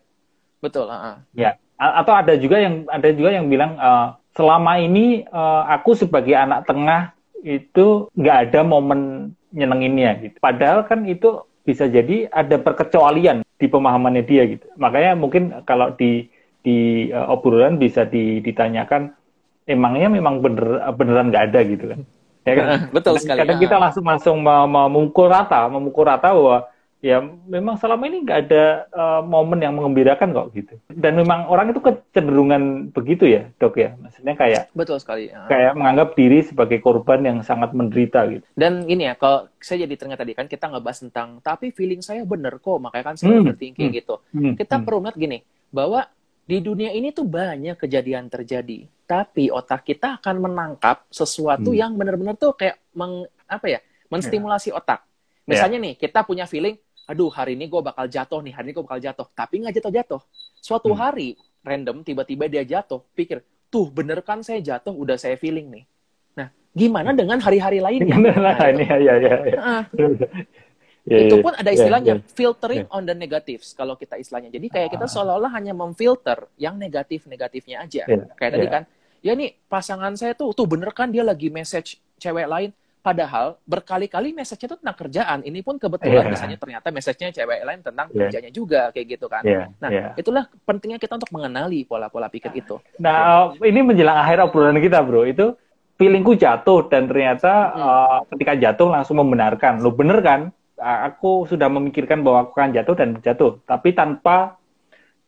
Betul 0.63 0.87
uh 0.87 1.19
ya 1.35 1.59
A 1.81 2.05
atau 2.05 2.13
ada 2.13 2.37
juga 2.37 2.61
yang 2.61 2.85
ada 2.87 3.09
juga 3.11 3.33
yang 3.33 3.49
bilang 3.49 3.75
uh, 3.75 4.15
selama 4.37 4.77
ini 4.79 5.25
uh, 5.27 5.65
aku 5.67 5.97
sebagai 5.97 6.37
anak 6.37 6.69
tengah 6.69 7.11
itu 7.43 8.07
nggak 8.15 8.37
ada 8.49 8.59
momen 8.63 9.33
nyenenginnya 9.51 10.15
gitu. 10.21 10.37
Padahal 10.39 10.85
kan 10.87 11.03
itu 11.09 11.43
bisa 11.65 11.89
jadi 11.89 12.29
ada 12.29 12.61
perkecualian 12.61 13.43
di 13.57 13.67
pemahamannya 13.67 14.23
dia 14.23 14.43
gitu. 14.47 14.65
Makanya 14.79 15.17
mungkin 15.17 15.65
kalau 15.67 15.91
di 15.97 16.29
di 16.63 17.09
uh, 17.11 17.33
obrolan 17.33 17.81
bisa 17.81 18.07
ditanyakan 18.07 19.11
emangnya 19.67 20.07
memang 20.07 20.39
bener 20.39 20.79
beneran 20.95 21.33
nggak 21.33 21.45
ada? 21.51 21.59
gitu 21.67 21.85
kan 21.91 22.01
ya 22.43 22.53
kan? 22.55 22.67
Betul 22.95 23.19
sekali. 23.19 23.39
kadang 23.43 23.59
kita 23.59 23.75
langsung 23.79 24.05
langsung 24.05 24.37
memukul 24.43 25.27
rata 25.31 25.67
memukul 25.67 26.05
rata 26.07 26.31
bahwa 26.31 26.67
ya 27.03 27.19
memang 27.51 27.75
selama 27.75 28.07
ini 28.07 28.23
nggak 28.23 28.39
ada 28.47 28.87
uh, 28.95 29.21
momen 29.27 29.59
yang 29.59 29.75
mengembirakan 29.75 30.31
kok 30.31 30.55
gitu. 30.55 30.79
Dan 30.87 31.19
memang 31.19 31.51
orang 31.51 31.75
itu 31.75 31.83
kecenderungan 31.83 32.95
begitu 32.95 33.27
ya 33.27 33.51
dok 33.59 33.75
ya? 33.75 33.91
Maksudnya 33.99 34.39
kayak 34.39 34.71
betul 34.71 34.95
sekali 35.03 35.27
kayak 35.27 35.75
menganggap 35.75 36.15
diri 36.15 36.47
sebagai 36.47 36.79
korban 36.79 37.19
yang 37.27 37.43
sangat 37.43 37.75
menderita 37.75 38.23
gitu. 38.31 38.47
Dan 38.55 38.87
ini 38.87 39.11
ya 39.11 39.19
kalau 39.19 39.51
saya 39.59 39.83
jadi 39.83 39.99
teringat 39.99 40.19
tadi 40.23 40.33
kan 40.33 40.47
kita 40.47 40.71
ngebahas 40.71 40.99
tentang 41.03 41.43
tapi 41.43 41.75
feeling 41.75 41.99
saya 41.99 42.23
bener 42.23 42.55
kok 42.63 42.79
makanya 42.79 43.11
kan 43.11 43.15
saya 43.19 43.35
hmm. 43.35 43.51
overthinking 43.51 43.91
hmm. 43.91 43.97
gitu. 43.99 44.15
Hmm. 44.31 44.55
kita 44.55 44.79
hmm. 44.79 44.85
perlu 44.87 45.03
lihat 45.03 45.17
gini 45.19 45.39
bahwa 45.75 46.07
di 46.43 46.59
dunia 46.59 46.91
ini 46.91 47.15
tuh 47.15 47.23
banyak 47.23 47.79
kejadian 47.79 48.27
terjadi, 48.27 48.83
tapi 49.03 49.51
otak 49.51 49.83
kita 49.83 50.19
akan 50.19 50.35
menangkap 50.39 51.03
sesuatu 51.11 51.75
hmm. 51.75 51.79
yang 51.79 51.91
benar-benar 51.93 52.35
tuh 52.39 52.55
kayak 52.55 52.79
meng, 52.95 53.27
apa 53.45 53.67
ya, 53.67 53.79
menstimulasi 54.07 54.71
yeah. 54.71 54.79
otak. 54.79 54.99
Misalnya 55.43 55.77
yeah. 55.79 55.85
nih, 55.91 55.93
kita 55.99 56.23
punya 56.23 56.45
feeling, 56.47 56.79
aduh 57.03 57.27
hari 57.27 57.59
ini 57.59 57.67
gue 57.67 57.81
bakal 57.83 58.07
jatuh 58.07 58.39
nih, 58.39 58.53
hari 58.55 58.71
ini 58.71 58.73
gue 58.79 58.83
bakal 58.87 59.01
jatuh, 59.03 59.27
tapi 59.35 59.59
nggak 59.59 59.75
jatuh-jatuh. 59.79 60.21
Suatu 60.63 60.95
hmm. 60.95 60.99
hari 60.99 61.29
random 61.63 62.03
tiba-tiba 62.07 62.47
dia 62.47 62.63
jatuh, 62.63 63.03
pikir, 63.11 63.43
tuh 63.67 63.91
bener 63.91 64.23
kan 64.23 64.39
saya 64.39 64.63
jatuh, 64.63 64.95
udah 64.95 65.19
saya 65.19 65.35
feeling 65.35 65.67
nih. 65.67 65.83
Nah, 66.39 66.47
gimana 66.71 67.11
dengan 67.11 67.37
hari-hari 67.43 67.83
lainnya? 67.83 68.15
Nah, 68.15 68.67
ini, 68.71 68.83
ya, 68.87 68.97
ya, 68.99 69.35
ya. 69.43 69.59
Yeah, 71.03 71.27
itu 71.27 71.35
iya. 71.39 71.43
pun 71.43 71.51
ada 71.51 71.67
istilahnya 71.67 72.13
yeah, 72.15 72.23
yeah. 72.23 72.31
filtering 72.31 72.83
yeah. 72.87 72.95
on 72.95 73.03
the 73.03 73.11
negatives 73.11 73.75
kalau 73.75 73.99
kita 73.99 74.15
istilahnya. 74.15 74.47
Jadi 74.47 74.71
kayak 74.71 74.89
kita 74.95 75.03
ah. 75.03 75.11
seolah-olah 75.11 75.51
hanya 75.51 75.75
memfilter 75.75 76.47
yang 76.55 76.79
negatif-negatifnya 76.79 77.83
aja. 77.83 78.03
Yeah, 78.07 78.31
kayak 78.39 78.39
yeah. 78.39 78.55
tadi 78.55 78.67
kan, 78.71 78.83
ya 79.19 79.31
nih 79.35 79.51
pasangan 79.67 80.15
saya 80.15 80.31
tuh 80.31 80.55
tuh 80.55 80.63
bener 80.63 80.95
kan 80.95 81.11
dia 81.11 81.27
lagi 81.27 81.51
message 81.51 81.99
cewek 82.15 82.47
lain 82.47 82.71
padahal 83.03 83.59
berkali-kali 83.67 84.31
message-nya 84.31 84.71
itu 84.71 84.77
tentang 84.79 84.95
kerjaan. 84.95 85.39
Ini 85.43 85.59
pun 85.59 85.75
kebetulan 85.75 86.23
yeah. 86.23 86.31
misalnya 86.31 86.55
ternyata 86.55 86.87
message-nya 86.87 87.35
cewek 87.35 87.59
lain 87.67 87.79
tentang 87.83 88.07
yeah. 88.07 88.19
kerjanya 88.23 88.51
juga 88.55 88.81
kayak 88.95 89.07
gitu 89.19 89.27
kan. 89.27 89.43
Yeah. 89.43 89.67
Nah, 89.83 89.89
yeah. 89.91 90.15
itulah 90.15 90.47
pentingnya 90.63 91.03
kita 91.03 91.19
untuk 91.19 91.35
mengenali 91.35 91.83
pola-pola 91.83 92.31
pikir 92.31 92.55
itu. 92.55 92.79
Nah, 93.03 93.51
okay. 93.51 93.75
ini 93.75 93.83
menjelang 93.83 94.23
akhir 94.23 94.47
obrolan 94.47 94.79
kita, 94.79 95.03
Bro. 95.03 95.27
Itu 95.27 95.59
feelingku 95.99 96.39
jatuh 96.39 96.87
dan 96.87 97.11
ternyata 97.11 97.51
hmm. 97.75 97.83
uh, 97.83 98.19
ketika 98.31 98.55
jatuh 98.55 98.87
langsung 98.87 99.19
membenarkan. 99.19 99.83
Lo 99.83 99.91
bener 99.91 100.23
kan? 100.23 100.55
Aku 100.83 101.47
sudah 101.47 101.71
memikirkan 101.71 102.19
bahwa 102.21 102.43
aku 102.43 102.59
akan 102.59 102.75
jatuh 102.75 102.95
dan 102.99 103.09
jatuh, 103.23 103.63
tapi 103.63 103.95
tanpa 103.95 104.59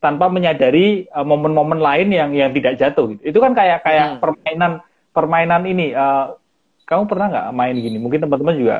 tanpa 0.03 0.29
menyadari 0.29 1.07
uh, 1.09 1.25
momen-momen 1.25 1.79
uh, 1.81 1.85
lain 1.89 2.13
yang 2.13 2.29
yang 2.35 2.51
tidak 2.51 2.77
jatuh 2.77 3.15
gitu. 3.15 3.21
Itu 3.23 3.39
kan 3.39 3.55
kayak 3.55 3.81
kayak 3.87 4.07
hmm. 4.07 4.19
permainan 4.21 4.71
permainan 5.15 5.63
ini. 5.65 5.95
Uh, 5.95 6.37
kamu 6.85 7.09
pernah 7.09 7.27
nggak 7.31 7.47
main 7.55 7.75
gini? 7.79 7.97
Mungkin 7.97 8.21
teman-teman 8.21 8.55
juga 8.59 8.77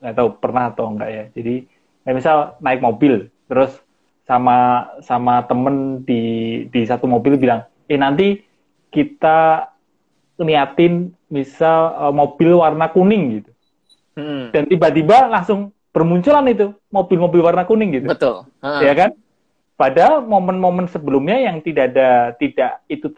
nggak 0.00 0.14
tahu 0.16 0.28
pernah 0.40 0.72
atau 0.72 0.84
enggak 0.88 1.10
ya. 1.10 1.24
Jadi 1.36 1.54
kayak 2.06 2.16
misal 2.16 2.36
naik 2.64 2.80
mobil, 2.80 3.28
terus 3.50 3.76
sama 4.24 4.88
sama 5.04 5.44
temen 5.44 6.06
di 6.06 6.22
di 6.72 6.80
satu 6.88 7.04
mobil 7.04 7.36
bilang, 7.36 7.68
eh 7.90 8.00
nanti 8.00 8.40
kita 8.88 9.68
niatin 10.40 11.12
misal 11.28 11.92
uh, 11.96 12.14
mobil 12.14 12.56
warna 12.56 12.88
kuning 12.88 13.42
gitu. 13.42 13.50
Hmm. 14.16 14.52
Dan 14.52 14.68
tiba-tiba 14.68 15.28
langsung 15.28 15.72
bermunculan 15.92 16.48
itu 16.48 16.72
mobil-mobil 16.88 17.44
warna 17.44 17.68
kuning 17.68 17.92
gitu. 17.92 18.08
Betul. 18.08 18.48
Ha. 18.64 18.80
Ya 18.80 18.96
kan? 18.96 19.10
Padahal 19.76 20.24
momen-momen 20.24 20.88
sebelumnya 20.88 21.36
yang 21.38 21.60
tidak 21.60 21.92
ada 21.92 22.32
tidak 22.36 22.80
itu 22.88 23.08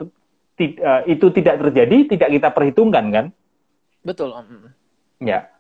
tidak, 0.59 0.79
uh, 0.83 1.03
itu 1.07 1.27
tidak 1.35 1.55
terjadi, 1.63 1.97
tidak 2.15 2.29
kita 2.35 2.49
perhitungkan 2.51 3.05
kan? 3.15 3.27
Betul. 4.03 4.35
Ya. 5.23 5.51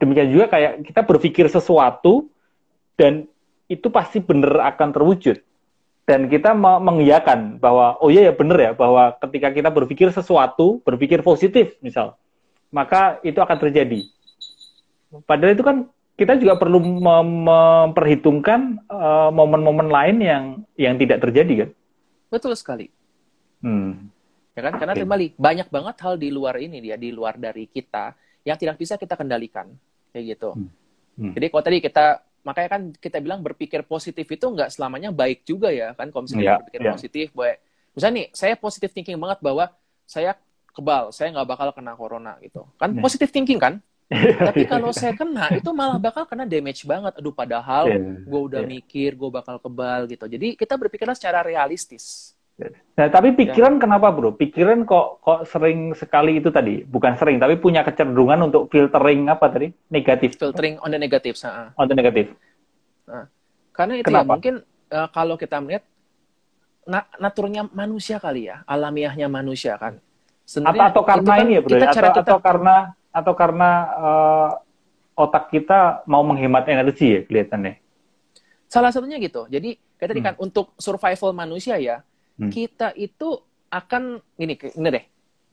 Demikian 0.00 0.28
juga 0.28 0.52
kayak 0.52 0.84
kita 0.84 1.00
berpikir 1.04 1.48
sesuatu 1.48 2.28
dan 3.00 3.24
itu 3.68 3.88
pasti 3.88 4.20
benar 4.20 4.74
akan 4.76 4.92
terwujud. 4.92 5.40
Dan 6.08 6.32
kita 6.32 6.56
mengiyakan 6.56 7.60
bahwa 7.60 8.00
oh 8.00 8.08
iya 8.08 8.28
ya 8.28 8.32
benar 8.32 8.56
ya 8.56 8.72
bahwa 8.72 9.12
ketika 9.28 9.52
kita 9.52 9.68
berpikir 9.68 10.08
sesuatu, 10.08 10.80
berpikir 10.80 11.20
positif 11.20 11.76
misal, 11.84 12.16
maka 12.72 13.20
itu 13.20 13.36
akan 13.36 13.56
terjadi. 13.60 14.08
Padahal 15.28 15.52
itu 15.52 15.64
kan 15.64 15.76
kita 16.18 16.34
juga 16.34 16.58
perlu 16.58 16.82
mem 16.82 17.46
memperhitungkan 17.46 18.90
uh, 18.90 19.30
momen-momen 19.30 19.86
lain 19.86 20.16
yang 20.18 20.44
yang 20.74 20.98
tidak 20.98 21.22
terjadi 21.22 21.54
kan? 21.64 21.70
Betul 22.26 22.58
sekali. 22.58 22.90
Hmm. 23.62 24.10
Ya 24.58 24.66
kan? 24.66 24.82
Karena 24.82 24.98
okay. 24.98 25.06
kembali 25.06 25.26
banyak 25.38 25.68
banget 25.70 25.96
hal 26.02 26.18
di 26.18 26.34
luar 26.34 26.58
ini 26.58 26.82
dia 26.82 26.98
di 26.98 27.14
luar 27.14 27.38
dari 27.38 27.70
kita 27.70 28.18
yang 28.42 28.58
tidak 28.58 28.82
bisa 28.82 28.98
kita 28.98 29.14
kendalikan 29.14 29.70
kayak 30.10 30.34
gitu. 30.34 30.58
Hmm. 30.58 30.68
Hmm. 31.14 31.32
Jadi 31.38 31.46
kalau 31.54 31.62
tadi 31.62 31.78
kita 31.78 32.06
makanya 32.42 32.68
kan 32.70 32.82
kita 32.96 33.18
bilang 33.22 33.40
berpikir 33.42 33.86
positif 33.86 34.24
itu 34.24 34.46
nggak 34.48 34.72
selamanya 34.72 35.12
baik 35.12 35.44
juga 35.44 35.68
ya 35.68 35.92
kan 35.92 36.08
kalau 36.08 36.24
misalnya 36.24 36.46
yeah, 36.48 36.58
berpikir 36.62 36.80
yeah. 36.80 36.92
positif 36.96 37.26
boleh 37.34 37.56
misalnya 37.92 38.14
nih 38.14 38.26
saya 38.32 38.54
positif 38.56 38.88
thinking 38.94 39.18
banget 39.20 39.38
bahwa 39.44 39.68
saya 40.08 40.32
kebal 40.72 41.12
saya 41.12 41.34
nggak 41.34 41.44
bakal 41.44 41.68
kena 41.76 41.92
corona 41.98 42.40
gitu 42.40 42.64
kan 42.80 42.94
yeah. 42.94 43.02
positif 43.04 43.28
thinking 43.34 43.60
kan 43.60 43.84
tapi 44.08 44.64
kalau 44.64 44.88
saya 44.88 45.12
kena 45.12 45.52
itu 45.52 45.68
malah 45.76 46.00
bakal 46.00 46.24
kena 46.24 46.48
damage 46.48 46.88
banget. 46.88 47.12
Aduh 47.20 47.34
padahal 47.36 47.92
yeah, 47.92 48.00
gue 48.24 48.40
udah 48.40 48.62
yeah. 48.64 48.72
mikir 48.80 49.12
gue 49.12 49.30
bakal 49.30 49.60
kebal 49.60 50.08
gitu. 50.08 50.24
Jadi 50.24 50.56
kita 50.56 50.80
berpikirlah 50.80 51.12
secara 51.12 51.44
realistis. 51.44 52.32
Nah, 52.98 53.06
tapi 53.06 53.38
pikiran 53.38 53.78
ya. 53.78 53.86
kenapa, 53.86 54.10
Bro? 54.10 54.34
Pikiran 54.34 54.82
kok 54.82 55.22
kok 55.22 55.46
sering 55.46 55.94
sekali 55.94 56.42
itu 56.42 56.50
tadi, 56.50 56.82
bukan 56.82 57.14
sering, 57.14 57.38
tapi 57.38 57.54
punya 57.54 57.86
kecenderungan 57.86 58.50
untuk 58.50 58.66
filtering 58.66 59.30
apa 59.30 59.46
tadi? 59.46 59.70
Negatif. 59.94 60.34
Filtering 60.34 60.74
on 60.82 60.90
the 60.90 60.98
negative, 60.98 61.38
uh. 61.46 61.70
On 61.78 61.86
the 61.86 61.94
negative. 61.94 62.34
Nah, 63.06 63.30
karena 63.70 64.02
itu 64.02 64.10
ya 64.10 64.26
mungkin 64.26 64.66
uh, 64.90 65.08
kalau 65.14 65.38
kita 65.38 65.62
melihat 65.62 65.86
na 66.82 67.06
naturnya 67.22 67.62
manusia 67.70 68.18
kali 68.18 68.50
ya, 68.50 68.66
alamiahnya 68.66 69.30
manusia 69.30 69.78
kan. 69.78 70.02
Sebenarnya 70.42 70.90
atau, 70.90 71.06
atau 71.06 71.10
karena 71.14 71.30
kan 71.30 71.44
ini 71.46 71.52
ya, 71.54 71.60
Bro? 71.62 71.70
Kita, 71.70 71.86
atau, 71.86 72.10
kita... 72.10 72.20
atau 72.26 72.38
karena 72.42 72.76
atau 73.18 73.34
karena 73.34 73.70
uh, 73.98 74.50
otak 75.18 75.50
kita 75.50 76.06
mau 76.06 76.22
menghemat 76.22 76.70
energi 76.70 77.18
ya 77.18 77.20
kelihatannya. 77.26 77.82
Salah 78.70 78.94
satunya 78.94 79.18
gitu. 79.18 79.50
Jadi 79.50 79.74
kayak 79.98 80.08
tadi 80.14 80.20
hmm. 80.22 80.28
kan 80.30 80.34
untuk 80.38 80.78
survival 80.78 81.34
manusia 81.34 81.74
ya, 81.82 82.06
hmm. 82.38 82.50
kita 82.54 82.94
itu 82.94 83.42
akan 83.68 84.22
gini, 84.38 84.54
ini 84.54 84.88
deh. 84.94 85.04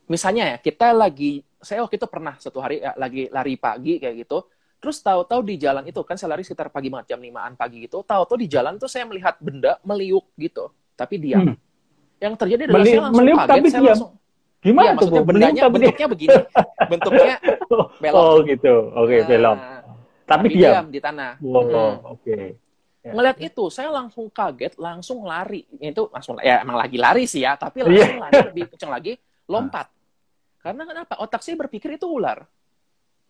Misalnya 0.06 0.54
ya, 0.54 0.58
kita 0.62 0.93
lagi, 0.93 1.41
saya 1.58 1.82
waktu 1.82 1.97
itu 1.97 2.06
pernah 2.06 2.38
satu 2.38 2.62
hari 2.62 2.78
ya, 2.78 2.93
lagi 2.93 3.25
lari 3.34 3.58
pagi 3.58 3.97
kayak 3.97 4.15
gitu. 4.21 4.45
Terus 4.78 5.01
tahu-tahu 5.01 5.41
di 5.41 5.58
jalan 5.58 5.82
itu 5.89 5.97
kan 6.06 6.13
saya 6.13 6.38
lari 6.38 6.45
sekitar 6.45 6.69
pagi 6.69 6.93
banget 6.93 7.17
jam 7.17 7.19
5 7.25 7.58
pagi 7.58 7.89
gitu. 7.89 8.06
Tahu-tahu 8.06 8.38
di 8.38 8.45
jalan 8.45 8.78
tuh 8.78 8.86
saya 8.86 9.10
melihat 9.10 9.41
benda 9.41 9.82
meliuk 9.82 10.30
gitu, 10.38 10.69
tapi 10.93 11.17
diam. 11.17 11.41
Hmm. 11.41 11.58
Yang 12.21 12.34
terjadi 12.38 12.62
adalah 12.69 12.78
Meli 12.86 12.91
saya 12.93 13.01
langsung 13.01 13.19
meliuk, 13.25 13.38
kaget, 13.41 13.49
tapi 13.49 13.67
saya 13.67 13.82
diam. 13.82 13.89
langsung 13.89 14.12
Gimana 14.65 14.97
ya, 14.97 15.01
tuh? 15.06 15.21
Bendanya 15.21 15.62
tapi 15.69 15.73
bentuknya 15.78 16.08
begini. 16.10 16.38
bentuknya 16.89 17.36
belok. 18.01 18.17
Oh 18.17 18.36
gitu. 18.41 18.73
Oke, 18.97 19.06
okay, 19.06 19.19
nah, 19.21 19.28
belok. 19.30 19.58
Tapi, 20.25 20.25
tapi 20.25 20.45
diam. 20.58 20.71
diam 20.73 20.88
di 20.89 20.99
tanah. 20.99 21.32
Oh, 21.45 21.62
hmm. 21.62 21.69
oke. 21.69 21.93
Okay. 22.25 22.45
Ya. 23.06 23.13
Ngeliat 23.13 23.38
itu, 23.38 23.63
saya 23.69 23.93
langsung 23.93 24.25
kaget, 24.34 24.73
langsung 24.82 25.21
lari. 25.30 25.62
Itu 25.78 26.10
langsung 26.10 26.41
ya 26.41 26.65
emang 26.65 26.82
lagi 26.82 26.97
lari 26.97 27.30
sih 27.30 27.45
ya, 27.45 27.54
tapi 27.54 27.86
langsung 27.86 28.17
yeah. 28.17 28.25
lari 28.25 28.41
lebih 28.49 28.73
kencang 28.73 28.89
lagi, 28.89 29.13
lompat. 29.54 29.88
Karena 30.65 30.84
kenapa? 30.89 31.13
Otak 31.21 31.45
saya 31.45 31.62
berpikir 31.62 32.01
itu 32.01 32.10
ular. 32.10 32.41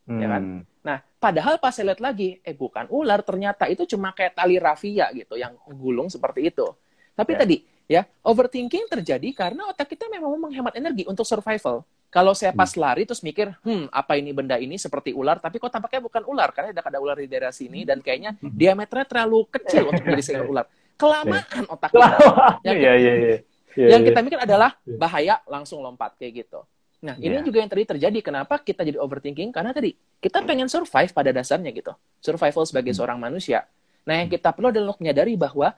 Hmm. 0.07 0.19
Ya 0.23 0.27
kan? 0.31 0.43
Hmm. 0.47 0.61
Nah, 0.87 0.97
padahal 1.19 1.59
pas 1.59 1.75
saya 1.75 1.91
lihat 1.91 1.99
lagi, 1.99 2.39
eh 2.39 2.55
bukan 2.55 2.87
ular, 2.87 3.19
ternyata 3.27 3.67
itu 3.67 3.83
cuma 3.83 4.15
kayak 4.15 4.39
tali 4.39 4.55
rafia 4.55 5.11
gitu 5.11 5.35
yang 5.35 5.51
gulung 5.67 6.07
seperti 6.07 6.55
itu. 6.55 6.63
Tapi 7.11 7.35
yeah. 7.35 7.41
tadi 7.43 7.55
ya, 7.85 8.05
overthinking 8.25 8.89
terjadi 8.89 9.29
karena 9.33 9.69
otak 9.69 9.93
kita 9.93 10.09
memang 10.09 10.33
menghemat 10.37 10.73
energi 10.77 11.05
untuk 11.05 11.25
survival. 11.25 11.85
Kalau 12.13 12.31
saya 12.31 12.55
pas 12.55 12.71
hmm. 12.71 12.79
lari 12.79 13.03
terus 13.03 13.19
mikir, 13.19 13.51
hmm, 13.59 13.91
apa 13.91 14.15
ini 14.15 14.31
benda 14.31 14.55
ini 14.55 14.79
seperti 14.79 15.11
ular, 15.11 15.35
tapi 15.43 15.59
kok 15.59 15.67
tampaknya 15.67 15.99
bukan 15.99 16.23
ular 16.23 16.49
karena 16.55 16.71
tidak 16.71 16.87
ada 16.87 16.99
ular 17.03 17.19
di 17.19 17.27
daerah 17.27 17.51
sini 17.51 17.83
dan 17.83 17.99
kayaknya 17.99 18.39
hmm. 18.39 18.55
diameternya 18.55 19.05
terlalu 19.05 19.43
kecil 19.51 19.83
untuk 19.91 20.03
menjadi 20.07 20.23
seekor 20.23 20.47
ular. 20.47 20.65
Kelamaan 20.95 21.43
iya. 21.43 21.67
otak 21.67 21.91
kita. 21.91 22.17
Yang, 22.63 22.77
yeah, 22.79 22.95
yeah, 22.95 23.15
yeah. 23.19 23.39
Yeah, 23.75 23.89
yang 23.91 24.01
kita 24.07 24.19
mikir 24.23 24.39
adalah 24.39 24.79
iya. 24.87 24.95
bahaya 24.95 25.35
langsung 25.43 25.83
lompat 25.83 26.15
kayak 26.15 26.47
gitu. 26.47 26.63
Nah, 27.03 27.19
ini 27.19 27.35
yeah. 27.35 27.43
juga 27.43 27.59
yang 27.59 27.67
tadi 27.67 27.83
terjadi. 27.83 28.19
Kenapa 28.23 28.63
kita 28.63 28.87
jadi 28.87 28.95
overthinking? 29.03 29.51
Karena 29.51 29.75
tadi 29.75 29.91
kita 30.23 30.47
pengen 30.47 30.71
survive 30.71 31.11
pada 31.11 31.35
dasarnya 31.35 31.75
gitu. 31.75 31.91
Survival 32.23 32.63
sebagai 32.63 32.95
hmm. 32.95 32.99
seorang 33.03 33.19
manusia. 33.19 33.67
Nah, 34.07 34.23
yang 34.23 34.31
kita 34.31 34.55
perlu 34.55 34.71
adalah 34.71 34.95
menyadari 34.95 35.35
bahwa 35.35 35.75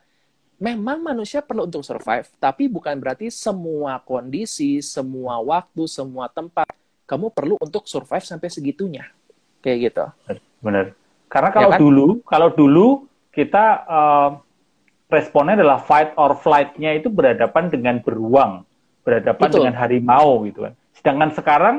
memang 0.58 1.02
manusia 1.06 1.46
perlu 1.46 1.70
untuk 1.70 1.86
survive, 1.86 2.26
tapi 2.42 2.66
bukan 2.66 2.98
berarti 2.98 3.30
semua 3.30 4.02
kondisi, 4.02 4.82
semua 4.82 5.38
waktu, 5.42 5.86
semua 5.86 6.26
tempat 6.28 6.68
kamu 7.08 7.32
perlu 7.32 7.56
untuk 7.62 7.86
survive 7.88 8.26
sampai 8.26 8.50
segitunya. 8.52 9.08
Kayak 9.62 9.78
gitu. 9.90 10.06
Benar. 10.60 10.92
Karena 11.30 11.50
kalau 11.54 11.72
ya 11.72 11.74
kan? 11.78 11.80
dulu, 11.80 12.08
kalau 12.26 12.50
dulu 12.52 12.88
kita 13.32 13.66
uh, 13.86 14.30
responnya 15.08 15.56
adalah 15.62 15.80
fight 15.80 16.12
or 16.18 16.36
flight-nya 16.36 16.98
itu 16.98 17.08
berhadapan 17.08 17.70
dengan 17.72 17.96
beruang, 18.02 18.66
berhadapan 19.06 19.48
Betul. 19.48 19.58
dengan 19.64 19.76
harimau 19.78 20.44
gitu 20.50 20.60
kan. 20.68 20.74
Sedangkan 20.98 21.30
sekarang 21.38 21.76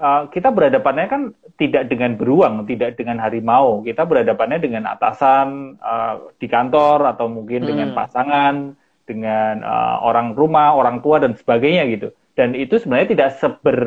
uh, 0.00 0.22
kita 0.32 0.48
berhadapannya 0.48 1.06
kan 1.06 1.22
tidak 1.60 1.92
dengan 1.92 2.16
beruang, 2.16 2.64
tidak 2.64 2.96
dengan 2.96 3.20
harimau. 3.20 3.84
Kita 3.84 4.08
berhadapannya 4.08 4.58
dengan 4.58 4.88
atasan 4.88 5.76
uh, 5.78 6.32
di 6.40 6.48
kantor 6.48 7.12
atau 7.14 7.28
mungkin 7.28 7.62
hmm. 7.62 7.68
dengan 7.68 7.88
pasangan, 7.92 8.74
dengan 9.04 9.60
uh, 9.60 10.00
orang 10.02 10.32
rumah, 10.32 10.72
orang 10.72 11.04
tua 11.04 11.20
dan 11.20 11.36
sebagainya 11.36 11.84
gitu. 11.92 12.08
Dan 12.32 12.56
itu 12.56 12.80
sebenarnya 12.80 13.12
tidak 13.12 13.30
seber 13.36 13.78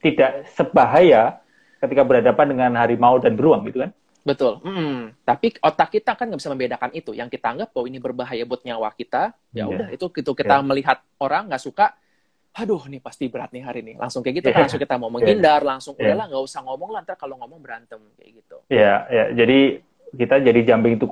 tidak 0.00 0.48
sebahaya 0.56 1.40
ketika 1.80 2.02
berhadapan 2.04 2.46
dengan 2.56 2.70
harimau 2.80 3.20
dan 3.20 3.36
beruang 3.36 3.68
gitu 3.68 3.84
kan. 3.84 3.92
Betul. 4.24 4.56
Hmm. 4.64 5.12
Tapi 5.20 5.60
otak 5.60 6.00
kita 6.00 6.16
kan 6.16 6.32
nggak 6.32 6.40
bisa 6.40 6.52
membedakan 6.52 6.90
itu. 6.96 7.12
Yang 7.12 7.36
kita 7.36 7.46
anggap 7.52 7.76
bahwa 7.76 7.86
ini 7.92 7.98
berbahaya 8.00 8.44
buat 8.48 8.64
nyawa 8.64 8.88
kita, 8.96 9.36
ya 9.52 9.64
yeah. 9.64 9.66
udah 9.68 9.88
itu 9.92 10.08
itu 10.16 10.32
kita 10.32 10.56
yeah. 10.60 10.64
melihat 10.64 10.98
orang 11.20 11.52
nggak 11.52 11.60
suka, 11.60 11.92
aduh 12.54 12.82
ini 12.86 13.02
pasti 13.02 13.26
berat 13.26 13.50
nih 13.50 13.66
hari 13.66 13.82
ini 13.82 13.92
langsung 13.98 14.22
kayak 14.22 14.38
gitu 14.38 14.48
yeah. 14.54 14.58
langsung 14.62 14.80
kita 14.80 14.94
mau 14.94 15.10
menghindar 15.10 15.60
yeah. 15.60 15.70
langsung 15.74 15.94
udahlah 15.98 16.26
nggak 16.30 16.44
usah 16.46 16.60
ngomong 16.62 16.90
lah 16.94 17.00
ntar 17.02 17.18
kalau 17.18 17.34
ngomong 17.42 17.58
berantem 17.58 17.98
kayak 18.14 18.30
gitu 18.38 18.56
ya 18.70 18.78
yeah, 18.78 18.98
ya 19.10 19.16
yeah. 19.18 19.26
jadi 19.34 19.58
kita 20.14 20.46
jadi 20.46 20.60
jumping 20.62 20.94
to 21.02 21.10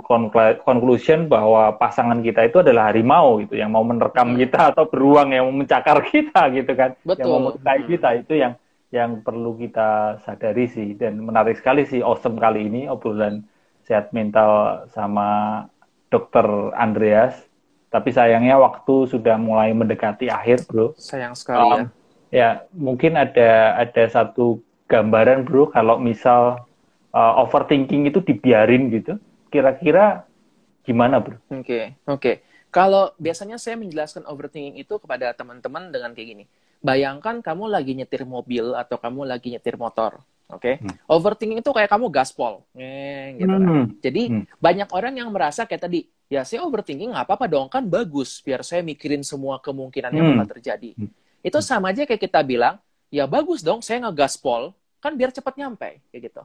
conclusion 0.63 1.27
bahwa 1.27 1.75
pasangan 1.75 2.23
kita 2.23 2.47
itu 2.47 2.63
adalah 2.63 2.95
harimau 2.95 3.43
gitu 3.43 3.59
yang 3.59 3.75
mau 3.75 3.83
menerkam 3.83 4.33
hmm. 4.33 4.39
kita 4.47 4.71
atau 4.71 4.87
beruang 4.87 5.35
yang 5.35 5.51
mau 5.51 5.67
mencakar 5.67 5.99
kita 6.15 6.47
gitu 6.55 6.73
kan 6.79 6.95
Betul. 7.03 7.19
yang 7.19 7.29
mau 7.35 7.41
melukai 7.51 7.81
hmm. 7.83 7.89
kita 7.91 8.09
itu 8.23 8.35
yang 8.39 8.53
yang 8.93 9.11
perlu 9.25 9.57
kita 9.57 10.21
sadari 10.23 10.69
sih 10.69 10.95
dan 10.95 11.19
menarik 11.19 11.59
sekali 11.59 11.89
sih 11.89 12.05
awesome 12.05 12.39
kali 12.39 12.69
ini 12.69 12.87
obrolan 12.87 13.43
sehat 13.83 14.15
mental 14.15 14.85
sama 14.95 15.65
dokter 16.13 16.45
Andreas 16.77 17.35
tapi 17.93 18.09
sayangnya 18.09 18.57
waktu 18.57 19.05
sudah 19.13 19.37
mulai 19.37 19.77
mendekati 19.77 20.33
akhir, 20.33 20.65
bro. 20.65 20.97
Sayang 20.97 21.37
sekali 21.37 21.61
um, 21.61 21.77
ya. 21.77 21.85
Ya, 22.33 22.49
mungkin 22.73 23.21
ada 23.21 23.77
ada 23.77 24.05
satu 24.09 24.65
gambaran, 24.89 25.45
bro, 25.45 25.69
kalau 25.69 26.01
misal 26.01 26.65
uh, 27.13 27.33
overthinking 27.45 28.09
itu 28.09 28.25
dibiarin 28.25 28.89
gitu, 28.89 29.21
kira-kira 29.53 30.25
gimana, 30.89 31.21
bro? 31.21 31.37
Oke, 31.53 31.61
okay, 31.61 31.85
oke. 32.09 32.17
Okay. 32.17 32.37
Kalau 32.73 33.13
biasanya 33.21 33.61
saya 33.61 33.77
menjelaskan 33.77 34.25
overthinking 34.25 34.81
itu 34.81 34.97
kepada 34.97 35.37
teman-teman 35.37 35.93
dengan 35.93 36.17
kayak 36.17 36.29
gini. 36.33 36.45
Bayangkan 36.81 37.45
kamu 37.45 37.69
lagi 37.69 37.93
nyetir 37.93 38.25
mobil 38.25 38.73
atau 38.73 38.97
kamu 38.97 39.29
lagi 39.29 39.53
nyetir 39.53 39.77
motor. 39.77 40.25
Oke, 40.53 40.77
okay? 40.77 40.85
hmm. 40.85 41.09
overthinking 41.09 41.65
itu 41.65 41.73
kayak 41.73 41.89
kamu 41.89 42.13
gaspol, 42.13 42.61
eh, 42.77 43.41
gitu 43.41 43.57
kan. 43.57 43.65
Hmm. 43.65 43.87
Jadi 44.05 44.23
hmm. 44.29 44.61
banyak 44.61 44.89
orang 44.93 45.17
yang 45.17 45.33
merasa 45.33 45.65
kayak 45.65 45.89
tadi, 45.89 46.05
ya 46.33 46.49
saya 46.49 46.65
overthinking 46.65 47.13
nggak 47.13 47.29
apa-apa 47.29 47.45
dong 47.45 47.69
kan 47.69 47.85
bagus 47.85 48.41
biar 48.41 48.65
saya 48.65 48.81
mikirin 48.81 49.21
semua 49.21 49.61
kemungkinan 49.61 50.09
yang 50.17 50.25
hmm. 50.25 50.33
bakal 50.41 50.57
terjadi 50.57 50.97
hmm. 50.97 51.13
itu 51.45 51.59
sama 51.61 51.93
aja 51.93 52.09
kayak 52.09 52.25
kita 52.25 52.41
bilang 52.41 52.81
ya 53.13 53.29
bagus 53.29 53.61
dong 53.61 53.85
saya 53.85 54.09
ngegaspol 54.09 54.73
kan 54.97 55.13
biar 55.13 55.29
cepat 55.29 55.61
nyampe 55.61 56.01
kayak 56.09 56.33
gitu 56.33 56.43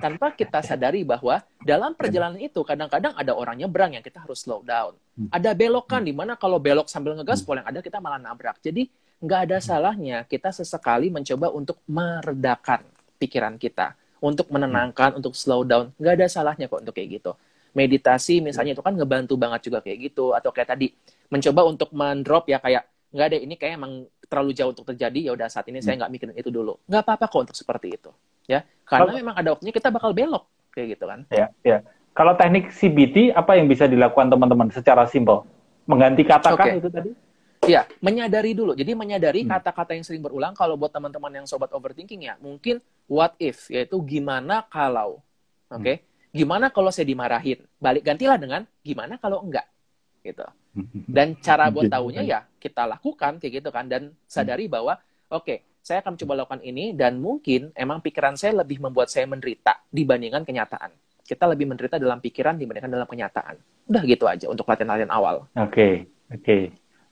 tanpa 0.00 0.32
kita 0.32 0.64
sadari 0.64 1.04
bahwa 1.04 1.44
dalam 1.60 1.92
perjalanan 1.92 2.40
itu 2.40 2.64
kadang-kadang 2.64 3.12
ada 3.16 3.32
orang 3.36 3.60
nyebrang 3.60 3.96
yang 3.96 4.04
kita 4.04 4.24
harus 4.24 4.40
slow 4.40 4.64
down 4.64 4.96
hmm. 5.20 5.28
ada 5.28 5.52
belokan 5.52 6.00
di 6.00 6.16
mana 6.16 6.32
kalau 6.40 6.56
belok 6.56 6.88
sambil 6.88 7.12
ngegaspol 7.20 7.60
yang 7.60 7.68
ada 7.68 7.84
kita 7.84 8.00
malah 8.00 8.16
nabrak 8.16 8.56
jadi 8.64 8.88
nggak 9.20 9.40
ada 9.52 9.56
salahnya 9.60 10.24
kita 10.24 10.48
sesekali 10.48 11.12
mencoba 11.12 11.52
untuk 11.52 11.76
meredakan 11.84 12.84
pikiran 13.16 13.56
kita 13.56 13.96
untuk 14.20 14.48
menenangkan 14.48 15.16
untuk 15.16 15.36
slow 15.36 15.64
down 15.64 15.92
nggak 16.00 16.14
ada 16.22 16.26
salahnya 16.28 16.66
kok 16.70 16.80
untuk 16.80 16.96
kayak 16.96 17.20
gitu 17.20 17.32
meditasi 17.76 18.40
misalnya 18.40 18.72
itu 18.72 18.80
kan 18.80 18.96
ngebantu 18.96 19.36
banget 19.36 19.68
juga 19.68 19.84
kayak 19.84 20.12
gitu 20.12 20.32
atau 20.32 20.48
kayak 20.48 20.72
tadi 20.72 20.96
mencoba 21.28 21.60
untuk 21.68 21.92
mendrop 21.92 22.48
ya 22.48 22.56
kayak 22.56 22.88
nggak 23.12 23.26
ada 23.32 23.36
ini 23.36 23.54
kayak 23.60 23.76
emang 23.76 23.92
terlalu 24.26 24.50
jauh 24.56 24.72
untuk 24.72 24.88
terjadi 24.88 25.30
ya 25.30 25.32
udah 25.36 25.48
saat 25.52 25.68
ini 25.68 25.78
hmm. 25.78 25.86
saya 25.86 25.94
nggak 26.00 26.10
mikirin 26.10 26.34
itu 26.34 26.50
dulu 26.50 26.80
nggak 26.88 27.02
apa-apa 27.04 27.24
kok 27.28 27.40
untuk 27.48 27.56
seperti 27.56 27.94
itu 27.94 28.10
ya 28.48 28.64
karena 28.88 29.12
kalau, 29.12 29.20
memang 29.20 29.34
ada 29.36 29.48
waktunya 29.52 29.74
kita 29.76 29.88
bakal 29.92 30.10
belok 30.16 30.44
kayak 30.72 30.96
gitu 30.96 31.04
kan 31.04 31.20
ya 31.28 31.46
ya 31.60 31.78
kalau 32.16 32.32
teknik 32.32 32.72
CBT 32.72 33.36
apa 33.36 33.60
yang 33.60 33.68
bisa 33.68 33.84
dilakukan 33.84 34.32
teman-teman 34.32 34.72
secara 34.72 35.04
simpel 35.04 35.44
mengganti 35.84 36.24
kata 36.24 36.56
okay. 36.56 36.80
itu 36.80 36.90
tadi 36.90 37.12
Iya, 37.66 37.82
menyadari 37.98 38.54
dulu. 38.54 38.78
Jadi 38.78 38.94
menyadari 38.94 39.42
hmm. 39.42 39.50
kata-kata 39.50 39.90
hmm. 39.90 39.96
yang 39.98 40.04
sering 40.06 40.22
berulang. 40.22 40.54
Kalau 40.54 40.78
buat 40.78 40.94
teman-teman 40.94 41.42
yang 41.42 41.46
sobat 41.50 41.74
overthinking 41.74 42.30
ya, 42.30 42.38
mungkin 42.38 42.78
what 43.06 43.34
if, 43.38 43.70
yaitu 43.70 43.98
gimana 44.04 44.62
kalau. 44.70 45.22
Oke, 45.66 45.82
okay? 45.82 45.96
hmm 45.98 46.14
gimana 46.36 46.68
kalau 46.68 46.92
saya 46.92 47.08
dimarahin? 47.08 47.64
Balik 47.80 48.04
gantilah 48.04 48.36
dengan 48.36 48.68
gimana 48.84 49.16
kalau 49.16 49.40
enggak? 49.40 49.64
Gitu. 50.20 50.44
Dan 51.08 51.40
cara 51.40 51.68
buat 51.74 51.88
tahunya 51.88 52.22
ya 52.28 52.44
kita 52.60 52.84
lakukan 52.84 53.40
kayak 53.40 53.64
gitu 53.64 53.72
kan 53.72 53.88
dan 53.88 54.12
sadari 54.28 54.68
bahwa 54.68 55.00
oke, 55.32 55.40
okay, 55.40 55.58
saya 55.80 56.04
akan 56.04 56.20
coba 56.20 56.44
lakukan 56.44 56.60
ini 56.60 56.92
dan 56.92 57.16
mungkin 57.16 57.72
emang 57.72 58.04
pikiran 58.04 58.36
saya 58.36 58.60
lebih 58.60 58.84
membuat 58.84 59.08
saya 59.08 59.24
menderita 59.24 59.80
dibandingkan 59.88 60.44
kenyataan. 60.44 60.92
Kita 61.26 61.48
lebih 61.48 61.66
menderita 61.66 61.96
dalam 61.96 62.22
pikiran 62.22 62.54
dibandingkan 62.54 62.92
dalam 62.92 63.08
kenyataan. 63.08 63.56
Udah 63.88 64.02
gitu 64.04 64.28
aja 64.28 64.46
untuk 64.46 64.68
latihan-latihan 64.68 65.10
awal. 65.10 65.48
Oke, 65.58 65.72
okay, 65.72 65.92
oke. 66.30 66.42
Okay. 66.42 66.62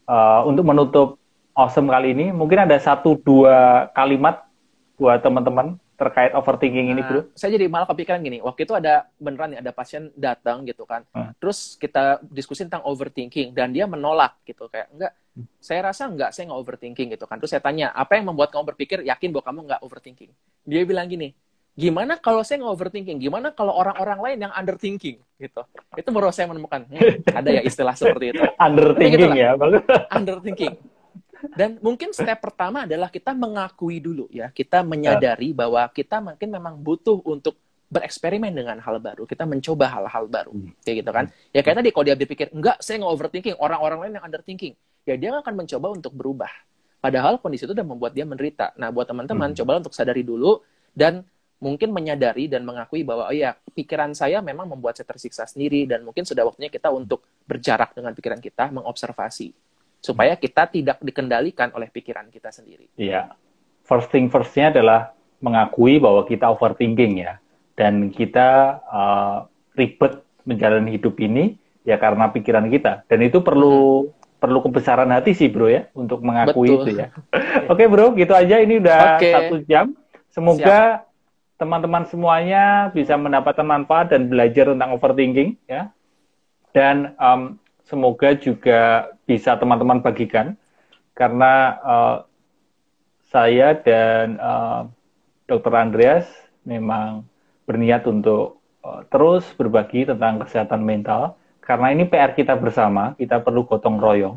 Uh, 0.04 0.44
untuk 0.46 0.68
menutup 0.68 1.08
awesome 1.56 1.88
kali 1.88 2.12
ini, 2.12 2.30
mungkin 2.30 2.62
ada 2.66 2.76
satu 2.78 3.18
dua 3.18 3.88
kalimat 3.96 4.46
buat 4.94 5.18
teman-teman 5.22 5.78
terkait 5.94 6.34
overthinking 6.34 6.90
nah, 6.90 6.94
ini, 6.98 7.02
Bro? 7.06 7.20
Saya 7.38 7.54
jadi 7.54 7.70
malah 7.70 7.86
kepikiran 7.86 8.20
gini, 8.20 8.42
waktu 8.42 8.66
itu 8.66 8.74
ada 8.74 9.06
beneran 9.16 9.54
nih 9.54 9.60
ada 9.62 9.70
pasien 9.70 10.10
datang 10.18 10.66
gitu 10.66 10.82
kan. 10.84 11.06
Hmm. 11.14 11.30
Terus 11.38 11.78
kita 11.78 12.18
diskusi 12.26 12.66
tentang 12.66 12.82
overthinking 12.82 13.54
dan 13.54 13.70
dia 13.70 13.86
menolak 13.86 14.42
gitu 14.42 14.66
kayak 14.66 14.90
enggak 14.90 15.12
hmm. 15.38 15.46
saya 15.62 15.80
rasa 15.86 16.10
enggak, 16.10 16.30
saya 16.34 16.50
nggak 16.50 16.60
overthinking 16.60 17.08
gitu 17.14 17.24
kan. 17.30 17.38
Terus 17.38 17.54
saya 17.54 17.62
tanya, 17.62 17.94
apa 17.94 18.18
yang 18.18 18.34
membuat 18.34 18.50
kamu 18.50 18.74
berpikir 18.74 19.06
yakin 19.06 19.30
bahwa 19.30 19.44
kamu 19.46 19.58
nggak 19.70 19.80
overthinking? 19.86 20.30
Dia 20.66 20.82
bilang 20.82 21.06
gini, 21.06 21.30
gimana 21.78 22.18
kalau 22.18 22.42
saya 22.42 22.62
nggak 22.62 22.74
overthinking? 22.74 23.18
Gimana 23.22 23.54
kalau 23.54 23.74
orang-orang 23.74 24.18
lain 24.18 24.38
yang 24.50 24.52
underthinking 24.54 25.22
gitu? 25.38 25.62
Itu 25.94 26.08
baru 26.10 26.34
saya 26.34 26.50
menemukan, 26.50 26.90
hmm, 26.90 27.30
ada 27.30 27.48
ya 27.54 27.62
istilah 27.62 27.94
seperti 27.94 28.34
itu. 28.34 28.42
underthinking 28.66 29.34
ya, 29.38 29.54
underthinking. 30.10 30.74
Dan 31.52 31.76
mungkin 31.84 32.16
step 32.16 32.40
pertama 32.40 32.88
adalah 32.88 33.12
kita 33.12 33.36
mengakui 33.36 34.00
dulu 34.00 34.30
ya, 34.32 34.48
kita 34.48 34.80
menyadari 34.80 35.52
ya. 35.52 35.66
bahwa 35.66 35.82
kita 35.92 36.24
mungkin 36.24 36.48
memang 36.48 36.74
butuh 36.80 37.20
untuk 37.28 37.60
bereksperimen 37.92 38.50
dengan 38.50 38.80
hal 38.80 38.98
baru, 38.98 39.28
kita 39.28 39.44
mencoba 39.44 39.86
hal-hal 39.86 40.24
baru, 40.26 40.50
hmm. 40.50 40.82
kayak 40.82 40.96
gitu 41.04 41.10
kan? 41.14 41.24
Ya 41.54 41.60
kayak 41.62 41.76
tadi 41.84 41.88
kalau 41.94 42.04
dia 42.08 42.16
berpikir 42.16 42.48
enggak, 42.50 42.80
saya 42.80 42.98
nggak 42.98 43.12
overthinking, 43.12 43.56
orang-orang 43.60 43.98
lain 44.08 44.12
yang 44.18 44.24
underthinking, 44.24 44.74
ya 45.06 45.14
dia 45.14 45.30
akan 45.36 45.54
mencoba 45.54 45.86
untuk 45.94 46.12
berubah. 46.16 46.50
Padahal 46.98 47.36
kondisi 47.38 47.68
itu 47.68 47.76
udah 47.76 47.84
membuat 47.84 48.16
dia 48.16 48.24
menderita. 48.24 48.72
Nah, 48.80 48.88
buat 48.88 49.04
teman-teman, 49.04 49.52
hmm. 49.52 49.56
cobalah 49.60 49.78
untuk 49.84 49.94
sadari 49.94 50.24
dulu 50.24 50.64
dan 50.96 51.22
mungkin 51.60 51.94
menyadari 51.94 52.50
dan 52.50 52.66
mengakui 52.66 53.06
bahwa 53.06 53.30
oh 53.30 53.36
ya 53.36 53.54
pikiran 53.72 54.12
saya 54.12 54.42
memang 54.44 54.68
membuat 54.68 54.98
saya 54.98 55.08
tersiksa 55.08 55.48
sendiri 55.48 55.86
dan 55.88 56.02
mungkin 56.04 56.26
sudah 56.26 56.44
waktunya 56.44 56.68
kita 56.68 56.90
untuk 56.90 57.24
berjarak 57.46 57.94
dengan 57.94 58.10
pikiran 58.16 58.40
kita, 58.42 58.72
mengobservasi 58.74 59.54
supaya 60.04 60.36
kita 60.36 60.68
tidak 60.68 61.00
dikendalikan 61.00 61.72
oleh 61.72 61.88
pikiran 61.88 62.28
kita 62.28 62.52
sendiri. 62.52 62.92
Iya. 63.00 63.32
First 63.88 64.12
thing 64.12 64.28
firstnya 64.28 64.68
adalah 64.68 65.16
mengakui 65.40 65.96
bahwa 65.96 66.28
kita 66.28 66.52
overthinking 66.52 67.24
ya. 67.24 67.40
Dan 67.72 68.12
kita 68.12 68.80
uh, 68.84 69.48
ribet 69.72 70.20
menjalani 70.44 71.00
hidup 71.00 71.16
ini 71.24 71.56
ya 71.88 71.96
karena 71.96 72.28
pikiran 72.28 72.68
kita. 72.68 73.08
Dan 73.08 73.24
itu 73.24 73.40
perlu 73.40 74.04
hmm. 74.04 74.40
perlu 74.44 74.60
kebesaran 74.60 75.08
hati 75.08 75.32
sih 75.32 75.48
bro 75.48 75.72
ya 75.72 75.88
untuk 75.96 76.20
mengakui 76.20 76.68
Betul. 76.68 76.84
itu 76.84 76.90
ya. 77.00 77.08
Oke 77.72 77.88
bro, 77.88 78.12
gitu 78.12 78.36
aja 78.36 78.60
ini 78.60 78.84
udah 78.84 79.16
okay. 79.16 79.32
satu 79.32 79.56
jam. 79.64 79.96
Semoga 80.28 81.08
teman-teman 81.56 82.04
semuanya 82.12 82.92
bisa 82.92 83.16
mendapatkan 83.16 83.64
manfaat 83.64 84.12
dan 84.12 84.28
belajar 84.28 84.68
tentang 84.68 84.92
overthinking 84.92 85.56
ya. 85.64 85.88
Dan 86.76 87.16
um, 87.16 87.56
semoga 87.84 88.32
juga 88.36 89.12
bisa 89.28 89.56
teman-teman 89.56 90.00
bagikan 90.00 90.56
karena 91.14 91.78
uh, 91.84 92.16
saya 93.30 93.74
dan 93.74 94.38
uh, 94.38 94.86
eh, 94.86 95.50
Dr. 95.50 95.74
Andreas 95.74 96.26
memang 96.64 97.26
berniat 97.66 98.06
untuk 98.06 98.62
uh, 98.86 99.02
terus 99.10 99.44
berbagi 99.58 100.06
tentang 100.06 100.42
kesehatan 100.42 100.82
mental 100.86 101.36
karena 101.64 101.96
ini 101.96 102.04
PR 102.04 102.36
kita 102.36 102.60
bersama, 102.60 103.16
kita 103.16 103.40
perlu 103.40 103.64
gotong 103.64 103.96
royong. 103.96 104.36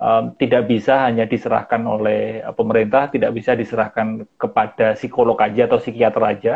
Um, 0.00 0.32
tidak 0.40 0.64
bisa 0.70 1.04
hanya 1.04 1.28
diserahkan 1.28 1.82
oleh 1.84 2.40
pemerintah, 2.56 3.12
tidak 3.12 3.36
bisa 3.36 3.52
diserahkan 3.52 4.24
kepada 4.40 4.96
psikolog 4.96 5.36
aja 5.36 5.68
atau 5.68 5.76
psikiater 5.76 6.22
aja, 6.24 6.54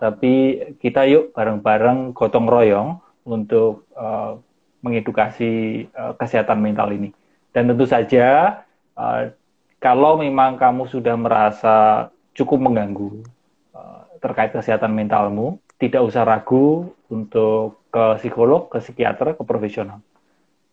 tapi 0.00 0.64
kita 0.80 1.04
yuk 1.04 1.36
bareng-bareng 1.36 2.16
gotong 2.16 2.48
royong 2.48 2.96
untuk 3.28 3.84
uh, 3.92 4.40
mengedukasi 4.84 5.86
uh, 5.92 6.12
kesehatan 6.16 6.60
mental 6.60 6.92
ini. 6.92 7.10
Dan 7.52 7.72
tentu 7.72 7.88
saja 7.88 8.60
uh, 8.96 9.32
kalau 9.80 10.20
memang 10.20 10.56
kamu 10.56 10.88
sudah 10.88 11.14
merasa 11.16 12.08
cukup 12.36 12.60
mengganggu 12.60 13.24
uh, 13.72 14.04
terkait 14.20 14.52
kesehatan 14.52 14.92
mentalmu, 14.92 15.56
tidak 15.76 16.04
usah 16.04 16.24
ragu 16.24 16.92
untuk 17.08 17.84
ke 17.92 18.20
psikolog, 18.20 18.68
ke 18.68 18.80
psikiater, 18.80 19.36
ke 19.36 19.42
profesional. 19.44 20.00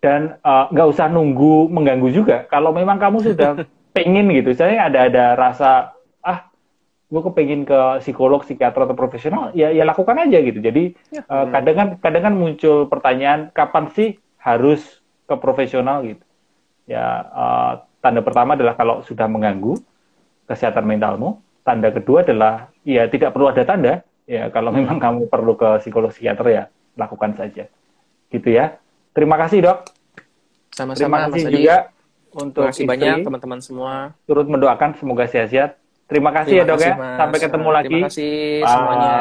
Dan 0.03 0.35
nggak 0.43 0.87
uh, 0.87 0.91
usah 0.91 1.07
nunggu 1.07 1.71
mengganggu 1.71 2.11
juga. 2.11 2.43
Kalau 2.51 2.75
memang 2.75 2.99
kamu 2.99 3.23
sudah 3.23 3.63
pengen 3.95 4.33
gitu, 4.35 4.51
saya 4.51 4.91
ada 4.91 5.07
ada 5.07 5.25
rasa 5.39 5.95
gue 7.11 7.21
kepengen 7.21 7.61
ke 7.67 7.79
psikolog, 8.01 8.41
psikiater 8.41 8.89
atau 8.89 8.97
profesional, 8.97 9.53
ya 9.53 9.69
ya 9.69 9.85
lakukan 9.85 10.17
aja 10.17 10.39
gitu. 10.41 10.59
Jadi 10.63 10.97
ya. 11.13 11.21
uh, 11.29 11.45
kadang 11.51 11.75
kan 11.75 11.87
kadang 12.01 12.23
kan 12.31 12.33
muncul 12.33 12.89
pertanyaan 12.89 13.53
kapan 13.53 13.91
sih 13.93 14.09
harus 14.41 15.03
ke 15.29 15.35
profesional 15.37 16.01
gitu. 16.03 16.23
Ya 16.89 17.05
uh, 17.31 17.71
tanda 18.01 18.19
pertama 18.25 18.57
adalah 18.57 18.73
kalau 18.75 19.05
sudah 19.05 19.29
mengganggu 19.29 19.77
kesehatan 20.49 20.83
mentalmu. 20.83 21.39
Tanda 21.63 21.95
kedua 21.95 22.27
adalah 22.27 22.73
ya 22.83 23.07
tidak 23.07 23.31
perlu 23.31 23.47
ada 23.47 23.63
tanda. 23.63 24.03
Ya 24.27 24.51
kalau 24.51 24.71
memang 24.75 24.99
kamu 24.99 25.31
perlu 25.31 25.55
ke 25.55 25.79
psikolog, 25.83 26.11
psikiater 26.11 26.47
ya 26.49 26.63
lakukan 26.99 27.35
saja. 27.37 27.69
Gitu 28.27 28.49
ya. 28.49 28.79
Terima 29.13 29.37
kasih 29.37 29.63
dok. 29.63 29.77
Sama-sama. 30.73 30.97
Terima 30.97 31.19
kasih 31.29 31.43
Mas 31.45 31.53
juga 31.53 31.77
untuk 32.33 32.65
Terima 32.65 32.73
kasih 32.73 32.85
banyak 32.89 33.15
teman-teman 33.21 33.59
semua. 33.61 33.93
Turut 34.25 34.49
mendoakan 34.49 34.97
semoga 34.97 35.29
sehat-sehat 35.29 35.77
Terima 36.07 36.29
kasih 36.35 36.61
Terima 36.61 36.65
ya 36.65 36.69
dok 36.69 36.77
kasih, 36.79 36.91
ya. 36.91 36.95
Mas. 36.99 37.17
Sampai 37.17 37.39
ketemu 37.39 37.63
Terima 37.63 37.77
lagi. 37.77 37.87
Terima 37.89 38.07
kasih 38.09 38.33
Bye. 38.35 38.71
semuanya. 38.71 39.13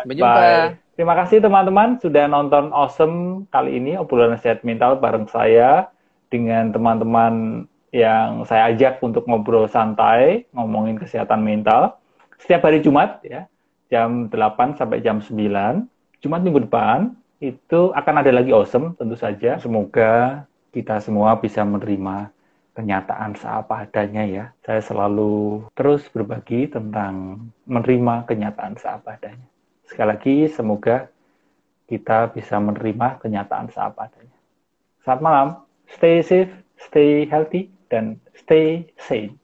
Sampai 0.00 0.14
jumpa. 0.16 0.34
Bye. 0.40 0.68
Terima 1.00 1.14
kasih 1.16 1.38
teman-teman 1.40 1.88
sudah 1.96 2.24
nonton 2.28 2.64
Awesome 2.76 3.16
kali 3.48 3.70
ini 3.80 3.96
obrolan 3.96 4.36
sehat 4.36 4.60
mental 4.68 5.00
bareng 5.00 5.24
saya 5.32 5.88
dengan 6.28 6.68
teman-teman 6.76 7.64
yang 7.90 8.44
saya 8.46 8.70
ajak 8.70 9.02
untuk 9.02 9.26
ngobrol 9.26 9.66
santai, 9.66 10.46
ngomongin 10.54 11.00
kesehatan 11.00 11.42
mental. 11.42 11.98
Setiap 12.38 12.68
hari 12.68 12.84
Jumat 12.84 13.18
ya, 13.24 13.48
jam 13.90 14.30
8 14.30 14.78
sampai 14.78 15.02
jam 15.02 15.18
9. 15.18 15.88
Jumat 16.20 16.40
minggu 16.44 16.68
depan 16.68 17.16
itu 17.40 17.90
akan 17.96 18.14
ada 18.20 18.30
lagi 18.30 18.52
Awesome 18.52 18.94
tentu 18.94 19.16
saja. 19.16 19.56
Semoga 19.58 20.44
kita 20.70 21.00
semua 21.02 21.34
bisa 21.40 21.66
menerima 21.66 22.30
kenyataan 22.76 23.34
seapa 23.34 23.88
adanya 23.88 24.22
ya. 24.26 24.44
Saya 24.62 24.84
selalu 24.84 25.64
terus 25.72 26.06
berbagi 26.12 26.68
tentang 26.68 27.46
menerima 27.64 28.28
kenyataan 28.28 28.76
seapa 28.76 29.16
adanya. 29.16 29.46
Sekali 29.88 30.08
lagi, 30.12 30.36
semoga 30.52 31.08
kita 31.90 32.30
bisa 32.30 32.60
menerima 32.62 33.18
kenyataan 33.18 33.72
seapa 33.74 34.06
adanya. 34.06 34.38
Selamat 35.02 35.22
malam, 35.24 35.48
stay 35.90 36.22
safe, 36.22 36.52
stay 36.76 37.24
healthy, 37.26 37.72
dan 37.88 38.20
stay 38.36 38.86
sane. 39.00 39.39